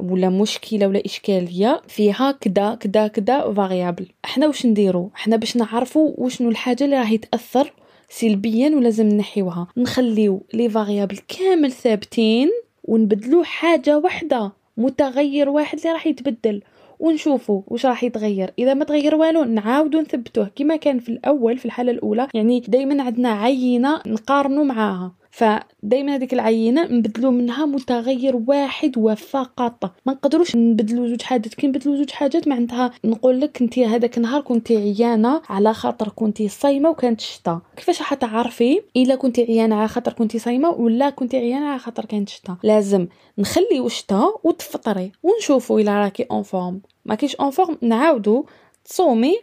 ولا 0.00 0.28
مشكلة 0.28 0.86
ولا 0.86 1.02
إشكالية 1.04 1.82
فيها 1.88 2.32
كدا 2.40 2.74
كدا 2.74 3.06
كدا 3.06 3.52
variables 3.52 4.06
إحنا 4.24 4.46
واش 4.46 4.66
نديرو؟ 4.66 5.10
إحنا 5.16 5.36
باش 5.36 5.56
نعرفوا 5.56 6.12
وشنو 6.18 6.48
الحاجة 6.48 6.84
اللي 6.84 6.98
راهي 6.98 7.18
تأثر 7.18 7.72
سلبيا 8.08 8.76
ولازم 8.76 9.08
نحيوها. 9.08 9.66
نخليو 9.76 10.42
les 10.54 10.68
variables 10.68 11.18
كامل 11.28 11.72
ثابتين 11.72 12.50
ونبدلو 12.84 13.42
حاجة 13.42 13.98
واحدة 13.98 14.52
متغير 14.76 15.48
واحد 15.48 15.78
اللي 15.78 15.92
راح 15.92 16.06
يتبدل. 16.06 16.62
ونشوفوا 16.98 17.62
واش 17.66 17.86
راح 17.86 18.04
يتغير. 18.04 18.52
إذا 18.58 18.74
ما 18.74 18.84
تغير 18.84 19.14
والو 19.14 19.44
نعاودو 19.44 20.00
نثبتوه 20.00 20.50
كما 20.56 20.76
كان 20.76 20.98
في 20.98 21.08
الأول 21.08 21.58
في 21.58 21.66
الحالة 21.66 21.92
الأولى. 21.92 22.28
يعني 22.34 22.60
دائما 22.60 23.02
عندنا 23.02 23.28
عينة 23.28 24.00
نقارنوا 24.06 24.64
معاها. 24.64 25.14
فدائما 25.36 26.14
هذيك 26.14 26.34
العينة 26.34 26.84
نبدلو 26.84 27.30
منها 27.30 27.66
متغير 27.66 28.36
واحد 28.46 28.98
وفقط. 28.98 29.84
ما 30.06 30.12
نقدروش 30.12 30.56
نبدلو 30.56 31.08
زوج 31.08 31.22
حاجات. 31.22 31.54
كي 31.54 31.66
نبدلو 31.66 31.96
زوج 31.96 32.10
حاجات 32.10 32.48
معناتها 32.48 32.90
نقول 33.04 33.40
لك 33.40 33.62
انت 33.62 33.78
هذاك 33.78 34.16
النهار 34.16 34.40
كنتي 34.40 34.76
عيانة 34.76 35.42
على 35.48 35.74
خاطر 35.74 36.08
كنتي 36.08 36.48
صايمة 36.48 36.90
وكانت 36.90 37.20
الشتاء 37.20 37.58
كيفاش 37.76 38.02
حتعرفي 38.02 38.82
إلا 38.96 39.14
كنتي 39.14 39.42
عيانة 39.42 39.74
على 39.76 39.88
خاطر 39.88 40.12
كنتي 40.12 40.38
صايمة 40.38 40.70
ولا 40.70 41.10
كنتي 41.10 41.36
عيانة 41.36 41.66
على 41.66 41.78
خاطر 41.78 42.04
كانت 42.04 42.28
الشتاء 42.28 42.56
لازم 42.62 43.06
نخليو 43.38 43.86
الشتاء 43.86 44.40
وتفطري 44.44 45.12
ونشوفوا 45.22 45.80
إلا 45.80 45.98
راكي 45.98 46.22
en 46.22 46.42
forme 46.42 46.80
ما 47.04 47.14
كيش 47.14 47.36
en 47.36 47.50
forme 47.50 47.78
نعاودو 47.80 48.46
تصومي 48.84 49.36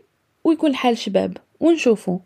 ويكون 0.44 0.70
الحال 0.70 0.98
شباب. 0.98 1.38
ونشوفوا 1.60 2.18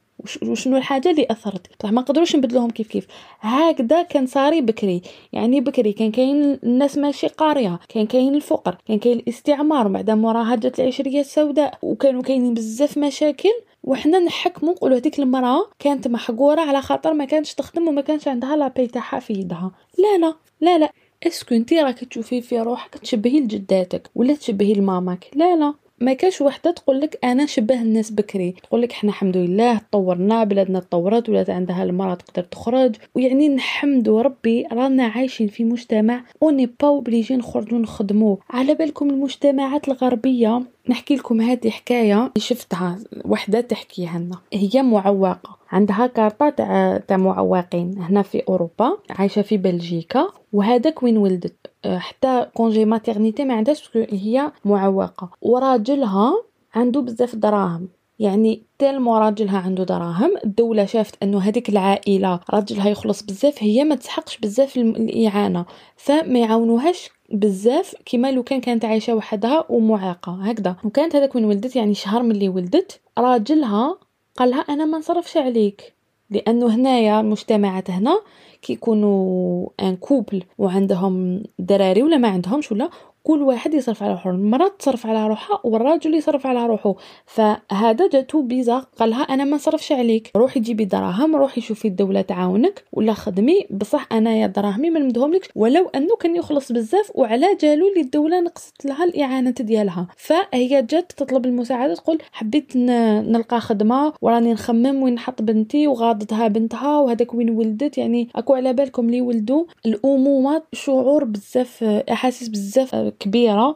وشنو 0.43 0.78
الحاجة 0.78 1.09
اللي 1.11 1.28
أثرت؟ 1.32 1.67
بصح 1.80 1.91
ما 1.91 2.01
نقدروش 2.01 2.36
نبدلوهم 2.36 2.69
كيف 2.69 2.88
كيف. 2.88 3.07
هكذا 3.39 4.03
كان 4.03 4.25
صاري 4.28 4.61
بكري. 4.61 5.01
يعني 5.34 5.61
بكري 5.61 5.93
كان 5.93 6.11
كاين 6.11 6.59
الناس 6.63 6.97
ماشي 6.97 7.28
قارية. 7.28 7.80
كان 7.89 8.07
كاين 8.07 8.36
الفقر. 8.36 8.78
كان 8.88 8.99
كاين 8.99 9.19
الاستعمار. 9.19 9.88
بعد 9.88 10.11
موراها 10.11 10.55
جات 10.55 10.80
العشريه 10.80 11.19
السوداء. 11.19 11.78
وكانوا 11.82 12.21
كاينين 12.21 12.53
بزاف 12.53 12.97
مشاكل. 12.97 13.53
وحنا 13.84 14.19
نحكموا 14.19 14.73
نقولوا 14.73 14.97
هذيك 14.97 15.19
المرأة 15.19 15.69
كانت 15.80 16.07
محقورة 16.07 16.61
على 16.61 16.82
خاطر 16.82 17.13
ما 17.13 17.25
كانتش 17.25 17.53
تخدم 17.53 17.88
وما 17.88 18.01
كانش 18.01 18.28
عندها 18.28 18.55
la 18.55 18.68
paie 18.68 18.88
تاعها 18.88 19.19
في 19.19 19.34
يدها. 19.34 19.71
لا 19.97 20.17
لا 20.17 20.36
لا 20.61 20.78
لا. 20.78 20.91
est-ce 21.28 21.46
que 21.46 21.55
انتي 21.55 21.82
راك 21.82 21.99
تشوفي 21.99 22.41
في 22.41 22.59
روحك 22.59 22.97
تشبهي 22.97 23.39
لجداتك 23.39 24.09
ولا 24.15 24.36
تشبهي 24.36 24.73
لماماك 24.74 25.26
لا 25.36 25.55
لا. 25.55 25.73
ما 26.00 26.14
كاش 26.14 26.41
وحدة 26.41 26.72
تقول 26.72 27.00
لك 27.02 27.20
أنا 27.24 27.45
شبه 27.45 27.82
الناس 27.82 28.12
بكري. 28.12 28.56
تقول 28.64 28.82
لك 28.82 28.91
إحنا 28.91 29.10
الحمد 29.10 29.38
لله 29.38 29.78
تطورنا 29.78 30.43
بلادنا 30.43 30.80
تطورت 30.80 31.30
ولات 31.30 31.50
عندها 31.50 31.84
المراه 31.84 32.14
تقدر 32.14 32.43
تخرج. 32.43 32.95
ويعني 33.16 33.50
نحمد 33.50 34.10
ربي 34.10 34.68
رانا 34.72 35.04
عايشين 35.04 35.48
في 35.48 35.64
مجتمع 35.64 36.24
on 36.43 36.50
n'est 36.50 36.66
pas 36.66 36.88
obligé 36.88 37.36
نخرجوا 37.36 37.80
نخدموا 37.80 38.36
على 38.50 38.76
بالكم 38.76 39.10
المجتمعات 39.10 39.88
الغربية 39.88 40.64
نحكي 40.89 41.16
لكم 41.16 41.41
هذه 41.41 41.70
حكاية 41.70 42.32
شفتها 42.38 43.00
وحدة 43.26 43.62
تحكيها 43.62 44.20
لنا 44.20 44.38
هي 44.54 44.82
معوقة. 44.82 45.58
عندها 45.72 46.08
كارطة 46.08 46.50
تاع 46.50 46.98
تاع 46.98 47.18
معوقين 47.18 47.98
هنا 47.98 48.22
في 48.22 48.43
أوروبا 48.50 48.98
عايشة 49.10 49.41
في 49.41 49.58
بلجيكا. 49.58 50.28
وهذاك 50.54 51.04
وين 51.04 51.18
ولدت؟ 51.18 51.66
حتى 51.86 52.47
كونجي 52.53 52.86
ماتيرنيتي 52.86 53.45
ما 53.45 53.53
عندهاش 53.53 53.89
هي 53.95 54.51
معوقة. 54.65 55.30
وراجلها 55.41 56.34
عنده 56.75 57.01
بزاف 57.01 57.36
دراهم. 57.36 57.88
يعني 58.19 58.63
تالمو 58.80 59.17
راجلها 59.17 59.59
عنده 59.59 59.84
دراهم 59.84 60.34
الدولة 60.45 60.86
شافت 60.86 61.23
أنه 61.23 61.39
هذيك 61.39 61.69
العائلة 61.69 62.39
راجلها 62.49 62.89
يخلص 62.89 63.23
بزاف 63.23 63.63
هي 63.63 63.84
ما 63.84 63.95
تسحقش 63.95 64.38
بزاف 64.38 64.78
الإعانة. 64.78 65.65
فما 65.95 66.39
يعاونوهاش 66.39 67.09
بزاف 67.32 67.95
كيما 68.05 68.32
لو 68.32 68.43
كان 68.43 68.61
كانت 68.61 68.86
عايشة 68.86 69.15
وحدها 69.15 69.65
ومعاقة. 69.69 70.32
هكذا. 70.41 70.75
وكانت 70.84 71.15
هذاك 71.15 71.36
وين 71.36 71.45
ولدت 71.45 71.75
يعني 71.75 71.93
شهر 71.93 72.23
من 72.23 72.32
اللي 72.32 72.49
ولدت 72.49 72.99
راجلها 73.17 73.97
قالها 74.38 74.59
أنا 74.59 74.86
ما 74.86 74.97
نصرفش 74.97 75.38
عليك. 75.38 75.97
لأنه 76.30 76.75
هنايا 76.75 77.19
المجتمعات 77.19 77.91
هنا 77.91 78.21
كيكونوا 78.61 79.69
en 79.80 79.95
couple 79.95 80.43
وعندهم 80.57 81.43
دراري 81.59 82.03
ولا 82.03 82.17
ما 82.17 82.28
عندهمش 82.28 82.71
ولا 82.71 82.89
كل 83.28 83.41
واحد 83.41 83.73
يصرف 83.73 84.03
على 84.03 84.11
روحه 84.11 84.30
المرأة 84.30 84.67
تصرف 84.80 85.07
على 85.07 85.28
روحها 85.28 85.59
والراجل 85.63 86.13
يصرف 86.13 86.47
على 86.47 86.65
روحه. 86.65 86.95
فهذا 87.25 88.07
جاتو 88.07 88.41
bizarre 88.41 88.78
قالها 88.99 89.21
أنا 89.21 89.43
ما 89.43 89.55
نصرفش 89.55 89.91
عليك. 89.91 90.32
روحي 90.36 90.59
جيبي 90.59 90.86
دراهم 90.86 91.36
روحي 91.36 91.61
شوفي 91.61 91.88
الدولة 91.88 92.21
تعاونك 92.21 92.84
ولا 92.93 93.13
خدمي. 93.13 93.67
بصح 93.71 94.07
انايا 94.11 94.47
دراهمي 94.47 94.89
ما 94.89 94.99
نمدهملكش. 94.99 95.47
ولو 95.55 95.89
أنه 95.95 96.15
كان 96.15 96.36
يخلص 96.36 96.71
بزاف 96.71 97.11
وعلى 97.15 97.55
جالو 97.61 97.88
اللي 97.88 98.01
الدولة 98.01 98.39
نقصت 98.39 98.86
لها 98.86 99.03
الإعانة 99.03 99.51
ديالها. 99.51 100.07
فهي 100.17 100.82
جات 100.82 101.11
تطلب 101.11 101.45
المساعدة 101.45 101.95
تقول 101.95 102.17
حبيت 102.32 102.75
نلقى 102.75 103.61
خدمة 103.61 104.13
وراني 104.21 104.53
نخمم 104.53 105.03
وين 105.03 105.13
نحط 105.13 105.41
بنتي 105.41 105.88
وغاضتها 105.88 106.47
بنتها 106.47 106.99
وهذاك 106.99 107.34
وين 107.34 107.49
ولدت. 107.49 107.97
يعني 107.97 108.30
أكو 108.36 108.53
على 108.53 108.73
بالكم 108.73 109.09
لي 109.09 109.21
ولدوا 109.21 109.65
الأمومة 109.86 110.63
شعور 110.73 111.23
بزاف 111.23 111.84
أحاسيس 111.84 112.47
بزاف. 112.47 112.95
كبيرة 113.20 113.76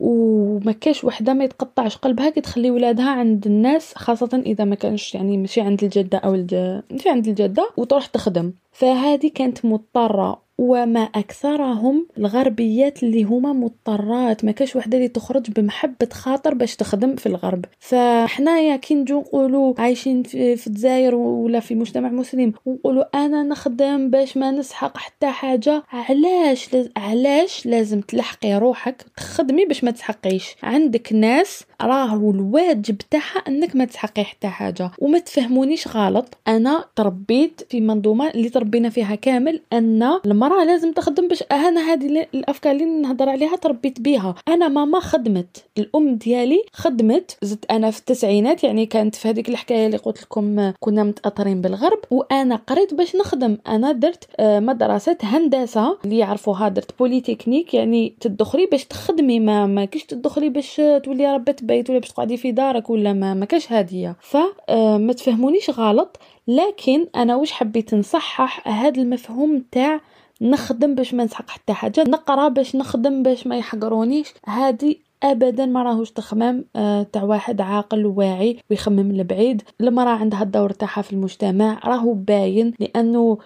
وما 0.00 0.72
كاش 0.72 1.04
وحدة 1.04 1.34
ما 1.34 1.44
يتقطعش 1.44 1.96
قلبها 1.96 2.30
كي 2.30 2.40
تخلي 2.40 2.70
ولادها 2.70 3.10
عند 3.10 3.46
الناس 3.46 3.94
خاصة 3.94 4.42
إذا 4.46 4.64
ما 4.64 4.74
كانش 4.74 5.14
يعني 5.14 5.36
ماشي 5.36 5.60
عند 5.60 5.84
الجده 5.84 6.18
أو 6.18 6.34
الج... 6.34 6.54
ماشي 6.90 7.08
عند 7.08 7.28
الجده 7.28 7.70
وتروح 7.76 8.06
تخدم. 8.06 8.52
فهذه 8.72 9.30
كانت 9.34 9.64
مضطرة 9.64 10.42
وما 10.62 11.00
أكثرهم 11.00 12.06
الغربيات 12.18 13.02
اللي 13.02 13.24
هما 13.24 13.52
مضطرات 13.52 14.44
ما 14.44 14.52
كاش 14.52 14.76
وحدة 14.76 14.96
اللي 14.96 15.08
تخرج 15.08 15.50
بمحبة 15.50 16.08
خاطر 16.12 16.54
باش 16.54 16.76
تخدم 16.76 17.16
في 17.16 17.26
الغرب 17.26 17.64
فحنايا 17.78 18.76
كي 18.76 18.94
نجو 18.94 19.20
نقولوا 19.20 19.74
عايشين 19.78 20.22
في, 20.22 20.66
الجزائر 20.66 21.14
ولا 21.14 21.60
في 21.60 21.74
مجتمع 21.74 22.08
مسلم 22.08 22.52
ونقولوا 22.66 23.24
أنا 23.24 23.42
نخدم 23.42 24.10
باش 24.10 24.36
ما 24.36 24.50
نسحق 24.50 24.96
حتى 24.98 25.26
حاجة 25.26 25.82
علاش. 25.92 26.68
علاش 26.96 27.66
لازم 27.66 28.00
تلحقي 28.00 28.54
روحك 28.54 29.04
تخدمي 29.16 29.64
باش 29.64 29.84
ما 29.84 29.90
تسحقيش 29.90 30.56
عندك 30.62 31.12
ناس 31.12 31.64
راهو 31.82 32.30
الواجب 32.30 32.96
تاعها 33.10 33.38
انك 33.48 33.76
ما 33.76 33.84
تسحقي 33.84 34.24
حتى 34.24 34.48
حاجة. 34.48 34.90
وما 34.98 35.18
تفهمونيش 35.18 35.88
غلط. 35.88 36.38
أنا 36.48 36.84
تربيت 36.96 37.60
في 37.70 37.80
منظومة 37.80 38.30
اللي 38.30 38.48
تربينا 38.48 38.90
فيها 38.90 39.14
كامل 39.14 39.60
أن 39.72 40.02
المرأة 40.26 40.64
لازم 40.64 40.92
تخدم 40.92 41.28
باش 41.28 41.44
أنا 41.52 41.80
هذه 41.80 42.26
الأفكار 42.34 42.72
اللي 42.72 42.84
نهضر 42.84 43.28
عليها 43.28 43.56
تربيت 43.56 44.00
بيها. 44.00 44.34
أنا 44.48 44.68
ماما 44.68 45.00
خدمت. 45.00 45.64
الأم 45.78 46.14
ديالي 46.14 46.64
خدمت 46.72 47.36
زدت 47.42 47.70
أنا 47.70 47.90
في 47.90 47.98
التسعينات 47.98 48.64
يعني 48.64 48.86
كانت 48.86 49.14
في 49.14 49.28
هذيك 49.28 49.48
الحكاية 49.48 49.86
اللي 49.86 49.96
قلت 49.96 50.22
لكم 50.22 50.72
كنا 50.80 51.04
متاثرين 51.04 51.60
بالغرب. 51.60 51.98
وأنا 52.10 52.56
قريت 52.56 52.94
باش 52.94 53.16
نخدم. 53.16 53.58
أنا 53.68 53.92
درت 53.92 54.28
مدرسة 54.40 55.16
هندسة. 55.22 55.98
اللي 56.04 56.18
يعرفوها 56.18 56.68
درت 56.68 56.98
بوليتكنيك 56.98 57.74
يعني 57.74 58.14
تدخلي 58.20 58.66
باش 58.66 58.84
تخدمي. 58.84 59.40
ما 59.40 59.66
ما 59.66 59.84
كيش 59.84 60.04
تدخلي 60.04 60.48
باش 60.48 60.80
تولي 61.04 61.34
ربة 61.34 61.56
بيت 61.72 61.90
ولا 61.90 61.98
باش 61.98 62.08
تقعدي 62.08 62.36
في 62.36 62.52
دارك 62.52 62.90
ولا 62.90 63.12
ما؟ 63.12 63.34
ما 63.34 63.44
كاش 63.44 63.72
هادية. 63.72 64.16
فما 64.20 65.12
تفهمونيش 65.12 65.70
غلط 65.70 66.20
لكن 66.48 67.06
أنا 67.16 67.36
واش 67.36 67.52
حبيت 67.52 67.94
نصحح 67.94 68.68
هذا 68.68 69.02
المفهوم 69.02 69.64
تاع 69.72 70.00
نخدم 70.40 70.94
باش 70.94 71.14
ما 71.14 71.24
نسحق 71.24 71.50
حتى 71.50 71.72
حاجة 71.72 72.04
نقرا 72.08 72.48
باش 72.48 72.76
نخدم 72.76 73.22
باش 73.22 73.46
ما 73.46 73.56
يحقرونيش. 73.56 74.28
هذه 74.46 74.96
ابدا 75.22 75.66
ما 75.66 75.82
راهوش 75.82 76.10
تخمام 76.10 76.64
آه، 76.76 77.02
تاع 77.02 77.22
واحد 77.22 77.60
عاقل 77.60 78.06
وواعي 78.06 78.58
ويخمم 78.70 79.12
لبعيد 79.12 79.62
المراه 79.80 80.10
عندها 80.10 80.42
الدور 80.42 80.70
تاعها 80.70 81.02
في 81.02 81.12
المجتمع 81.12 81.80
راهو 81.84 82.12
باين 82.14 82.72
لأنه 82.80 83.38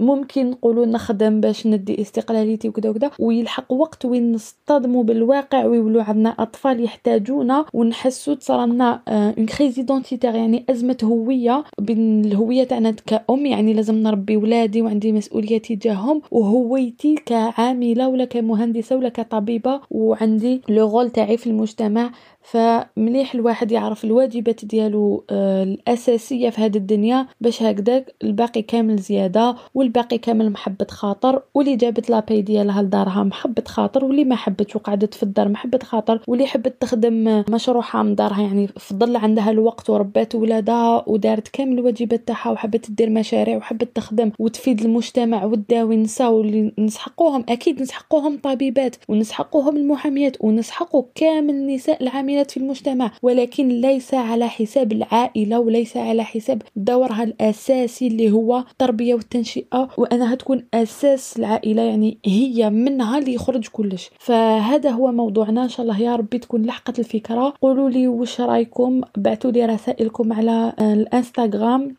ممكن 0.00 0.50
نقولوا 0.50 0.86
نخدم 0.86 1.40
باش 1.40 1.66
ندي 1.66 2.00
استقلاليتي 2.00 2.68
وكذا 2.68 2.90
وكذا 2.90 3.10
ويلحق 3.18 3.72
وقت 3.72 4.04
وين 4.04 4.32
نصطدموا 4.32 5.04
بالواقع 5.04 5.64
ويولوا 5.64 6.02
عندنا 6.02 6.30
أطفال 6.38 6.84
يحتاجونا 6.84 7.64
ونحسوا 7.74 8.34
تصرنا 8.34 9.00
une 9.08 9.46
crise 9.46 9.78
identitaire 9.78 10.34
يعني 10.34 10.64
أزمة 10.70 10.98
هوية 11.04 11.64
بين 11.80 12.24
الهوية 12.24 12.64
تاعنا 12.64 12.90
كأم 12.90 13.46
يعني 13.46 13.74
لازم 13.74 13.94
نربي 13.94 14.36
ولادي 14.36 14.82
وعندي 14.82 15.12
مسؤولية 15.12 15.58
تجاههم 15.58 16.22
وهويتي 16.30 17.14
كعاملة 17.26 18.08
ولا 18.08 18.24
كمهندسة 18.24 18.96
ولا 18.96 19.08
كطبيبة 19.08 19.80
وعندي 19.90 20.60
le 20.78 20.88
rôle 20.90 21.10
تاعي 21.10 21.36
في 21.36 21.46
المجتمع 21.46 22.10
فمليح 22.42 23.34
الواحد 23.34 23.72
يعرف 23.72 24.04
الواجبات 24.04 24.64
ديالو 24.64 25.24
آه، 25.30 25.62
الأساسية 25.62 26.50
في 26.50 26.60
هذه 26.60 26.76
الدنيا 26.76 27.26
باش 27.40 27.62
هكذاك 27.62 28.14
الباقي 28.24 28.62
كامل 28.62 28.96
زيادة 28.96 29.56
والباقي 29.74 30.18
كامل 30.18 30.50
محبة 30.50 30.86
خاطر 30.90 31.42
واللي 31.54 31.76
جابت 31.76 32.10
لاباي 32.10 32.42
ديالها 32.42 32.82
لدارها 32.82 33.22
محبة 33.22 33.62
خاطر 33.66 34.04
واللي 34.04 34.24
ما 34.24 34.36
حبتش 34.36 34.76
وقعدت 34.76 35.14
في 35.14 35.22
الدار 35.22 35.48
محبة 35.48 35.78
خاطر 35.82 36.20
واللي 36.26 36.46
حبت 36.46 36.74
تخدم 36.80 37.44
مشروعها 37.50 38.02
من 38.02 38.14
دارها 38.14 38.42
يعني 38.42 38.66
فضل 38.66 39.16
عندها 39.16 39.50
الوقت 39.50 39.90
وربات 39.90 40.34
ولادها 40.34 41.04
ودارت 41.06 41.48
كامل 41.48 41.78
الواجبات 41.78 42.28
تاعها 42.28 42.50
وحبت 42.50 42.90
دير 42.90 43.10
مشاريع 43.10 43.56
وحبت 43.56 43.96
تخدم 43.96 44.30
وتفيد 44.38 44.80
المجتمع 44.80 45.44
وتداوي 45.44 45.94
النساء 45.94 46.32
واللي 46.32 46.72
نسحقوهم 46.78 47.44
أكيد 47.48 47.82
نسحقوهم 47.82 48.38
طبيبات 48.42 48.96
ونسحقوهم 49.08 49.76
المحاميات 49.76 50.36
ونسحقوا 50.68 51.02
كامل 51.14 51.54
النساء 51.54 52.02
العاملات 52.02 52.50
في 52.50 52.56
المجتمع 52.56 53.10
ولكن 53.22 53.68
ليس 53.68 54.14
على 54.14 54.48
حساب 54.48 54.92
العائلة 54.92 55.60
وليس 55.60 55.96
على 55.96 56.24
حساب 56.24 56.62
دورها 56.76 57.22
الأساسي 57.22 58.06
اللي 58.06 58.30
هو 58.30 58.64
التربية 58.70 59.14
والتنشئة. 59.14 59.88
وأنها 59.98 60.34
تكون 60.34 60.64
أساس 60.74 61.38
العائلة 61.38 61.82
يعني 61.82 62.18
هي 62.24 62.70
منها 62.70 63.18
اللي 63.18 63.34
يخرج 63.34 63.68
كلش. 63.68 64.10
فهذا 64.18 64.90
هو 64.90 65.12
موضوعنا. 65.12 65.62
إن 65.62 65.68
شاء 65.68 65.82
الله 65.82 66.00
يا 66.00 66.16
ربي 66.16 66.38
تكون 66.38 66.62
لحقت 66.62 66.98
الفكرة. 66.98 67.54
قولوا 67.62 67.90
لي 67.90 68.08
وش 68.08 68.40
رأيكم. 68.40 69.00
بعثوا 69.16 69.50
لي 69.50 69.66
رسائلكم 69.66 70.32
على 70.32 70.72
الإنستغرام. 70.80 71.96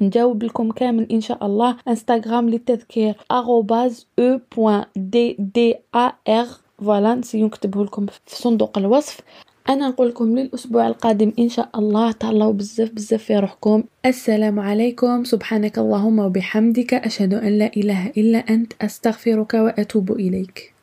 نجاوب 0.00 0.42
لكم 0.42 0.70
كامل 0.70 1.06
إن 1.12 1.20
شاء 1.20 1.46
الله. 1.46 1.76
إنستغرام 1.88 2.48
للتذكير. 2.48 3.14
@e.ddar 4.92 5.26
فوالا 6.78 7.20
نكتبه 7.34 7.84
لكم 7.84 8.06
في 8.06 8.36
صندوق 8.36 8.78
الوصف. 8.78 9.20
أنا 9.68 9.88
نقول 9.88 10.08
لكم 10.08 10.38
للأسبوع 10.38 10.86
القادم 10.86 11.32
إن 11.38 11.48
شاء 11.48 11.70
الله. 11.74 12.12
تهلاو 12.12 12.52
بزاف 12.52 12.90
بزاف 12.90 13.22
في 13.22 13.36
روحكم. 13.38 13.84
السلام 14.06 14.60
عليكم. 14.60 15.24
سبحانك 15.24 15.78
اللهم 15.78 16.18
وبحمدك. 16.18 16.94
أشهد 16.94 17.34
أن 17.34 17.58
لا 17.58 17.70
إله 17.76 18.06
إلا 18.06 18.38
أنت. 18.38 18.72
أستغفرك 18.82 19.54
وأتوب 19.54 20.12
إليك. 20.12 20.75